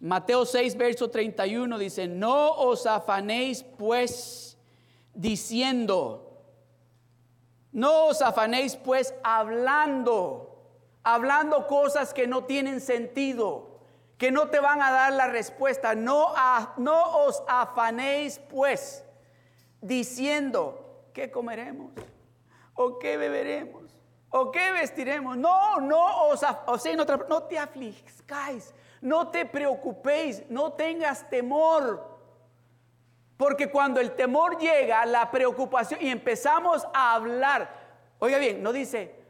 Mateo 0.00 0.46
6, 0.46 0.78
verso 0.78 1.10
31 1.10 1.76
dice, 1.76 2.08
no 2.08 2.52
os 2.52 2.86
afanéis 2.86 3.64
pues 3.76 4.56
diciendo, 5.12 6.40
no 7.70 8.06
os 8.06 8.22
afanéis 8.22 8.76
pues 8.76 9.14
hablando, 9.22 10.56
hablando 11.02 11.66
cosas 11.66 12.14
que 12.14 12.26
no 12.26 12.44
tienen 12.44 12.80
sentido 12.80 13.73
que 14.24 14.32
no 14.32 14.48
te 14.48 14.58
van 14.58 14.80
a 14.80 14.90
dar 14.90 15.12
la 15.12 15.26
respuesta. 15.26 15.94
No, 15.94 16.32
no 16.78 17.16
os 17.26 17.42
afanéis 17.46 18.38
pues 18.48 19.04
diciendo, 19.82 21.10
¿qué 21.12 21.30
comeremos? 21.30 21.92
¿O 22.72 22.98
qué 22.98 23.18
beberemos? 23.18 23.94
¿O 24.30 24.50
qué 24.50 24.72
vestiremos? 24.72 25.36
No, 25.36 25.78
no 25.78 26.28
os, 26.28 26.42
o 26.42 26.78
no, 27.28 27.42
te 27.42 27.58
afligáis, 27.58 28.72
no 29.02 29.28
te 29.28 29.44
preocupéis, 29.44 30.42
no 30.48 30.72
tengas 30.72 31.28
temor. 31.28 32.18
Porque 33.36 33.70
cuando 33.70 34.00
el 34.00 34.12
temor 34.12 34.56
llega, 34.56 35.04
la 35.04 35.30
preocupación, 35.30 36.00
y 36.00 36.08
empezamos 36.08 36.88
a 36.94 37.12
hablar, 37.12 37.68
oiga 38.20 38.38
bien, 38.38 38.62
no 38.62 38.72
dice, 38.72 39.22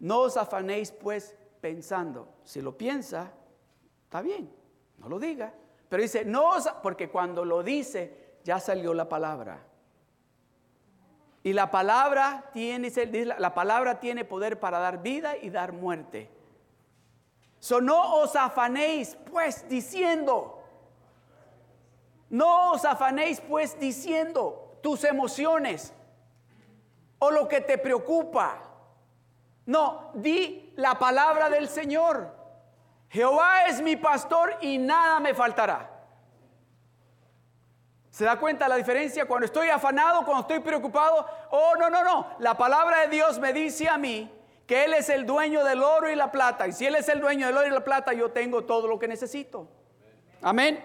no 0.00 0.22
os 0.22 0.36
afanéis 0.36 0.90
pues 0.90 1.36
pensando. 1.60 2.34
Si 2.42 2.60
lo 2.60 2.76
piensa, 2.76 3.30
Está 4.14 4.22
bien, 4.22 4.48
no 4.98 5.08
lo 5.08 5.18
diga. 5.18 5.52
Pero 5.88 6.00
dice, 6.00 6.24
no, 6.24 6.52
porque 6.84 7.10
cuando 7.10 7.44
lo 7.44 7.64
dice, 7.64 8.36
ya 8.44 8.60
salió 8.60 8.94
la 8.94 9.08
palabra. 9.08 9.58
Y 11.42 11.52
la 11.52 11.68
palabra 11.68 12.48
tiene, 12.52 12.92
la 13.24 13.52
palabra 13.54 13.98
tiene 13.98 14.24
poder 14.24 14.60
para 14.60 14.78
dar 14.78 15.02
vida 15.02 15.36
y 15.36 15.50
dar 15.50 15.72
muerte. 15.72 16.30
So, 17.58 17.80
no 17.80 18.20
os 18.20 18.36
afanéis 18.36 19.16
pues 19.32 19.68
diciendo, 19.68 20.62
no 22.30 22.70
os 22.70 22.84
afanéis 22.84 23.40
pues 23.40 23.76
diciendo 23.80 24.78
tus 24.80 25.02
emociones 25.02 25.92
o 27.18 27.32
lo 27.32 27.48
que 27.48 27.62
te 27.62 27.78
preocupa. 27.78 28.62
No, 29.66 30.12
di 30.14 30.72
la 30.76 31.00
palabra 31.00 31.50
del 31.50 31.68
Señor. 31.68 32.33
Jehová 33.14 33.66
es 33.68 33.80
mi 33.80 33.94
pastor 33.94 34.56
y 34.60 34.76
nada 34.76 35.20
me 35.20 35.34
faltará. 35.34 35.88
¿Se 38.10 38.24
da 38.24 38.40
cuenta 38.40 38.66
la 38.66 38.74
diferencia? 38.74 39.24
Cuando 39.24 39.46
estoy 39.46 39.68
afanado, 39.68 40.24
cuando 40.24 40.40
estoy 40.40 40.58
preocupado. 40.58 41.24
Oh, 41.52 41.74
no, 41.78 41.88
no, 41.88 42.02
no. 42.02 42.26
La 42.40 42.56
palabra 42.56 43.02
de 43.02 43.08
Dios 43.08 43.38
me 43.38 43.52
dice 43.52 43.88
a 43.88 43.98
mí 43.98 44.28
que 44.66 44.84
Él 44.84 44.94
es 44.94 45.08
el 45.10 45.26
dueño 45.26 45.62
del 45.62 45.84
oro 45.84 46.10
y 46.10 46.16
la 46.16 46.32
plata. 46.32 46.66
Y 46.66 46.72
si 46.72 46.86
Él 46.86 46.96
es 46.96 47.08
el 47.08 47.20
dueño 47.20 47.46
del 47.46 47.56
oro 47.56 47.68
y 47.68 47.70
la 47.70 47.84
plata, 47.84 48.12
yo 48.12 48.32
tengo 48.32 48.64
todo 48.64 48.88
lo 48.88 48.98
que 48.98 49.06
necesito. 49.06 49.68
Amén. 50.42 50.82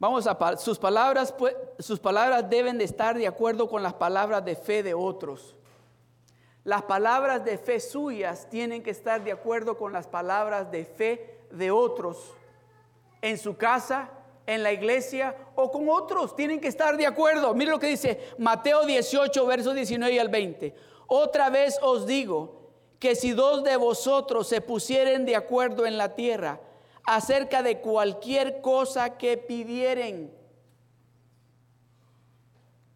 Vamos 0.00 0.26
a 0.26 0.56
sus 0.56 0.80
palabras, 0.80 1.32
sus 1.78 2.00
palabras 2.00 2.50
deben 2.50 2.76
de 2.76 2.82
estar 2.82 3.16
de 3.16 3.28
acuerdo 3.28 3.68
con 3.68 3.84
las 3.84 3.94
palabras 3.94 4.44
de 4.44 4.56
fe 4.56 4.82
de 4.82 4.94
otros. 4.94 5.54
Las 6.64 6.82
palabras 6.82 7.44
de 7.44 7.58
fe 7.58 7.80
suyas 7.80 8.48
tienen 8.48 8.82
que 8.82 8.90
estar 8.90 9.24
de 9.24 9.32
acuerdo 9.32 9.76
con 9.76 9.92
las 9.92 10.06
palabras 10.06 10.70
de 10.70 10.84
fe 10.84 11.38
de 11.50 11.70
otros. 11.70 12.34
En 13.20 13.38
su 13.38 13.56
casa, 13.56 14.10
en 14.46 14.62
la 14.62 14.72
iglesia 14.72 15.36
o 15.54 15.70
con 15.70 15.88
otros. 15.88 16.36
Tienen 16.36 16.60
que 16.60 16.68
estar 16.68 16.96
de 16.96 17.06
acuerdo. 17.06 17.54
Mire 17.54 17.70
lo 17.70 17.78
que 17.78 17.88
dice 17.88 18.20
Mateo 18.38 18.84
18, 18.84 19.46
versos 19.46 19.74
19 19.74 20.20
al 20.20 20.28
20. 20.28 20.74
Otra 21.06 21.50
vez 21.50 21.78
os 21.82 22.06
digo 22.06 22.62
que 22.98 23.16
si 23.16 23.32
dos 23.32 23.64
de 23.64 23.76
vosotros 23.76 24.46
se 24.48 24.60
pusieren 24.60 25.26
de 25.26 25.36
acuerdo 25.36 25.86
en 25.86 25.98
la 25.98 26.14
tierra 26.14 26.60
acerca 27.04 27.62
de 27.62 27.80
cualquier 27.80 28.60
cosa 28.60 29.18
que 29.18 29.36
pidieren, 29.36 30.32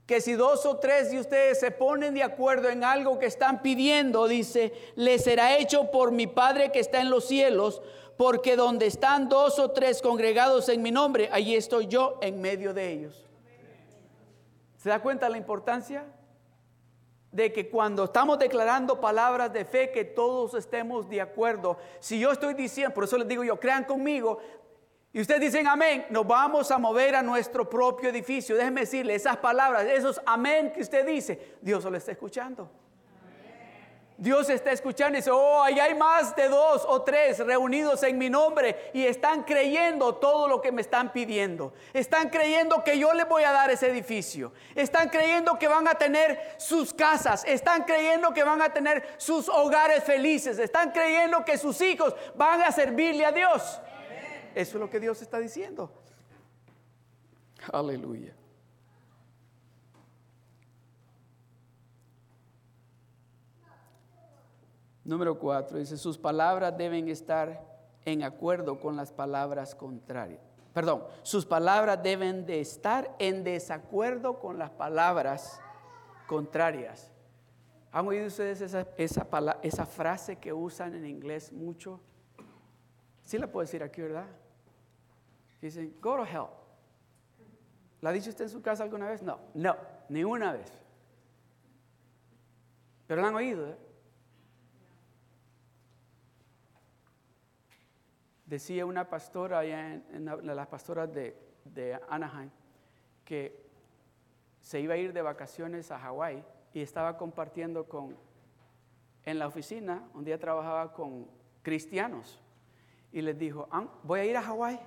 que 0.07 0.20
si 0.20 0.34
dos 0.34 0.64
o 0.64 0.76
tres 0.76 1.11
de 1.11 1.18
ustedes 1.18 1.59
se 1.59 1.72
ponen 1.72 2.14
de 2.14 2.22
acuerdo 2.22 2.68
en 2.68 2.84
algo 2.84 3.18
que 3.18 3.26
están 3.26 3.61
pidiendo, 3.61 4.28
dice, 4.28 4.72
le 4.94 5.18
será 5.18 5.59
hecho 5.59 5.90
por 5.90 6.12
mi 6.12 6.28
Padre 6.28 6.70
que 6.70 6.78
está 6.78 7.00
en 7.00 7.11
los 7.11 7.26
cielos, 7.26 7.82
porque 8.16 8.57
donde 8.57 8.86
están 8.86 9.28
dos 9.28 9.59
o 9.59 9.72
tres 9.72 10.00
congregados 10.00 10.68
en 10.68 10.80
mi 10.80 10.92
nombre, 10.92 11.28
allí 11.32 11.57
estoy 11.57 11.88
yo 11.88 12.18
en 12.22 12.40
medio 12.40 12.72
de 12.72 12.92
ellos. 12.92 13.26
¿Se 14.76 14.88
da 14.88 15.02
cuenta 15.02 15.28
la 15.28 15.38
importancia 15.38 16.07
de 17.32 17.52
que 17.52 17.68
cuando 17.68 18.04
estamos 18.04 18.38
declarando 18.38 18.98
palabras 18.98 19.52
de 19.52 19.66
fe, 19.66 19.90
que 19.90 20.04
todos 20.04 20.54
estemos 20.54 21.07
de 21.07 21.20
acuerdo. 21.20 21.76
Si 22.00 22.18
yo 22.18 22.32
estoy 22.32 22.54
diciendo, 22.54 22.94
por 22.94 23.04
eso 23.04 23.18
les 23.18 23.28
digo 23.28 23.44
yo, 23.44 23.61
crean 23.61 23.84
conmigo, 23.84 24.38
y 25.12 25.20
ustedes 25.20 25.40
dicen 25.40 25.66
amén, 25.66 26.07
nos 26.11 26.26
vamos 26.26 26.70
a 26.70 26.78
mover 26.78 27.16
a 27.16 27.22
nuestro 27.22 27.68
propio 27.68 28.11
edificio. 28.11 28.57
Déjenme 28.57 28.82
decirle, 28.82 29.14
esas 29.14 29.38
palabras, 29.38 29.84
esos 29.84 30.20
amén 30.26 30.72
que 30.72 30.82
usted 30.82 31.07
dice, 31.07 31.57
Dios 31.62 31.84
lo 31.84 31.96
está 31.96 32.12
escuchando. 32.12 32.70
Dios 34.18 34.48
está 34.48 34.72
escuchando 34.72 35.18
y 35.18 35.20
dice, 35.20 35.30
oh, 35.30 35.62
ahí 35.62 35.78
hay 35.78 35.94
más 35.94 36.34
de 36.34 36.48
dos 36.48 36.86
o 36.88 37.02
tres 37.02 37.38
reunidos 37.38 38.02
en 38.02 38.16
mi 38.16 38.30
nombre 38.30 38.90
y 38.94 39.04
están 39.04 39.42
creyendo 39.42 40.14
todo 40.14 40.48
lo 40.48 40.62
que 40.62 40.72
me 40.72 40.80
están 40.80 41.12
pidiendo. 41.12 41.74
Están 41.92 42.30
creyendo 42.30 42.82
que 42.82 42.98
yo 42.98 43.12
les 43.12 43.28
voy 43.28 43.42
a 43.42 43.52
dar 43.52 43.70
ese 43.70 43.88
edificio. 43.88 44.52
Están 44.74 45.11
creyendo 45.11 45.59
que 45.59 45.68
van 45.68 45.86
a 45.86 45.96
tener 45.96 46.54
sus 46.57 46.94
casas. 46.94 47.44
Están 47.46 47.84
creyendo 47.84 48.32
que 48.32 48.42
van 48.42 48.62
a 48.62 48.72
tener 48.72 49.07
sus 49.18 49.50
hogares 49.50 50.02
felices. 50.02 50.59
Están 50.59 50.92
creyendo 50.92 51.44
que 51.44 51.59
sus 51.59 51.78
hijos 51.82 52.14
van 52.36 52.62
a 52.62 52.72
servirle 52.72 53.26
a 53.26 53.32
Dios. 53.32 53.80
Eso 54.57 54.78
es 54.78 54.80
lo 54.80 54.88
que 54.88 54.98
Dios 54.98 55.20
está 55.20 55.38
diciendo. 55.38 55.92
Aleluya. 57.70 58.34
Número 65.04 65.38
cuatro, 65.38 65.76
dice, 65.76 65.98
sus 65.98 66.16
palabras 66.16 66.74
deben 66.74 67.07
estar 67.11 67.62
en 68.07 68.22
acuerdo 68.22 68.80
con 68.80 68.96
las 68.96 69.12
palabras 69.12 69.74
contrarias. 69.74 70.40
Perdón, 70.72 71.04
sus 71.22 71.44
palabras 71.44 72.02
deben 72.02 72.46
de 72.46 72.61
estar 72.61 73.14
en 73.18 73.44
desacuerdo 73.44 74.38
con 74.38 74.59
las 74.59 74.70
palabras 74.70 75.61
contrarias. 76.26 77.12
¿Han 77.92 78.07
oído 78.07 78.26
ustedes 78.26 78.62
esa, 78.62 78.86
esa, 78.96 79.26
esa 79.62 79.84
frase 79.84 80.36
que 80.36 80.54
usan 80.54 80.94
en 80.94 81.04
inglés 81.04 81.52
mucho? 81.52 82.00
Sí 83.22 83.36
la 83.36 83.48
puedo 83.48 83.66
decir 83.66 83.82
aquí, 83.82 84.00
¿verdad? 84.00 84.26
Dicen, 85.67 85.97
go 86.01 86.17
to 86.17 86.25
hell. 86.25 86.47
¿La 88.01 88.11
ha 88.11 88.12
dicho 88.12 88.31
usted 88.31 88.45
en 88.45 88.51
su 88.51 88.62
casa 88.62 88.85
alguna 88.85 89.09
vez? 89.09 89.21
No, 89.21 89.41
no, 89.55 89.77
ni 90.09 90.23
una 90.23 90.53
vez. 90.53 90.71
Pero 93.09 93.21
la 93.21 93.29
han 93.29 93.35
oído, 93.35 93.71
¿eh? 93.71 93.77
Decía 98.45 98.87
una 98.87 99.11
pastora 99.11 99.59
allá 99.59 99.95
en, 99.95 100.25
las 100.25 100.69
pastoras 100.69 101.12
de, 101.12 101.37
de, 101.64 101.99
Anaheim 102.09 102.51
que 103.25 103.69
se 104.61 104.79
iba 104.79 104.95
a 104.95 104.99
ir 104.99 105.12
de 105.12 105.21
vacaciones 105.21 105.91
a 105.91 105.99
Hawái 105.99 106.45
y 106.73 106.81
estaba 106.81 107.17
compartiendo 107.19 107.89
con, 107.89 108.17
en 109.25 109.41
la 109.41 109.49
oficina, 109.49 110.09
un 110.14 110.25
día 110.25 110.39
trabajaba 110.39 110.93
con 110.93 111.27
cristianos 111.62 112.41
y 113.11 113.21
les 113.21 113.37
dijo, 113.37 113.67
ah, 113.73 113.89
voy 114.05 114.21
a 114.21 114.25
ir 114.27 114.37
a 114.37 114.43
Hawái 114.43 114.79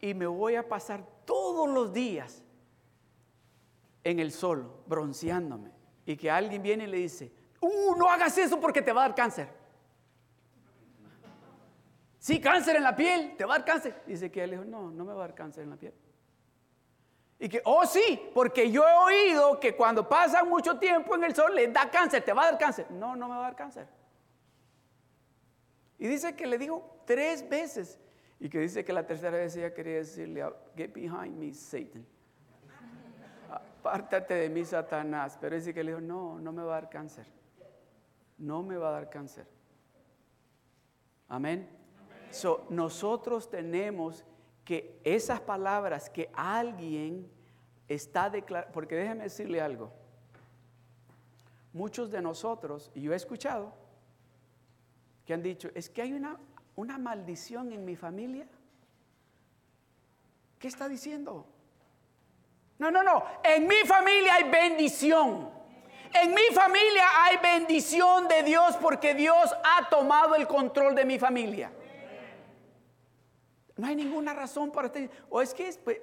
y 0.00 0.14
me 0.14 0.26
voy 0.26 0.54
a 0.54 0.68
pasar 0.68 1.04
todos 1.24 1.68
los 1.68 1.92
días 1.92 2.42
en 4.04 4.20
el 4.20 4.32
sol, 4.32 4.82
bronceándome. 4.86 5.72
Y 6.06 6.16
que 6.16 6.30
alguien 6.30 6.62
viene 6.62 6.84
y 6.84 6.86
le 6.86 6.98
dice, 6.98 7.32
uh, 7.60 7.94
no 7.96 8.08
hagas 8.08 8.38
eso 8.38 8.58
porque 8.60 8.80
te 8.80 8.92
va 8.92 9.04
a 9.04 9.08
dar 9.08 9.14
cáncer. 9.14 9.48
Sí, 12.18 12.40
cáncer 12.40 12.76
en 12.76 12.82
la 12.82 12.96
piel, 12.96 13.36
te 13.36 13.44
va 13.44 13.54
a 13.54 13.58
dar 13.58 13.66
cáncer. 13.66 14.02
Dice 14.06 14.30
que 14.30 14.42
él 14.42 14.50
dijo, 14.50 14.64
no, 14.64 14.90
no 14.90 15.04
me 15.04 15.12
va 15.12 15.24
a 15.24 15.28
dar 15.28 15.34
cáncer 15.34 15.64
en 15.64 15.70
la 15.70 15.76
piel. 15.76 15.94
Y 17.40 17.48
que, 17.48 17.62
oh 17.64 17.86
sí, 17.86 18.30
porque 18.34 18.70
yo 18.70 18.82
he 18.86 18.94
oído 18.94 19.60
que 19.60 19.76
cuando 19.76 20.08
pasa 20.08 20.42
mucho 20.42 20.78
tiempo 20.78 21.14
en 21.14 21.24
el 21.24 21.34
sol 21.34 21.54
le 21.54 21.68
da 21.68 21.88
cáncer, 21.90 22.24
te 22.24 22.32
va 22.32 22.42
a 22.42 22.50
dar 22.50 22.58
cáncer. 22.58 22.90
No, 22.90 23.14
no 23.14 23.28
me 23.28 23.34
va 23.34 23.40
a 23.40 23.44
dar 23.44 23.56
cáncer. 23.56 23.86
Y 25.98 26.08
dice 26.08 26.34
que 26.34 26.46
le 26.46 26.58
dijo 26.58 27.02
tres 27.04 27.48
veces. 27.48 28.00
Y 28.40 28.48
que 28.48 28.60
dice 28.60 28.84
que 28.84 28.92
la 28.92 29.06
tercera 29.06 29.36
vez 29.36 29.56
ella 29.56 29.74
quería 29.74 29.96
decirle, 29.96 30.44
get 30.76 30.92
behind 30.92 31.36
me, 31.36 31.52
Satan. 31.52 32.06
Apártate 33.50 34.34
de 34.34 34.48
mí, 34.48 34.64
Satanás. 34.64 35.38
Pero 35.40 35.56
dice 35.56 35.74
que 35.74 35.82
le 35.82 35.92
dijo, 35.92 36.00
no, 36.00 36.38
no 36.38 36.52
me 36.52 36.62
va 36.62 36.76
a 36.76 36.80
dar 36.80 36.90
cáncer. 36.90 37.26
No 38.36 38.62
me 38.62 38.76
va 38.76 38.90
a 38.90 38.92
dar 38.92 39.10
cáncer. 39.10 39.46
Amén 41.28 41.78
nosotros 42.68 43.48
tenemos 43.48 44.24
que 44.64 45.00
esas 45.04 45.40
palabras 45.40 46.10
que 46.10 46.30
alguien 46.34 47.30
está 47.88 48.28
declarando, 48.28 48.72
porque 48.72 48.96
déjeme 48.96 49.24
decirle 49.24 49.60
algo, 49.60 49.90
muchos 51.72 52.10
de 52.10 52.20
nosotros, 52.20 52.90
y 52.94 53.02
yo 53.02 53.12
he 53.12 53.16
escuchado, 53.16 53.72
que 55.24 55.34
han 55.34 55.42
dicho, 55.42 55.70
es 55.74 55.88
que 55.88 56.02
hay 56.02 56.12
una, 56.12 56.38
una 56.78 56.96
maldición 56.96 57.72
en 57.72 57.84
mi 57.84 57.96
familia. 57.96 58.46
¿Qué 60.60 60.68
está 60.68 60.88
diciendo? 60.88 61.44
No, 62.78 62.92
no, 62.92 63.02
no, 63.02 63.24
en 63.42 63.66
mi 63.66 63.80
familia 63.84 64.34
hay 64.34 64.44
bendición. 64.44 65.50
En 66.14 66.32
mi 66.32 66.54
familia 66.54 67.04
hay 67.16 67.36
bendición 67.38 68.28
de 68.28 68.44
Dios 68.44 68.76
porque 68.76 69.12
Dios 69.14 69.52
ha 69.64 69.88
tomado 69.88 70.36
el 70.36 70.46
control 70.46 70.94
de 70.94 71.04
mi 71.04 71.18
familia. 71.18 71.72
No 73.76 73.88
hay 73.88 73.96
ninguna 73.96 74.32
razón 74.32 74.70
para 74.70 74.86
estar. 74.86 75.10
O 75.30 75.42
es 75.42 75.52
que, 75.52 75.72
pues, 75.82 75.98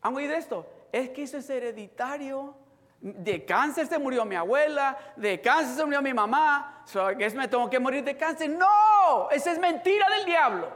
¿han 0.00 0.16
oído 0.16 0.32
esto? 0.32 0.66
Es 0.90 1.10
que 1.10 1.24
eso 1.24 1.36
es 1.36 1.50
hereditario. 1.50 2.56
De 3.04 3.44
cáncer 3.44 3.86
se 3.86 3.98
murió 3.98 4.24
mi 4.24 4.34
abuela, 4.34 4.96
de 5.14 5.38
cáncer 5.38 5.76
se 5.76 5.84
murió 5.84 6.00
mi 6.00 6.14
mamá, 6.14 6.82
so, 6.86 7.10
es 7.10 7.34
me 7.34 7.46
tengo 7.46 7.68
que 7.68 7.78
morir 7.78 8.02
de 8.02 8.16
cáncer. 8.16 8.48
No, 8.48 9.28
esa 9.30 9.52
es 9.52 9.58
mentira 9.58 10.08
del 10.08 10.24
diablo. 10.24 10.72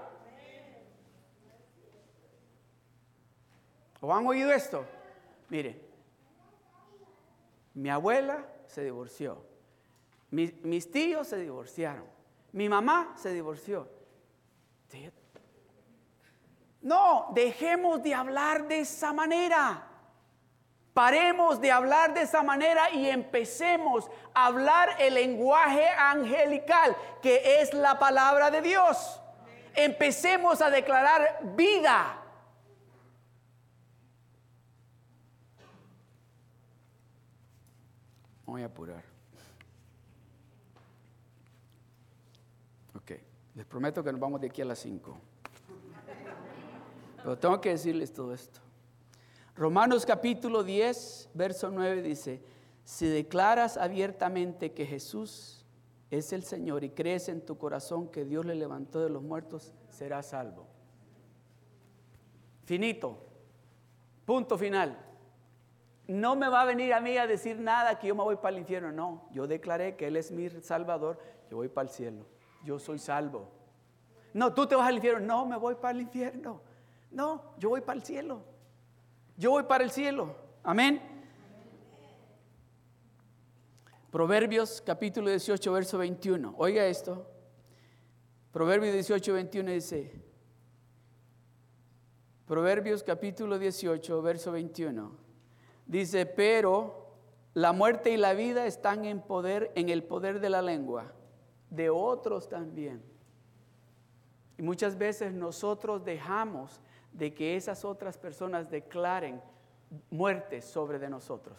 ¿O 4.03 4.15
han 4.15 4.27
oído 4.27 4.53
esto? 4.53 4.85
Mire, 5.49 5.81
mi 7.73 7.89
abuela 7.89 8.45
se 8.67 8.85
divorció, 8.85 9.43
mis, 10.31 10.53
mis 10.63 10.91
tíos 10.91 11.29
se 11.29 11.39
divorciaron, 11.39 12.05
mi 12.53 12.69
mamá 12.69 13.15
se 13.17 13.33
divorció. 13.33 13.89
No, 16.83 17.31
dejemos 17.35 18.03
de 18.03 18.15
hablar 18.15 18.69
de 18.69 18.81
esa 18.81 19.15
manera. 19.15 19.88
Paremos 20.99 21.61
de 21.61 21.71
hablar 21.71 22.13
de 22.13 22.23
esa 22.23 22.43
manera 22.43 22.91
y 22.91 23.09
empecemos 23.09 24.11
a 24.35 24.47
hablar 24.47 24.97
el 24.99 25.15
lenguaje 25.15 25.89
angelical, 25.97 26.97
que 27.23 27.61
es 27.61 27.73
la 27.73 28.01
palabra 28.01 28.51
de 28.51 28.61
Dios. 28.63 29.21
Empecemos 29.77 30.61
a 30.61 30.71
declarar 30.71 31.39
vida. 31.55 32.21
Voy 38.45 38.65
a 38.65 38.67
apurar. 38.67 39.05
Ok, 42.97 43.13
les 43.55 43.67
prometo 43.67 44.03
que 44.03 44.11
nos 44.11 44.21
vamos 44.21 44.41
de 44.41 44.49
aquí 44.49 44.63
a 44.63 44.65
las 44.65 44.81
5. 44.81 45.17
Pero 47.19 47.39
tengo 47.39 47.61
que 47.61 47.69
decirles 47.69 48.13
todo 48.13 48.35
esto. 48.35 48.68
Romanos 49.59 50.07
capítulo 50.07 50.63
10, 50.63 51.31
verso 51.35 51.69
9 51.69 52.01
dice, 52.01 52.41
si 52.85 53.09
declaras 53.09 53.77
abiertamente 53.77 54.73
que 54.73 54.87
Jesús 54.87 55.67
es 56.13 56.33
el 56.33 56.45
Señor 56.45 56.85
y 56.85 56.91
crees 56.91 57.29
en 57.29 57.45
tu 57.45 57.59
corazón 57.59 58.07
que 58.07 58.25
Dios 58.25 58.47
le 58.47 58.55
levantó 58.55 59.01
de 59.01 59.11
los 59.11 59.21
muertos, 59.21 59.75
serás 59.91 60.27
salvo. 60.27 60.69
Finito. 62.67 63.19
Punto 64.25 64.57
final. 64.57 64.97
No 66.07 66.37
me 66.37 66.49
va 66.49 66.63
a 66.63 66.65
venir 66.65 66.95
a 66.95 67.01
mí 67.01 67.17
a 67.17 67.27
decir 67.27 67.59
nada 67.59 67.99
que 67.99 68.07
yo 68.07 68.15
me 68.15 68.23
voy 68.23 68.37
para 68.37 68.51
el 68.51 68.61
infierno. 68.61 68.93
No, 68.93 69.29
yo 69.33 69.49
declaré 69.49 69.97
que 69.97 70.07
Él 70.07 70.17
es 70.17 70.31
mi 70.31 70.49
Salvador, 70.61 71.19
yo 71.51 71.57
voy 71.57 71.69
para 71.69 71.89
el 71.89 71.93
cielo. 71.93 72.27
Yo 72.63 72.79
soy 72.79 73.01
salvo. 73.01 73.49
No, 74.33 74.55
tú 74.55 74.69
te 74.69 74.77
vas 74.77 74.87
al 74.87 74.95
infierno. 74.95 75.27
No, 75.27 75.47
me 75.47 75.57
voy 75.57 75.75
para 75.75 75.99
el 75.99 76.03
infierno. 76.03 76.61
No, 77.11 77.43
yo 77.59 77.71
voy 77.71 77.81
para 77.81 77.99
el 77.99 78.05
cielo. 78.05 78.57
Yo 79.39 79.53
voy 79.53 79.63
para 79.63 79.85
el 79.85 79.93
cielo. 79.93 80.35
Amén. 80.65 81.01
Proverbios 84.11 84.83
capítulo 84.85 85.31
18, 85.31 85.73
verso 85.73 85.97
21. 85.97 86.57
Oiga 86.59 86.85
esto. 86.87 87.25
Proverbios 88.51 88.93
18, 88.95 89.33
21 89.33 89.71
dice. 89.71 90.13
Proverbios 92.49 93.05
capítulo 93.05 93.61
18, 93.61 94.23
verso 94.23 94.51
21. 94.51 95.13
Dice, 95.87 96.27
pero 96.27 97.15
la 97.55 97.73
muerte 97.73 98.11
y 98.11 98.17
la 98.17 98.35
vida 98.35 98.67
están 98.67 99.05
en 99.05 99.21
poder, 99.21 99.71
en 99.77 99.89
el 99.89 100.03
poder 100.03 100.41
de 100.41 100.51
la 100.51 100.63
lengua, 100.63 101.13
de 101.71 101.91
otros 101.91 102.49
también. 102.49 103.05
Y 104.57 104.63
muchas 104.63 104.99
veces 104.99 105.33
nosotros 105.33 106.05
dejamos 106.05 106.81
de 107.19 107.35
que 107.35 107.57
esas 107.57 107.85
otras 107.85 108.17
personas 108.17 108.71
declaren 108.71 109.43
muerte 110.09 110.63
sobre 110.63 111.01
de 111.01 111.11
nosotros. 111.11 111.59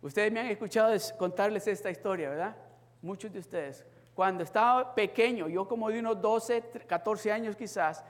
Ustedes 0.00 0.32
me 0.32 0.40
han 0.40 0.46
escuchado 0.46 0.96
contarles 1.18 1.66
esta 1.68 1.90
historia, 1.90 2.30
¿verdad? 2.30 2.56
Muchos 3.02 3.30
de 3.30 3.40
ustedes. 3.40 3.84
Cuando 4.14 4.42
estaba 4.42 4.94
pequeño, 4.94 5.48
yo 5.48 5.68
como 5.68 5.90
de 5.90 6.00
unos 6.00 6.20
12, 6.20 6.62
14 6.86 7.30
años 7.30 7.56
quizás, 7.56 8.02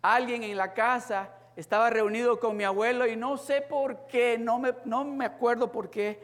alguien 0.00 0.44
en 0.44 0.56
la 0.56 0.72
casa 0.72 1.30
estaba 1.56 1.90
reunido 1.90 2.38
con 2.38 2.56
mi 2.56 2.62
abuelo 2.62 3.06
y 3.08 3.16
no 3.16 3.36
sé 3.36 3.62
por 3.62 4.06
qué, 4.06 4.38
no 4.38 4.60
me, 4.60 4.74
no 4.84 5.04
me 5.04 5.24
acuerdo 5.24 5.72
por 5.72 5.90
qué, 5.90 6.22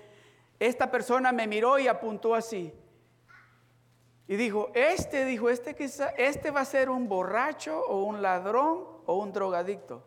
esta 0.60 0.90
persona 0.90 1.32
me 1.32 1.48
miró 1.48 1.78
y 1.78 1.88
apuntó 1.88 2.36
así. 2.36 2.72
Y 4.30 4.36
dijo, 4.36 4.70
este, 4.74 5.24
dijo, 5.24 5.50
este 5.50 5.74
quizá, 5.74 6.10
este 6.10 6.52
va 6.52 6.60
a 6.60 6.64
ser 6.64 6.88
un 6.88 7.08
borracho 7.08 7.84
o 7.88 8.04
un 8.04 8.22
ladrón 8.22 8.84
o 9.04 9.18
un 9.18 9.32
drogadicto. 9.32 10.04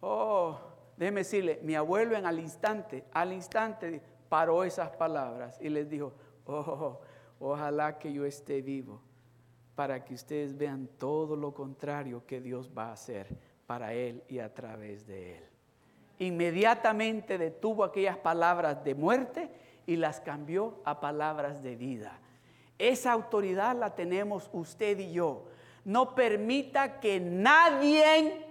Oh, 0.00 0.58
déjeme 0.96 1.20
decirle, 1.20 1.60
mi 1.62 1.74
abuelo 1.74 2.16
en 2.16 2.24
al 2.24 2.40
instante, 2.40 3.04
al 3.12 3.34
instante 3.34 4.00
paró 4.30 4.64
esas 4.64 4.88
palabras 4.96 5.58
y 5.60 5.68
les 5.68 5.86
dijo, 5.86 6.14
oh, 6.46 6.98
ojalá 7.40 7.98
que 7.98 8.10
yo 8.10 8.24
esté 8.24 8.62
vivo 8.62 9.02
para 9.74 10.02
que 10.02 10.14
ustedes 10.14 10.56
vean 10.56 10.88
todo 10.96 11.36
lo 11.36 11.52
contrario 11.52 12.24
que 12.24 12.40
Dios 12.40 12.70
va 12.74 12.88
a 12.88 12.92
hacer 12.92 13.36
para 13.66 13.92
él 13.92 14.24
y 14.28 14.38
a 14.38 14.54
través 14.54 15.06
de 15.06 15.36
él. 15.36 15.53
Inmediatamente 16.18 17.38
detuvo 17.38 17.84
aquellas 17.84 18.16
palabras 18.16 18.84
de 18.84 18.94
muerte 18.94 19.50
y 19.86 19.96
las 19.96 20.20
cambió 20.20 20.80
a 20.84 21.00
palabras 21.00 21.62
de 21.62 21.76
vida. 21.76 22.18
Esa 22.78 23.12
autoridad 23.12 23.76
la 23.76 23.94
tenemos 23.94 24.48
usted 24.52 24.98
y 24.98 25.12
yo. 25.12 25.44
No 25.84 26.14
permita 26.14 27.00
que 27.00 27.20
nadie 27.20 28.46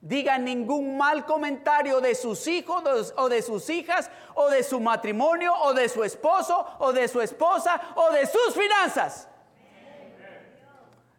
diga 0.00 0.36
ningún 0.38 0.98
mal 0.98 1.24
comentario 1.24 2.00
de 2.00 2.14
sus 2.14 2.46
hijos 2.46 3.14
o 3.16 3.28
de 3.28 3.40
sus 3.40 3.70
hijas 3.70 4.10
o 4.34 4.50
de 4.50 4.62
su 4.62 4.80
matrimonio 4.80 5.54
o 5.62 5.72
de 5.72 5.88
su 5.88 6.04
esposo 6.04 6.66
o 6.78 6.92
de 6.92 7.08
su 7.08 7.20
esposa 7.22 7.80
o 7.96 8.12
de 8.12 8.26
sus 8.26 8.54
finanzas. 8.54 9.28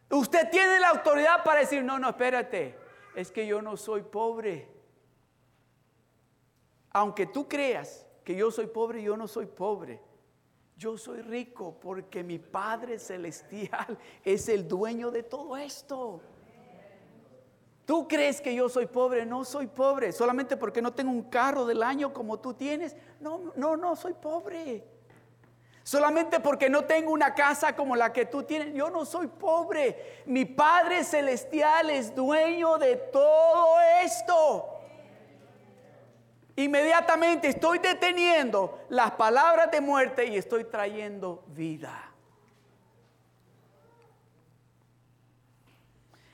Usted 0.09 0.49
tiene 0.51 0.79
la 0.79 0.89
autoridad 0.89 1.43
para 1.43 1.61
decir, 1.61 1.83
no, 1.83 1.97
no, 1.97 2.09
espérate, 2.09 2.77
es 3.15 3.31
que 3.31 3.47
yo 3.47 3.61
no 3.61 3.75
soy 3.75 4.03
pobre. 4.03 4.74
Aunque 6.95 7.25
tú 7.25 7.45
creas 7.45 8.07
que 8.23 8.37
yo 8.37 8.49
soy 8.49 8.67
pobre, 8.67 9.03
yo 9.03 9.17
no 9.17 9.27
soy 9.27 9.47
pobre. 9.47 9.99
Yo 10.77 10.97
soy 10.97 11.21
rico 11.21 11.77
porque 11.77 12.23
mi 12.23 12.39
Padre 12.39 12.99
Celestial 12.99 13.97
es 14.23 14.47
el 14.47 14.65
dueño 14.65 15.11
de 15.11 15.23
todo 15.23 15.57
esto. 15.57 16.21
¿Tú 17.85 18.07
crees 18.07 18.39
que 18.39 18.55
yo 18.55 18.69
soy 18.69 18.85
pobre? 18.85 19.25
No 19.25 19.43
soy 19.43 19.67
pobre. 19.67 20.13
Solamente 20.13 20.55
porque 20.55 20.81
no 20.81 20.93
tengo 20.93 21.11
un 21.11 21.23
carro 21.23 21.65
del 21.65 21.83
año 21.83 22.13
como 22.13 22.39
tú 22.39 22.53
tienes. 22.53 22.95
No, 23.19 23.51
no, 23.57 23.75
no, 23.75 23.97
soy 23.97 24.13
pobre. 24.13 24.81
Solamente 25.83 26.39
porque 26.39 26.69
no 26.69 26.85
tengo 26.85 27.11
una 27.11 27.35
casa 27.35 27.75
como 27.75 27.97
la 27.97 28.13
que 28.13 28.25
tú 28.25 28.43
tienes. 28.43 28.73
Yo 28.73 28.89
no 28.89 29.03
soy 29.03 29.27
pobre. 29.27 30.23
Mi 30.27 30.45
Padre 30.45 31.03
Celestial 31.03 31.89
es 31.89 32.15
dueño 32.15 32.77
de 32.77 32.95
todo 32.95 33.81
esto. 34.01 34.74
Inmediatamente 36.57 37.49
estoy 37.49 37.79
deteniendo 37.79 38.85
las 38.89 39.11
palabras 39.11 39.69
de 39.71 39.81
muerte 39.81 40.25
y 40.25 40.37
estoy 40.37 40.63
trayendo 40.63 41.43
vida. 41.47 42.11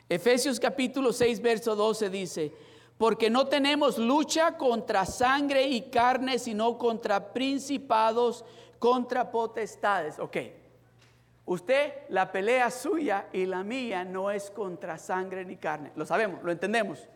Efesios 0.08 0.60
capítulo 0.60 1.12
6, 1.14 1.42
verso 1.42 1.76
12 1.76 2.10
dice, 2.10 2.54
porque 2.98 3.32
no 3.32 3.48
tenemos 3.48 3.98
lucha 3.98 4.58
contra 4.58 5.06
sangre 5.06 5.64
y 5.64 5.90
carne, 5.90 6.38
sino 6.38 6.78
contra 6.78 7.34
principados, 7.34 8.46
contra 8.78 9.32
potestades. 9.32 10.20
Ok, 10.20 10.38
usted, 11.46 11.94
la 12.10 12.32
pelea 12.32 12.70
suya 12.70 13.28
y 13.34 13.48
la 13.48 13.64
mía 13.64 14.04
no 14.04 14.30
es 14.30 14.52
contra 14.52 15.00
sangre 15.00 15.46
ni 15.46 15.56
carne. 15.56 15.94
Lo 15.96 16.06
sabemos, 16.06 16.44
lo 16.44 16.52
entendemos. 16.52 17.08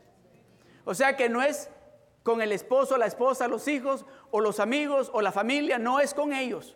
O 0.86 0.96
sea 0.96 1.16
que 1.16 1.30
no 1.30 1.44
es 1.44 1.70
con 2.26 2.42
el 2.42 2.52
esposo, 2.52 2.98
la 2.98 3.06
esposa, 3.06 3.48
los 3.48 3.68
hijos 3.68 4.04
o 4.32 4.42
los 4.42 4.60
amigos 4.60 5.12
o 5.14 5.22
la 5.22 5.32
familia, 5.32 5.78
no 5.78 6.00
es 6.00 6.16
con 6.16 6.34
ellos. 6.34 6.76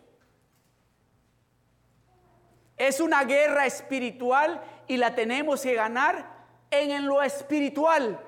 Es 2.76 3.00
una 3.00 3.24
guerra 3.24 3.66
espiritual 3.66 4.62
y 4.86 4.96
la 4.96 5.16
tenemos 5.16 5.62
que 5.62 5.74
ganar 5.74 6.46
en, 6.70 7.04
lo 7.04 7.20
espiritual. 7.20 8.20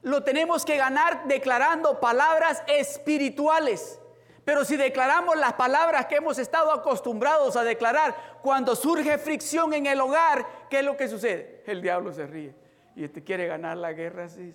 Lo 0.00 0.22
tenemos 0.22 0.64
que 0.64 0.78
ganar 0.78 1.28
declarando 1.28 2.00
palabras 2.00 2.62
espirituales. 2.66 4.00
Pero 4.46 4.64
si 4.64 4.78
declaramos 4.78 5.36
las 5.36 5.52
palabras 5.52 6.06
que 6.06 6.16
hemos 6.16 6.38
estado 6.38 6.72
acostumbrados 6.72 7.56
a 7.56 7.62
declarar, 7.62 8.38
cuando 8.40 8.74
surge 8.74 9.18
fricción 9.18 9.74
en 9.74 9.84
el 9.84 10.00
hogar, 10.00 10.46
¿qué 10.70 10.78
es 10.78 10.84
lo 10.86 10.96
que 10.96 11.08
sucede? 11.08 11.62
El 11.66 11.82
diablo 11.82 12.10
se 12.10 12.26
ríe 12.26 12.54
y 12.96 13.06
te 13.06 13.22
quiere 13.22 13.46
ganar 13.46 13.76
la 13.76 13.92
guerra 13.92 14.24
así. 14.24 14.54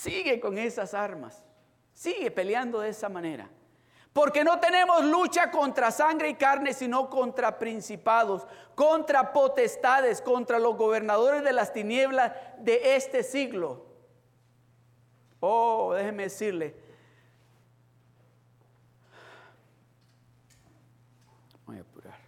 Sigue 0.00 0.40
con 0.40 0.56
esas 0.56 0.94
armas, 0.94 1.42
sigue 1.92 2.30
peleando 2.30 2.80
de 2.80 2.88
esa 2.88 3.10
manera. 3.10 3.50
Porque 4.14 4.42
no 4.42 4.58
tenemos 4.58 5.04
lucha 5.04 5.50
contra 5.50 5.90
sangre 5.90 6.30
y 6.30 6.34
carne, 6.36 6.72
sino 6.72 7.10
contra 7.10 7.58
principados, 7.58 8.46
contra 8.74 9.34
potestades, 9.34 10.22
contra 10.22 10.58
los 10.58 10.78
gobernadores 10.78 11.44
de 11.44 11.52
las 11.52 11.74
tinieblas 11.74 12.32
de 12.58 12.96
este 12.96 13.22
siglo. 13.22 13.84
Oh, 15.38 15.92
déjeme 15.92 16.24
decirle. 16.24 16.74
Voy 21.66 21.76
a 21.76 21.82
apurar. 21.82 22.18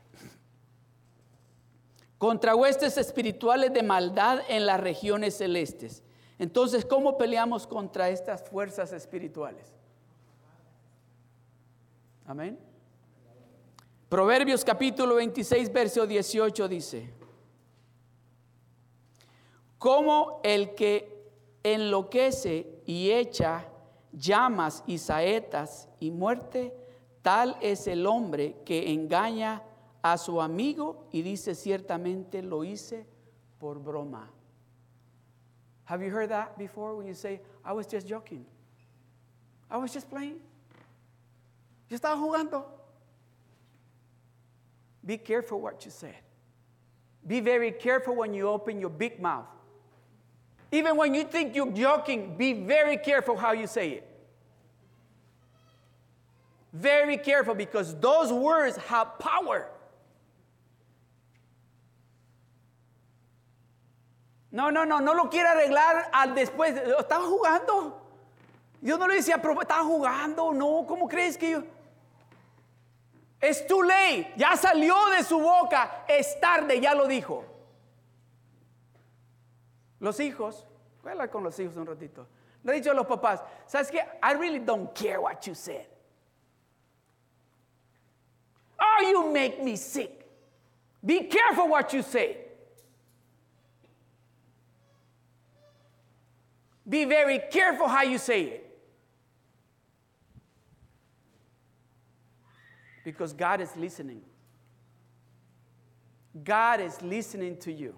Contra 2.18 2.54
huestes 2.54 2.98
espirituales 2.98 3.72
de 3.72 3.82
maldad 3.82 4.40
en 4.48 4.66
las 4.66 4.78
regiones 4.78 5.38
celestes. 5.38 6.02
Entonces, 6.42 6.84
¿cómo 6.84 7.16
peleamos 7.16 7.68
contra 7.68 8.08
estas 8.08 8.42
fuerzas 8.42 8.92
espirituales? 8.92 9.72
Amén. 12.26 12.58
Proverbios 14.08 14.64
capítulo 14.64 15.14
26, 15.14 15.72
verso 15.72 16.04
18 16.04 16.66
dice, 16.66 17.14
como 19.78 20.40
el 20.42 20.74
que 20.74 21.30
enloquece 21.62 22.82
y 22.86 23.12
echa 23.12 23.68
llamas 24.10 24.82
y 24.88 24.98
saetas 24.98 25.88
y 26.00 26.10
muerte, 26.10 26.74
tal 27.22 27.56
es 27.60 27.86
el 27.86 28.04
hombre 28.04 28.56
que 28.64 28.92
engaña 28.92 29.62
a 30.02 30.18
su 30.18 30.42
amigo 30.42 31.06
y 31.12 31.22
dice 31.22 31.54
ciertamente 31.54 32.42
lo 32.42 32.64
hice 32.64 33.06
por 33.60 33.78
broma. 33.78 34.28
Have 35.84 36.02
you 36.02 36.10
heard 36.10 36.30
that 36.30 36.58
before 36.58 36.94
when 36.96 37.06
you 37.06 37.14
say, 37.14 37.40
I 37.64 37.72
was 37.72 37.86
just 37.86 38.06
joking? 38.06 38.44
I 39.70 39.76
was 39.76 39.92
just 39.92 40.08
playing. 40.08 40.36
Yo 41.88 41.98
estaba 41.98 42.16
jugando. 42.16 42.64
Be 45.04 45.18
careful 45.18 45.60
what 45.60 45.84
you 45.84 45.90
said. 45.90 46.14
Be 47.26 47.40
very 47.40 47.72
careful 47.72 48.14
when 48.14 48.32
you 48.34 48.48
open 48.48 48.80
your 48.80 48.90
big 48.90 49.20
mouth. 49.20 49.46
Even 50.70 50.96
when 50.96 51.14
you 51.14 51.24
think 51.24 51.54
you're 51.54 51.70
joking, 51.70 52.36
be 52.36 52.52
very 52.52 52.96
careful 52.96 53.36
how 53.36 53.52
you 53.52 53.66
say 53.66 53.90
it. 53.90 54.08
Very 56.72 57.18
careful 57.18 57.54
because 57.54 57.94
those 58.00 58.32
words 58.32 58.76
have 58.78 59.18
power. 59.18 59.68
No, 64.52 64.70
no, 64.70 64.84
no, 64.84 65.00
no 65.00 65.14
lo 65.14 65.30
quiere 65.30 65.48
arreglar 65.48 66.10
al 66.12 66.34
después. 66.34 66.76
Estaba 66.76 67.24
jugando. 67.24 68.00
Yo 68.82 68.98
no 68.98 69.08
le 69.08 69.16
decía, 69.16 69.36
estaba 69.36 69.82
jugando. 69.82 70.52
No, 70.52 70.84
¿cómo 70.86 71.08
crees 71.08 71.38
que 71.38 71.50
yo? 71.50 71.62
Es 73.40 73.66
too 73.66 73.82
late. 73.82 74.32
Ya 74.36 74.56
salió 74.56 74.94
de 75.16 75.24
su 75.24 75.40
boca. 75.40 76.04
Es 76.06 76.38
tarde, 76.38 76.80
ya 76.80 76.94
lo 76.94 77.06
dijo. 77.06 77.44
Los 80.00 80.20
hijos, 80.20 80.66
voy 81.02 81.10
a 81.10 81.12
hablar 81.12 81.30
con 81.30 81.42
los 81.42 81.58
hijos 81.58 81.76
un 81.76 81.86
ratito. 81.86 82.26
Le 82.62 82.72
he 82.72 82.74
dicho 82.76 82.90
a 82.90 82.94
los 82.94 83.06
papás, 83.06 83.42
¿sabes 83.66 83.90
qué? 83.90 83.98
I 84.22 84.34
really 84.34 84.58
don't 84.58 84.92
care 84.94 85.18
what 85.18 85.40
you 85.46 85.54
said. 85.54 85.86
Oh, 88.78 89.10
you 89.10 89.32
make 89.32 89.62
me 89.62 89.76
sick. 89.76 90.26
Be 91.04 91.28
careful 91.28 91.68
what 91.68 91.92
you 91.92 92.02
say. 92.02 92.41
Be 96.88 97.04
very 97.04 97.40
careful 97.50 97.88
how 97.88 98.02
you 98.02 98.18
say 98.18 98.42
it. 98.42 98.68
Because 103.04 103.32
God 103.32 103.60
is 103.60 103.76
listening. 103.76 104.22
God 106.44 106.80
is 106.80 107.00
listening 107.02 107.56
to 107.58 107.72
you. 107.72 107.94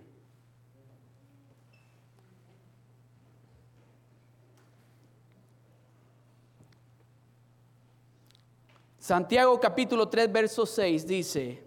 Santiago 8.98 9.60
capítulo 9.60 10.06
3, 10.08 10.28
verso 10.32 10.64
6 10.64 11.04
dice, 11.04 11.58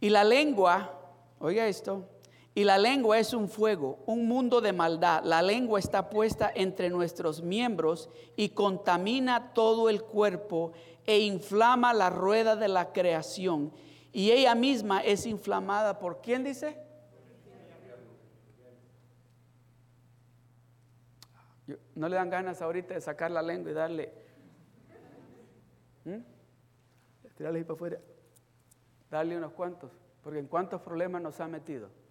y 0.00 0.08
la 0.08 0.22
lengua, 0.22 0.88
oiga 1.40 1.66
esto, 1.66 2.08
y 2.56 2.64
la 2.64 2.78
lengua 2.78 3.18
es 3.18 3.34
un 3.34 3.50
fuego, 3.50 3.98
un 4.06 4.26
mundo 4.26 4.62
de 4.62 4.72
maldad. 4.72 5.22
La 5.24 5.42
lengua 5.42 5.78
está 5.78 6.08
puesta 6.08 6.50
entre 6.54 6.88
nuestros 6.88 7.42
miembros 7.42 8.08
y 8.34 8.48
contamina 8.48 9.52
todo 9.52 9.90
el 9.90 10.02
cuerpo 10.02 10.72
e 11.04 11.18
inflama 11.18 11.92
la 11.92 12.08
rueda 12.08 12.56
de 12.56 12.68
la 12.68 12.94
creación. 12.94 13.74
Y 14.10 14.30
ella 14.30 14.54
misma 14.54 15.00
es 15.00 15.26
inflamada 15.26 15.98
por 15.98 16.22
quién 16.22 16.44
dice? 16.44 16.82
¿No 21.94 22.08
le 22.08 22.16
dan 22.16 22.30
ganas 22.30 22.62
ahorita 22.62 22.94
de 22.94 23.02
sacar 23.02 23.30
la 23.30 23.42
lengua 23.42 23.70
y 23.70 23.74
darle... 23.74 24.14
¿Mm? 26.06 26.20
Tirarle 27.36 27.58
ahí 27.58 27.64
para 27.64 27.74
afuera. 27.74 28.00
Darle 29.10 29.36
unos 29.36 29.52
cuantos. 29.52 29.92
Porque 30.22 30.38
en 30.38 30.46
cuántos 30.46 30.80
problemas 30.80 31.20
nos 31.20 31.38
ha 31.40 31.48
metido. 31.48 32.05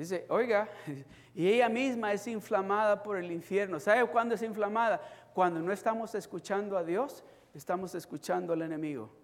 Dice, 0.00 0.24
oiga, 0.30 0.66
y 1.34 1.46
ella 1.46 1.68
misma 1.68 2.10
es 2.10 2.26
inflamada 2.26 3.02
por 3.02 3.18
el 3.18 3.30
infierno. 3.30 3.78
¿Sabe 3.78 4.06
cuándo 4.06 4.34
es 4.34 4.40
inflamada? 4.40 4.98
Cuando 5.34 5.60
no 5.60 5.70
estamos 5.72 6.14
escuchando 6.14 6.78
a 6.78 6.82
Dios, 6.82 7.22
estamos 7.52 7.94
escuchando 7.94 8.54
al 8.54 8.62
enemigo. 8.62 9.14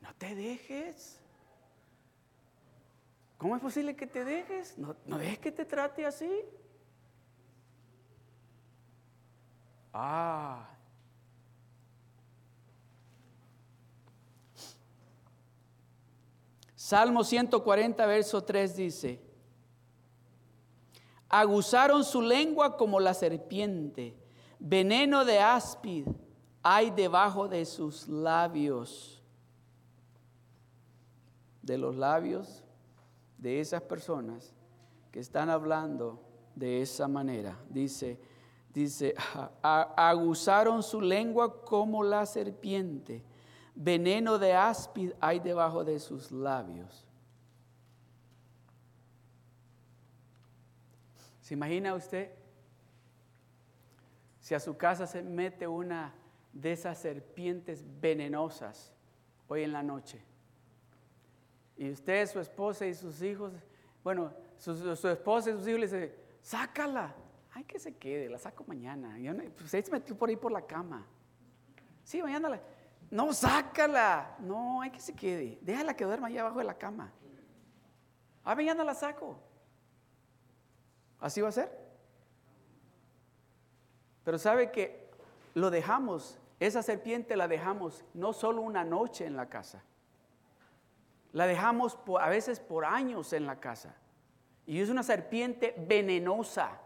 No 0.00 0.14
te 0.14 0.36
dejes. 0.36 1.20
¿Cómo 3.36 3.56
es 3.56 3.62
posible 3.62 3.96
que 3.96 4.06
te 4.06 4.24
dejes? 4.24 4.78
No, 4.78 4.94
no 5.06 5.18
es 5.18 5.40
que 5.40 5.50
te 5.50 5.64
trate 5.64 6.06
así. 6.06 6.30
Ah. 9.92 10.68
Salmo 16.76 17.24
140, 17.24 18.06
verso 18.06 18.44
3 18.44 18.76
dice, 18.76 19.21
aguzaron 21.32 22.04
su 22.04 22.20
lengua 22.20 22.76
como 22.76 23.00
la 23.00 23.14
serpiente, 23.14 24.14
veneno 24.58 25.24
de 25.24 25.40
áspid 25.40 26.06
hay 26.62 26.90
debajo 26.90 27.48
de 27.48 27.64
sus 27.64 28.06
labios, 28.06 29.22
de 31.62 31.78
los 31.78 31.96
labios 31.96 32.62
de 33.38 33.60
esas 33.60 33.80
personas 33.80 34.54
que 35.10 35.20
están 35.20 35.48
hablando 35.48 36.22
de 36.54 36.82
esa 36.82 37.08
manera. 37.08 37.58
Dice, 37.70 38.20
dice, 38.74 39.14
aguzaron 39.62 40.82
su 40.82 41.00
lengua 41.00 41.64
como 41.64 42.04
la 42.04 42.26
serpiente, 42.26 43.24
veneno 43.74 44.38
de 44.38 44.52
áspid 44.52 45.12
hay 45.18 45.40
debajo 45.40 45.82
de 45.82 45.98
sus 45.98 46.30
labios. 46.30 47.06
¿Se 51.42 51.54
imagina 51.54 51.92
usted 51.94 52.30
si 54.40 54.54
a 54.54 54.60
su 54.60 54.76
casa 54.76 55.06
se 55.06 55.22
mete 55.22 55.66
una 55.66 56.14
de 56.52 56.72
esas 56.72 56.98
serpientes 56.98 57.84
venenosas 58.00 58.94
hoy 59.48 59.64
en 59.64 59.72
la 59.72 59.82
noche? 59.82 60.22
Y 61.76 61.90
usted, 61.90 62.26
su 62.28 62.38
esposa 62.38 62.86
y 62.86 62.94
sus 62.94 63.20
hijos, 63.22 63.52
bueno, 64.04 64.32
su, 64.56 65.08
esposa 65.08 65.50
y 65.50 65.54
sus 65.54 65.66
hijos 65.66 65.80
le 65.80 65.86
dicen, 65.86 66.14
sácala. 66.40 67.14
Ay, 67.54 67.64
que 67.64 67.78
se 67.80 67.96
quede, 67.96 68.30
la 68.30 68.38
saco 68.38 68.64
mañana. 68.64 69.18
Y 69.18 69.28
usted 69.28 69.84
se 69.84 69.90
metió 69.90 70.16
por 70.16 70.28
ahí 70.28 70.36
por 70.36 70.52
la 70.52 70.62
cama. 70.62 71.06
Sí, 72.04 72.22
mañana 72.22 72.48
la... 72.50 72.62
No, 73.10 73.32
sácala. 73.32 74.36
No, 74.38 74.80
hay 74.80 74.90
que 74.90 75.00
se 75.00 75.12
quede. 75.12 75.58
Déjala 75.60 75.94
que 75.94 76.04
duerma 76.04 76.28
allá 76.28 76.42
abajo 76.42 76.60
de 76.60 76.64
la 76.64 76.78
cama. 76.78 77.12
Ah, 78.44 78.54
mañana 78.54 78.84
la 78.84 78.94
saco. 78.94 79.51
¿Así 81.22 81.40
va 81.40 81.50
a 81.50 81.52
ser? 81.52 81.70
Pero 84.24 84.38
sabe 84.38 84.72
que 84.72 85.08
lo 85.54 85.70
dejamos, 85.70 86.36
esa 86.58 86.82
serpiente 86.82 87.36
la 87.36 87.46
dejamos 87.46 88.04
no 88.12 88.32
solo 88.32 88.60
una 88.60 88.84
noche 88.84 89.24
en 89.24 89.36
la 89.36 89.48
casa, 89.48 89.84
la 91.32 91.46
dejamos 91.46 91.96
a 92.20 92.28
veces 92.28 92.58
por 92.58 92.84
años 92.84 93.32
en 93.32 93.46
la 93.46 93.60
casa. 93.60 93.94
Y 94.66 94.80
es 94.80 94.90
una 94.90 95.04
serpiente 95.04 95.74
venenosa 95.88 96.80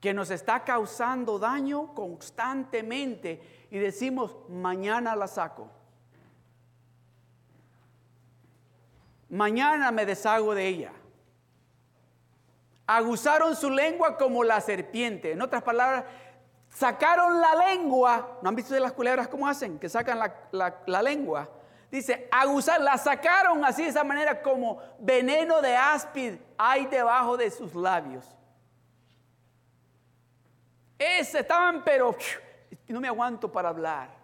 que 0.00 0.14
nos 0.14 0.30
está 0.30 0.64
causando 0.64 1.38
daño 1.38 1.94
constantemente 1.94 3.66
y 3.70 3.78
decimos, 3.78 4.36
mañana 4.48 5.14
la 5.14 5.28
saco. 5.28 5.70
Mañana 9.32 9.90
me 9.90 10.04
deshago 10.04 10.54
de 10.54 10.68
ella. 10.68 10.92
Aguzaron 12.86 13.56
su 13.56 13.70
lengua 13.70 14.18
como 14.18 14.44
la 14.44 14.60
serpiente. 14.60 15.32
En 15.32 15.40
otras 15.40 15.62
palabras, 15.62 16.04
sacaron 16.68 17.40
la 17.40 17.54
lengua. 17.54 18.38
¿No 18.42 18.50
han 18.50 18.54
visto 18.54 18.74
de 18.74 18.80
las 18.80 18.92
culebras 18.92 19.28
cómo 19.28 19.48
hacen? 19.48 19.78
Que 19.78 19.88
sacan 19.88 20.18
la, 20.50 21.02
lengua. 21.02 21.48
Dice, 21.90 22.28
aguzar, 22.30 22.80
la 22.80 22.98
sacaron 22.98 23.64
así 23.64 23.84
de 23.84 23.88
esa 23.88 24.04
manera 24.04 24.42
como 24.42 24.82
veneno 24.98 25.62
de 25.62 25.76
áspid 25.76 26.34
hay 26.58 26.86
debajo 26.86 27.36
de 27.36 27.50
sus 27.50 27.74
labios. 27.74 28.26
Ese 30.98 31.40
estaban, 31.40 31.82
pero 31.82 32.14
no 32.88 33.00
me 33.00 33.08
aguanto 33.08 33.50
para 33.50 33.70
hablar. 33.70 34.21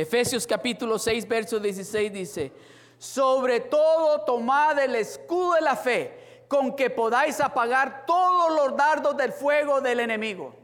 Efesios 0.00 0.46
capítulo 0.46 0.98
6, 0.98 1.28
verso 1.28 1.60
16 1.60 2.12
dice, 2.12 2.52
sobre 2.96 3.60
todo 3.60 4.22
tomad 4.22 4.78
el 4.78 4.94
escudo 4.94 5.54
de 5.54 5.60
la 5.60 5.76
fe, 5.76 6.44
con 6.48 6.74
que 6.74 6.90
podáis 6.90 7.38
apagar 7.40 8.06
todos 8.06 8.54
los 8.56 8.76
dardos 8.76 9.16
del 9.16 9.32
fuego 9.32 9.80
del 9.80 10.00
enemigo. 10.00 10.54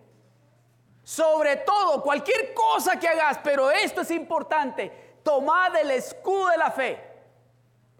Sobre 1.03 1.57
todo, 1.57 2.03
cualquier 2.03 2.55
cosa 2.55 2.99
que 2.99 3.09
hagas, 3.09 3.39
pero 3.45 3.71
esto 3.71 4.01
es 4.01 4.11
importante, 4.11 5.19
tomad 5.23 5.77
el 5.77 5.91
escudo 5.91 6.49
de 6.49 6.57
la 6.57 6.71
fe 6.71 6.99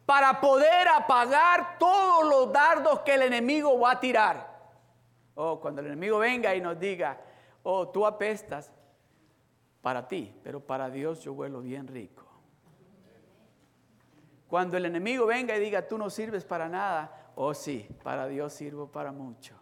para 0.07 0.41
poder 0.41 0.89
apagar 0.89 1.79
todos 1.79 2.25
los 2.25 2.53
dardos 2.53 3.01
que 3.01 3.15
el 3.15 3.23
enemigo 3.23 3.79
va 3.79 3.93
a 3.93 4.01
tirar. 4.01 4.57
Oh, 5.35 5.61
cuando 5.61 5.83
el 5.83 5.89
enemigo 5.89 6.19
venga 6.19 6.55
y 6.55 6.61
nos 6.61 6.79
diga, 6.79 7.21
oh, 7.63 7.89
tú 7.89 8.07
apestas, 8.07 8.73
para 9.87 10.09
ti, 10.09 10.35
pero 10.43 10.59
para 10.59 10.91
Dios 10.91 11.21
yo 11.21 11.33
vuelo 11.33 11.61
bien 11.61 11.87
rico. 11.87 12.25
Cuando 14.49 14.77
el 14.77 14.85
enemigo 14.85 15.27
venga 15.27 15.57
y 15.57 15.61
diga, 15.61 15.87
tú 15.87 15.97
no 15.97 16.11
sirves 16.11 16.45
para 16.45 16.69
nada, 16.69 17.31
oh 17.37 17.55
sí, 17.55 17.87
para 18.03 18.27
Dios 18.27 18.53
sirvo 18.53 18.91
para 18.91 19.13
mucho. 19.13 19.55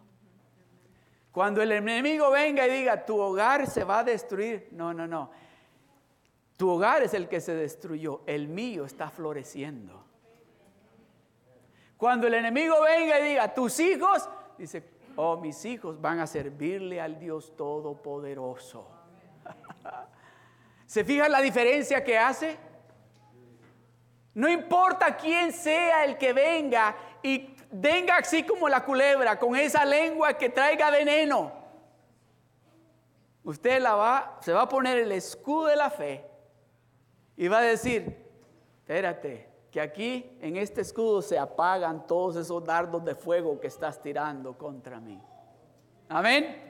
Cuando 1.30 1.60
el 1.60 1.72
enemigo 1.72 2.30
venga 2.30 2.66
y 2.66 2.70
diga, 2.70 3.04
tu 3.04 3.18
hogar 3.20 3.66
se 3.66 3.84
va 3.84 3.98
a 3.98 4.04
destruir, 4.04 4.70
no, 4.72 4.94
no, 4.94 5.06
no. 5.06 5.30
Tu 6.56 6.70
hogar 6.70 7.02
es 7.02 7.12
el 7.12 7.28
que 7.28 7.42
se 7.42 7.54
destruyó, 7.54 8.22
el 8.24 8.48
mío 8.48 8.86
está 8.86 9.10
floreciendo. 9.10 10.06
Cuando 11.98 12.28
el 12.28 12.32
enemigo 12.32 12.76
venga 12.80 13.20
y 13.20 13.28
diga, 13.28 13.52
tus 13.52 13.78
hijos, 13.78 14.26
dice, 14.56 14.88
oh, 15.16 15.36
mis 15.36 15.62
hijos 15.66 16.00
van 16.00 16.20
a 16.20 16.26
servirle 16.26 16.98
al 16.98 17.18
Dios 17.18 17.54
Todopoderoso. 17.58 18.93
¿Se 20.94 21.04
fija 21.04 21.28
la 21.28 21.40
diferencia 21.40 22.04
que 22.04 22.16
hace? 22.16 22.56
No 24.32 24.48
importa 24.48 25.16
quién 25.16 25.52
sea 25.52 26.04
el 26.04 26.16
que 26.16 26.32
venga 26.32 26.94
y 27.20 27.56
venga 27.72 28.18
así 28.18 28.44
como 28.44 28.68
la 28.68 28.84
culebra, 28.84 29.36
con 29.36 29.56
esa 29.56 29.84
lengua 29.84 30.34
que 30.34 30.50
traiga 30.50 30.90
veneno. 30.90 31.50
Usted 33.42 33.82
va, 33.82 34.38
se 34.40 34.52
va 34.52 34.62
a 34.62 34.68
poner 34.68 34.98
el 34.98 35.10
escudo 35.10 35.66
de 35.66 35.74
la 35.74 35.90
fe 35.90 36.24
y 37.36 37.48
va 37.48 37.58
a 37.58 37.62
decir, 37.62 38.16
espérate, 38.78 39.48
que 39.72 39.80
aquí 39.80 40.38
en 40.40 40.56
este 40.56 40.82
escudo 40.82 41.22
se 41.22 41.36
apagan 41.36 42.06
todos 42.06 42.36
esos 42.36 42.62
dardos 42.62 43.04
de 43.04 43.16
fuego 43.16 43.58
que 43.58 43.66
estás 43.66 44.00
tirando 44.00 44.56
contra 44.56 45.00
mí. 45.00 45.20
Amén. 46.08 46.68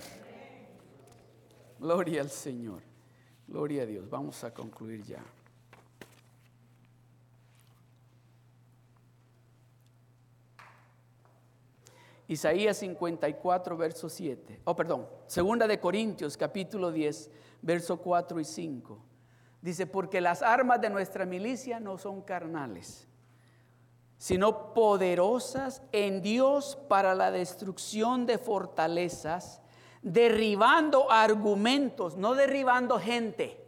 Gloria 1.79 2.23
al 2.23 2.31
Señor. 2.31 2.94
Gloria 3.47 3.83
a 3.83 3.87
Dios. 3.87 4.09
Vamos 4.09 4.43
a 4.45 4.53
concluir 4.53 5.03
ya. 5.05 5.23
Isaías 12.27 12.79
54, 12.79 13.77
verso 13.77 14.09
7. 14.09 14.61
Oh, 14.65 14.75
perdón. 14.75 15.07
Segunda 15.27 15.67
de 15.67 15.79
Corintios, 15.79 16.37
capítulo 16.37 16.91
10, 16.91 17.31
verso 17.61 17.99
4 17.99 18.41
y 18.41 18.45
5. 18.45 18.99
Dice, 19.61 19.87
porque 19.87 20.21
las 20.21 20.43
armas 20.43 20.81
de 20.81 20.91
nuestra 20.91 21.27
milicia 21.27 21.81
no 21.81 21.99
son 21.99 22.23
carnales, 22.23 23.07
sino 24.19 24.75
poderosas 24.75 25.83
en 25.93 26.23
Dios 26.23 26.79
para 26.89 27.15
la 27.15 27.31
destrucción 27.31 28.27
de 28.27 28.39
fortalezas, 28.39 29.61
derribando 30.05 31.11
argumentos, 31.11 32.17
no 32.17 32.35
derribando 32.35 33.01
gente, 33.01 33.61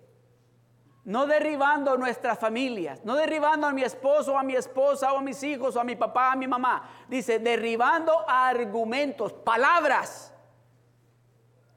no 1.02 1.26
derribando 1.26 1.96
nuestras 1.96 2.38
familias, 2.38 3.04
no 3.04 3.16
derribando 3.16 3.66
a 3.66 3.72
mi 3.72 3.82
esposo, 3.82 4.38
a 4.38 4.44
mi 4.44 4.54
esposa, 4.54 5.12
o 5.12 5.18
a 5.18 5.22
mis 5.22 5.42
hijos, 5.42 5.76
a 5.76 5.82
mi 5.82 5.96
papá, 5.96 6.32
a 6.32 6.36
mi 6.36 6.46
mamá. 6.46 6.88
Dice, 7.08 7.40
derribando 7.40 8.24
argumentos, 8.28 9.32
palabras 9.32 10.32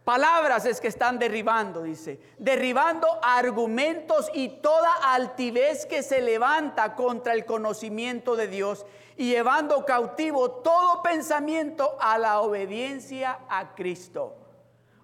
Palabras 0.10 0.66
es 0.66 0.82
que 0.82 0.88
están 0.88 1.20
derribando, 1.20 1.84
dice. 1.84 2.20
Derribando 2.40 3.08
argumentos 3.22 4.32
y 4.34 4.50
toda 4.50 4.92
altivez 5.04 5.86
que 5.86 6.02
se 6.02 6.20
levanta 6.20 6.96
contra 6.96 7.36
el 7.36 7.46
conocimiento 7.46 8.36
de 8.36 8.48
Dios 8.48 8.88
y 9.18 9.30
llevando 9.30 9.86
cautivo 9.86 10.50
todo 10.50 11.04
pensamiento 11.04 11.96
a 12.00 12.18
la 12.18 12.42
obediencia 12.42 13.42
a 13.50 13.76
Cristo. 13.76 14.39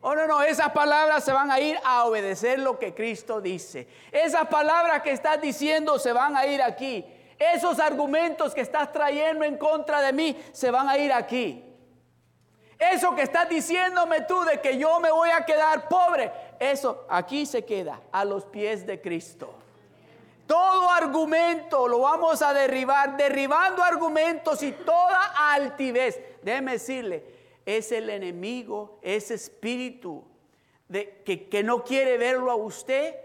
Oh, 0.07 0.13
no, 0.13 0.27
no, 0.27 0.43
esas 0.43 0.71
palabras 0.71 1.23
se 1.23 1.31
van 1.31 1.49
a 1.49 1.59
ir 1.59 1.79
a 1.83 2.05
obedecer 2.05 2.59
lo 2.59 2.77
que 2.77 2.93
Cristo 2.93 3.41
dice. 3.41 3.87
Esas 4.11 4.47
palabras 4.49 5.01
que 5.01 5.09
estás 5.09 5.41
diciendo 5.41 5.97
se 5.97 6.13
van 6.13 6.37
a 6.37 6.45
ir 6.45 6.61
aquí. 6.61 7.03
Esos 7.39 7.79
argumentos 7.79 8.53
que 8.53 8.61
estás 8.61 8.91
trayendo 8.91 9.43
en 9.43 9.57
contra 9.57 10.01
de 10.01 10.13
mí 10.13 10.39
se 10.51 10.69
van 10.69 10.87
a 10.89 10.99
ir 10.99 11.11
aquí. 11.11 11.65
Eso 12.77 13.15
que 13.15 13.23
estás 13.23 13.49
diciéndome 13.49 14.21
tú 14.21 14.43
de 14.43 14.61
que 14.61 14.77
yo 14.77 14.99
me 14.99 15.11
voy 15.11 15.31
a 15.31 15.43
quedar 15.43 15.87
pobre, 15.87 16.31
eso 16.59 17.07
aquí 17.09 17.47
se 17.47 17.65
queda 17.65 17.99
a 18.11 18.23
los 18.25 18.45
pies 18.45 18.85
de 18.85 19.01
Cristo. 19.01 19.55
Todo 20.45 20.87
argumento 20.91 21.87
lo 21.87 22.01
vamos 22.01 22.43
a 22.43 22.53
derribar, 22.53 23.17
derribando 23.17 23.83
argumentos 23.83 24.61
y 24.61 24.71
toda 24.71 25.33
altivez. 25.51 26.19
Déjeme 26.43 26.73
decirle, 26.73 27.34
es 27.65 27.91
el 27.91 28.09
enemigo, 28.09 28.99
ese 29.01 29.33
espíritu 29.33 30.23
de, 30.87 31.21
que, 31.25 31.47
que 31.49 31.63
no 31.63 31.83
quiere 31.83 32.17
verlo 32.17 32.51
a 32.51 32.55
usted 32.55 33.15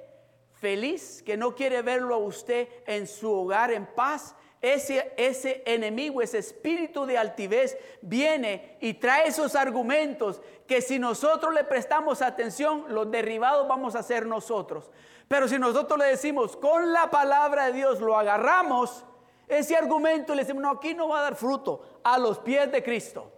feliz, 0.52 1.22
que 1.22 1.36
no 1.36 1.54
quiere 1.54 1.82
verlo 1.82 2.14
a 2.14 2.18
usted 2.18 2.68
en 2.86 3.06
su 3.06 3.32
hogar 3.32 3.72
en 3.72 3.86
paz, 3.86 4.34
ese, 4.62 5.12
ese 5.16 5.62
enemigo, 5.64 6.20
ese 6.20 6.38
espíritu 6.38 7.06
de 7.06 7.16
altivez 7.16 7.78
viene 8.02 8.76
y 8.80 8.94
trae 8.94 9.28
esos 9.28 9.54
argumentos 9.56 10.42
que 10.66 10.82
si 10.82 10.98
nosotros 10.98 11.54
le 11.54 11.64
prestamos 11.64 12.20
atención, 12.20 12.84
los 12.88 13.10
derribados 13.10 13.66
vamos 13.66 13.94
a 13.94 14.02
ser 14.02 14.26
nosotros. 14.26 14.90
Pero 15.28 15.48
si 15.48 15.58
nosotros 15.58 15.98
le 15.98 16.06
decimos 16.06 16.56
con 16.56 16.92
la 16.92 17.08
palabra 17.08 17.66
de 17.66 17.72
Dios, 17.72 18.00
lo 18.00 18.18
agarramos, 18.18 19.04
ese 19.48 19.76
argumento 19.76 20.32
y 20.32 20.36
le 20.36 20.42
decimos, 20.42 20.62
no, 20.62 20.70
aquí 20.70 20.94
no 20.94 21.08
va 21.08 21.20
a 21.20 21.22
dar 21.22 21.36
fruto, 21.36 22.00
a 22.04 22.18
los 22.18 22.38
pies 22.38 22.70
de 22.70 22.82
Cristo. 22.82 23.32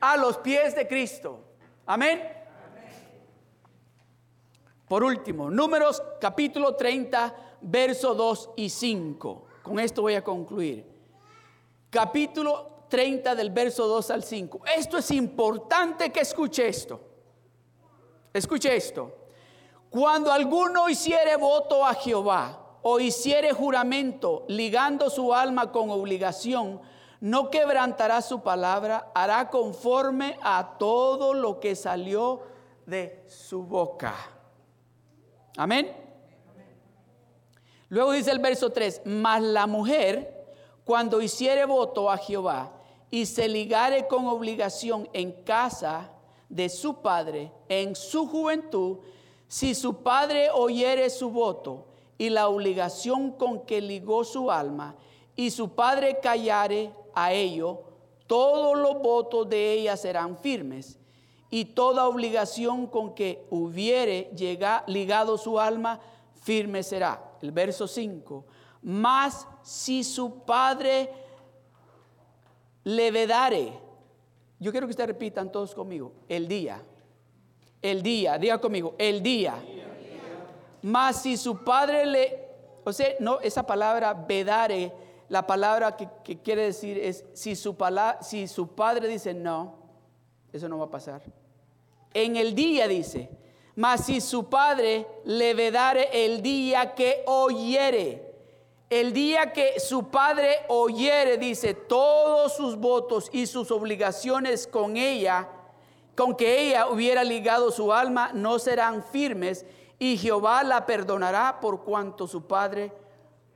A 0.00 0.16
los 0.16 0.38
pies 0.38 0.74
de 0.74 0.86
Cristo. 0.86 1.40
Amén. 1.86 2.22
Por 4.88 5.04
último, 5.04 5.50
números 5.50 6.02
capítulo 6.20 6.74
30, 6.74 7.34
verso 7.60 8.14
2 8.14 8.50
y 8.56 8.70
5. 8.70 9.46
Con 9.62 9.78
esto 9.78 10.02
voy 10.02 10.14
a 10.14 10.24
concluir. 10.24 10.86
Capítulo 11.90 12.84
30 12.88 13.34
del 13.34 13.50
verso 13.50 13.86
2 13.86 14.10
al 14.10 14.24
5. 14.24 14.62
Esto 14.76 14.96
es 14.98 15.10
importante 15.10 16.10
que 16.10 16.20
escuche 16.20 16.66
esto. 16.66 17.00
Escuche 18.32 18.74
esto. 18.74 19.14
Cuando 19.90 20.32
alguno 20.32 20.88
hiciere 20.88 21.36
voto 21.36 21.84
a 21.84 21.94
Jehová 21.94 22.78
o 22.82 23.00
hiciere 23.00 23.52
juramento 23.52 24.44
ligando 24.48 25.10
su 25.10 25.34
alma 25.34 25.72
con 25.72 25.90
obligación, 25.90 26.80
no 27.20 27.50
quebrantará 27.50 28.22
su 28.22 28.40
palabra, 28.40 29.10
hará 29.14 29.50
conforme 29.50 30.38
a 30.42 30.76
todo 30.78 31.34
lo 31.34 31.58
que 31.58 31.74
salió 31.74 32.42
de 32.86 33.24
su 33.26 33.62
boca. 33.62 34.14
Amén. 35.56 35.94
Luego 37.88 38.12
dice 38.12 38.30
el 38.30 38.38
verso 38.38 38.70
3, 38.70 39.02
mas 39.04 39.42
la 39.42 39.66
mujer, 39.66 40.46
cuando 40.84 41.20
hiciere 41.20 41.64
voto 41.64 42.10
a 42.10 42.18
Jehová 42.18 42.72
y 43.10 43.26
se 43.26 43.48
ligare 43.48 44.06
con 44.06 44.26
obligación 44.26 45.08
en 45.12 45.32
casa 45.44 46.10
de 46.48 46.68
su 46.68 47.00
padre, 47.00 47.50
en 47.68 47.96
su 47.96 48.28
juventud, 48.28 48.98
si 49.48 49.74
su 49.74 50.02
padre 50.02 50.50
oyere 50.50 51.08
su 51.10 51.30
voto 51.30 51.86
y 52.18 52.28
la 52.30 52.48
obligación 52.48 53.32
con 53.32 53.60
que 53.60 53.80
ligó 53.80 54.24
su 54.24 54.50
alma, 54.50 54.94
y 55.34 55.50
su 55.50 55.70
padre 55.70 56.18
callare 56.20 56.92
a 57.24 57.32
ello, 57.32 57.82
todos 58.26 58.76
los 58.76 59.00
votos 59.00 59.48
de 59.48 59.72
ella 59.72 59.96
serán 59.96 60.36
firmes, 60.36 60.98
y 61.50 61.64
toda 61.64 62.06
obligación 62.06 62.86
con 62.86 63.14
que 63.14 63.46
hubiere 63.50 64.30
ligado 64.86 65.38
su 65.38 65.58
alma, 65.58 66.00
firme 66.42 66.82
será 66.82 67.22
el 67.40 67.52
verso 67.52 67.86
5, 67.86 68.44
mas 68.82 69.46
si 69.62 70.04
su 70.04 70.40
padre 70.40 71.10
le 72.84 73.10
vedare, 73.10 73.72
yo 74.58 74.70
quiero 74.70 74.86
que 74.86 74.92
ustedes 74.92 75.08
repitan 75.08 75.50
todos 75.50 75.74
conmigo, 75.74 76.12
el 76.28 76.48
día, 76.48 76.82
el 77.80 78.02
día, 78.02 78.38
diga 78.38 78.58
conmigo, 78.58 78.94
el 78.98 79.22
día. 79.22 79.54
Mas 80.82 81.22
si 81.22 81.36
su 81.36 81.64
padre 81.64 82.06
le, 82.06 82.48
o 82.84 82.92
sea, 82.92 83.08
no, 83.20 83.40
esa 83.40 83.64
palabra 83.64 84.14
vedare, 84.14 84.92
la 85.28 85.46
palabra 85.46 85.96
que, 85.96 86.38
quiere 86.38 86.62
decir 86.62 86.98
es, 86.98 87.24
si 87.34 87.54
su, 87.54 87.76
palabra, 87.76 88.22
si 88.22 88.48
su 88.48 88.68
padre 88.68 89.08
dice 89.08 89.34
no, 89.34 89.74
eso 90.52 90.68
no 90.68 90.78
va 90.78 90.86
a 90.86 90.90
pasar. 90.90 91.22
En 92.14 92.36
el 92.36 92.54
día 92.54 92.88
dice, 92.88 93.28
mas 93.76 94.06
si 94.06 94.20
su 94.20 94.48
padre 94.48 95.06
le 95.24 95.54
vedare 95.54 96.08
el 96.24 96.42
día 96.42 96.94
que 96.94 97.22
oyere, 97.26 98.28
el 98.90 99.12
día 99.12 99.52
que 99.52 99.78
su 99.78 100.08
padre 100.08 100.56
oyere, 100.68 101.36
dice, 101.36 101.74
todos 101.74 102.56
sus 102.56 102.76
votos 102.78 103.28
y 103.32 103.46
sus 103.46 103.70
obligaciones 103.70 104.66
con 104.66 104.96
ella, 104.96 105.46
con 106.16 106.34
que 106.34 106.68
ella 106.68 106.88
hubiera 106.88 107.22
ligado 107.22 107.70
su 107.70 107.92
alma, 107.92 108.30
no 108.32 108.58
serán 108.58 109.04
firmes, 109.04 109.66
y 109.98 110.16
Jehová 110.16 110.62
la 110.64 110.86
perdonará 110.86 111.60
por 111.60 111.84
cuanto 111.84 112.26
su 112.26 112.46
padre 112.46 112.92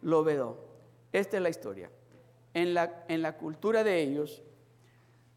lo 0.02 0.22
vedó. 0.22 0.72
Esta 1.12 1.36
es 1.36 1.43
la 1.43 1.51
historia. 1.51 1.90
En 2.55 2.74
la, 2.74 3.05
en 3.09 3.22
la 3.22 3.36
cultura 3.36 3.84
de 3.84 4.01
ellos, 4.01 4.43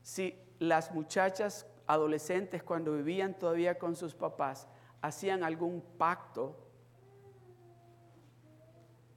si 0.02 0.38
las 0.60 0.92
muchachas 0.92 1.66
adolescentes 1.88 2.64
cuando 2.64 2.94
vivían 2.94 3.38
todavía 3.38 3.78
con 3.78 3.96
sus 3.96 4.16
papás, 4.16 4.68
hacían 5.02 5.44
algún 5.44 5.82
pacto, 5.98 6.58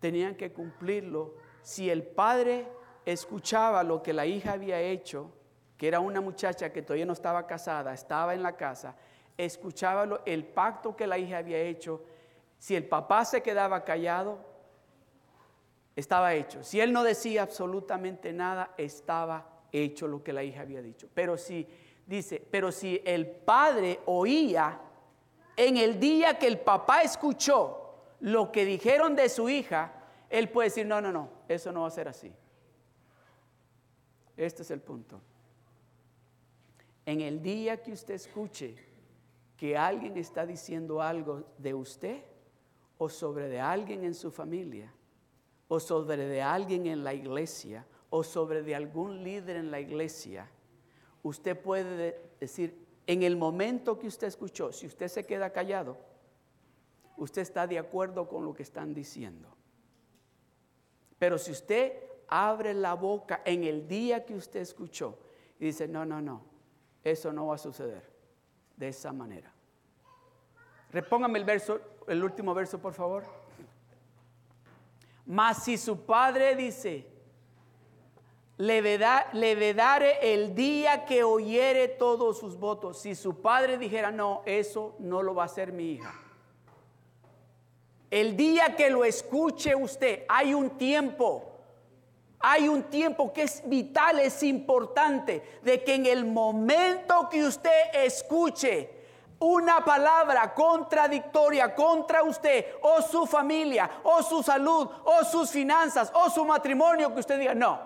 tenían 0.01 0.35
que 0.35 0.53
cumplirlo. 0.53 1.35
Si 1.63 1.91
el 1.91 2.03
padre 2.03 2.69
escuchaba 3.05 3.83
lo 3.83 4.03
que 4.03 4.13
la 4.13 4.27
hija 4.27 4.53
había 4.53 4.81
hecho, 4.81 5.33
que 5.77 5.89
era 5.89 6.01
una 6.01 6.21
muchacha 6.21 6.73
que 6.73 6.83
todavía 6.83 7.07
no 7.07 7.13
estaba 7.13 7.47
casada, 7.47 7.95
estaba 7.95 8.35
en 8.35 8.43
la 8.43 8.57
casa, 8.57 8.97
escuchaba 9.37 10.21
el 10.27 10.45
pacto 10.45 10.97
que 10.97 11.07
la 11.07 11.19
hija 11.19 11.39
había 11.39 11.59
hecho, 11.59 12.03
si 12.59 12.75
el 12.75 12.87
papá 12.87 13.25
se 13.25 13.43
quedaba 13.43 13.85
callado, 13.85 14.39
estaba 15.99 16.33
hecho. 16.35 16.63
Si 16.63 16.81
él 16.81 16.93
no 16.93 17.03
decía 17.03 17.43
absolutamente 17.43 18.33
nada, 18.33 18.73
estaba 18.79 19.65
hecho 19.73 20.07
lo 20.07 20.23
que 20.23 20.33
la 20.33 20.45
hija 20.45 20.61
había 20.61 20.81
dicho. 20.81 21.09
Pero 21.13 21.37
si 21.37 21.67
dice, 22.07 22.41
pero 22.53 22.71
si 22.71 23.03
el 23.05 23.27
padre 23.27 23.99
oía 24.07 24.81
en 25.57 25.77
el 25.77 25.99
día 25.99 26.39
que 26.39 26.47
el 26.47 26.61
papá 26.61 27.03
escuchó 27.03 28.15
lo 28.21 28.53
que 28.53 28.65
dijeron 28.65 29.17
de 29.17 29.29
su 29.29 29.49
hija, 29.49 29.93
él 30.31 30.49
puede 30.51 30.69
decir, 30.69 30.87
no, 30.87 31.01
no, 31.01 31.11
no, 31.11 31.31
eso 31.49 31.73
no 31.73 31.81
va 31.81 31.89
a 31.89 31.91
ser 31.91 32.07
así. 32.07 32.33
Este 34.37 34.63
es 34.63 34.71
el 34.71 34.81
punto. 34.81 35.21
En 37.07 37.23
el 37.23 37.43
día 37.43 37.83
que 37.83 37.91
usted 37.91 38.15
escuche 38.15 38.77
que 39.57 39.77
alguien 39.77 40.17
está 40.17 40.47
diciendo 40.47 41.03
algo 41.03 41.43
de 41.59 41.75
usted 41.75 42.23
o 42.99 43.09
sobre 43.09 43.49
de 43.49 43.59
alguien 43.59 44.05
en 44.05 44.15
su 44.15 44.31
familia 44.31 44.93
o 45.69 45.79
sobre 45.79 46.17
de 46.17 46.43
alguien 46.43 46.87
en 46.87 47.05
la 47.05 47.15
iglesia 47.15 47.87
o 48.11 48.25
sobre 48.25 48.63
de 48.63 48.75
algún 48.75 49.23
líder 49.23 49.57
en 49.57 49.71
la 49.71 49.81
iglesia, 49.81 50.51
usted 51.23 51.61
puede 51.61 52.21
decir, 52.41 52.87
en 53.07 53.23
el 53.23 53.37
momento 53.37 53.99
que 53.99 54.07
usted 54.07 54.27
escuchó, 54.27 54.73
si 54.73 54.87
usted 54.87 55.09
se 55.09 55.25
queda 55.25 55.51
callado, 55.51 55.99
usted 57.17 57.43
está 57.43 57.67
de 57.67 57.79
acuerdo 57.79 58.29
con 58.29 58.45
lo 58.45 58.55
que 58.55 58.63
están 58.63 58.95
diciendo. 58.95 59.49
Pero 61.19 61.37
si 61.37 61.53
usted 61.53 62.03
abre 62.29 62.75
la 62.75 62.95
boca 62.95 63.43
en 63.45 63.65
el 63.65 63.89
día 63.89 64.25
que 64.25 64.35
usted 64.35 64.61
escuchó 64.61 65.19
y 65.59 65.67
dice, 65.67 65.89
no, 65.89 66.05
no, 66.05 66.21
no, 66.21 66.43
eso 67.03 67.33
no 67.33 67.47
va 67.49 67.57
a 67.57 67.59
suceder 67.59 68.09
de 68.77 68.89
esa 68.89 69.13
manera. 69.13 69.53
Repóngame 70.91 71.39
el 71.39 71.45
verso, 71.45 71.81
el 72.07 72.23
último 72.23 72.55
verso, 72.55 72.79
por 72.79 72.95
favor. 72.95 73.25
Mas 75.29 75.63
si 75.65 75.77
su 75.77 76.07
padre 76.07 76.57
dice, 76.57 77.07
le, 78.57 78.81
veda- 78.81 79.29
le 79.35 79.55
vedare 79.55 80.33
el 80.35 80.55
día 80.55 81.05
que 81.05 81.23
oyere 81.23 81.87
todos 81.87 82.39
sus 82.39 82.59
votos. 82.59 82.99
Si 83.03 83.15
su 83.15 83.41
padre 83.43 83.77
dijera, 83.77 84.11
no, 84.11 84.43
eso 84.47 84.97
no 84.99 85.23
lo 85.23 85.35
va 85.35 85.43
a 85.43 85.47
hacer 85.47 85.71
mi 85.73 85.93
hija. 85.93 86.15
El 88.11 88.39
día 88.39 88.75
que 88.75 88.89
lo 88.89 89.05
escuche 89.05 89.75
usted, 89.77 90.25
hay 90.29 90.55
un 90.55 90.71
tiempo. 90.79 91.45
Hay 92.41 92.69
un 92.69 92.85
tiempo 92.85 93.33
que 93.33 93.43
es 93.43 93.63
vital, 93.69 94.21
es 94.21 94.43
importante, 94.43 95.43
de 95.63 95.85
que 95.85 95.95
en 95.97 96.07
el 96.07 96.25
momento 96.25 97.29
que 97.29 97.45
usted 97.45 97.71
escuche 97.93 98.91
una 99.41 99.85
palabra 99.85 100.53
contradictoria 100.53 101.75
contra 101.75 102.23
usted 102.23 102.67
o 102.83 103.01
su 103.03 103.27
familia 103.27 103.89
o 104.03 104.23
su 104.23 104.43
salud 104.43 104.89
o 105.05 105.25
sus 105.25 105.51
finanzas 105.51 106.11
o 106.15 106.29
su 106.31 106.45
matrimonio, 106.45 107.13
que 107.13 107.21
usted 107.21 107.39
diga, 107.39 107.55
no, 107.55 107.81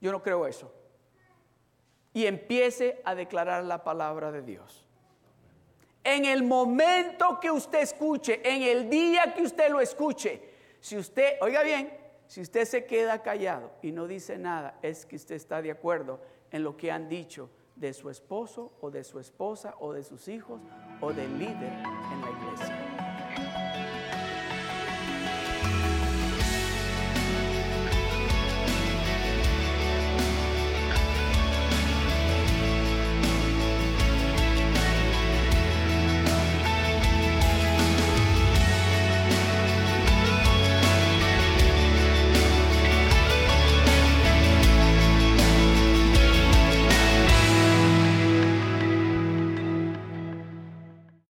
yo 0.00 0.12
no 0.12 0.22
creo 0.22 0.46
eso. 0.46 0.72
Y 2.12 2.26
empiece 2.26 3.00
a 3.04 3.14
declarar 3.14 3.64
la 3.64 3.84
palabra 3.84 4.32
de 4.32 4.42
Dios. 4.42 4.86
En 6.02 6.24
el 6.24 6.42
momento 6.42 7.38
que 7.40 7.50
usted 7.50 7.80
escuche, 7.80 8.40
en 8.42 8.62
el 8.62 8.88
día 8.88 9.34
que 9.34 9.42
usted 9.42 9.70
lo 9.70 9.80
escuche, 9.80 10.50
si 10.80 10.96
usted, 10.96 11.36
oiga 11.40 11.62
bien, 11.62 11.96
si 12.26 12.40
usted 12.40 12.64
se 12.64 12.86
queda 12.86 13.22
callado 13.22 13.72
y 13.82 13.92
no 13.92 14.06
dice 14.06 14.38
nada, 14.38 14.78
es 14.82 15.04
que 15.04 15.16
usted 15.16 15.34
está 15.34 15.60
de 15.60 15.70
acuerdo 15.70 16.20
en 16.50 16.62
lo 16.62 16.76
que 16.76 16.90
han 16.90 17.08
dicho 17.08 17.50
de 17.80 17.94
su 17.94 18.10
esposo 18.10 18.72
o 18.80 18.90
de 18.90 19.02
su 19.02 19.18
esposa 19.18 19.74
o 19.80 19.92
de 19.92 20.04
sus 20.04 20.28
hijos 20.28 20.60
o 21.00 21.12
del 21.12 21.38
líder 21.38 21.72
en 21.72 22.20
la 22.20 22.30
iglesia. 22.30 22.99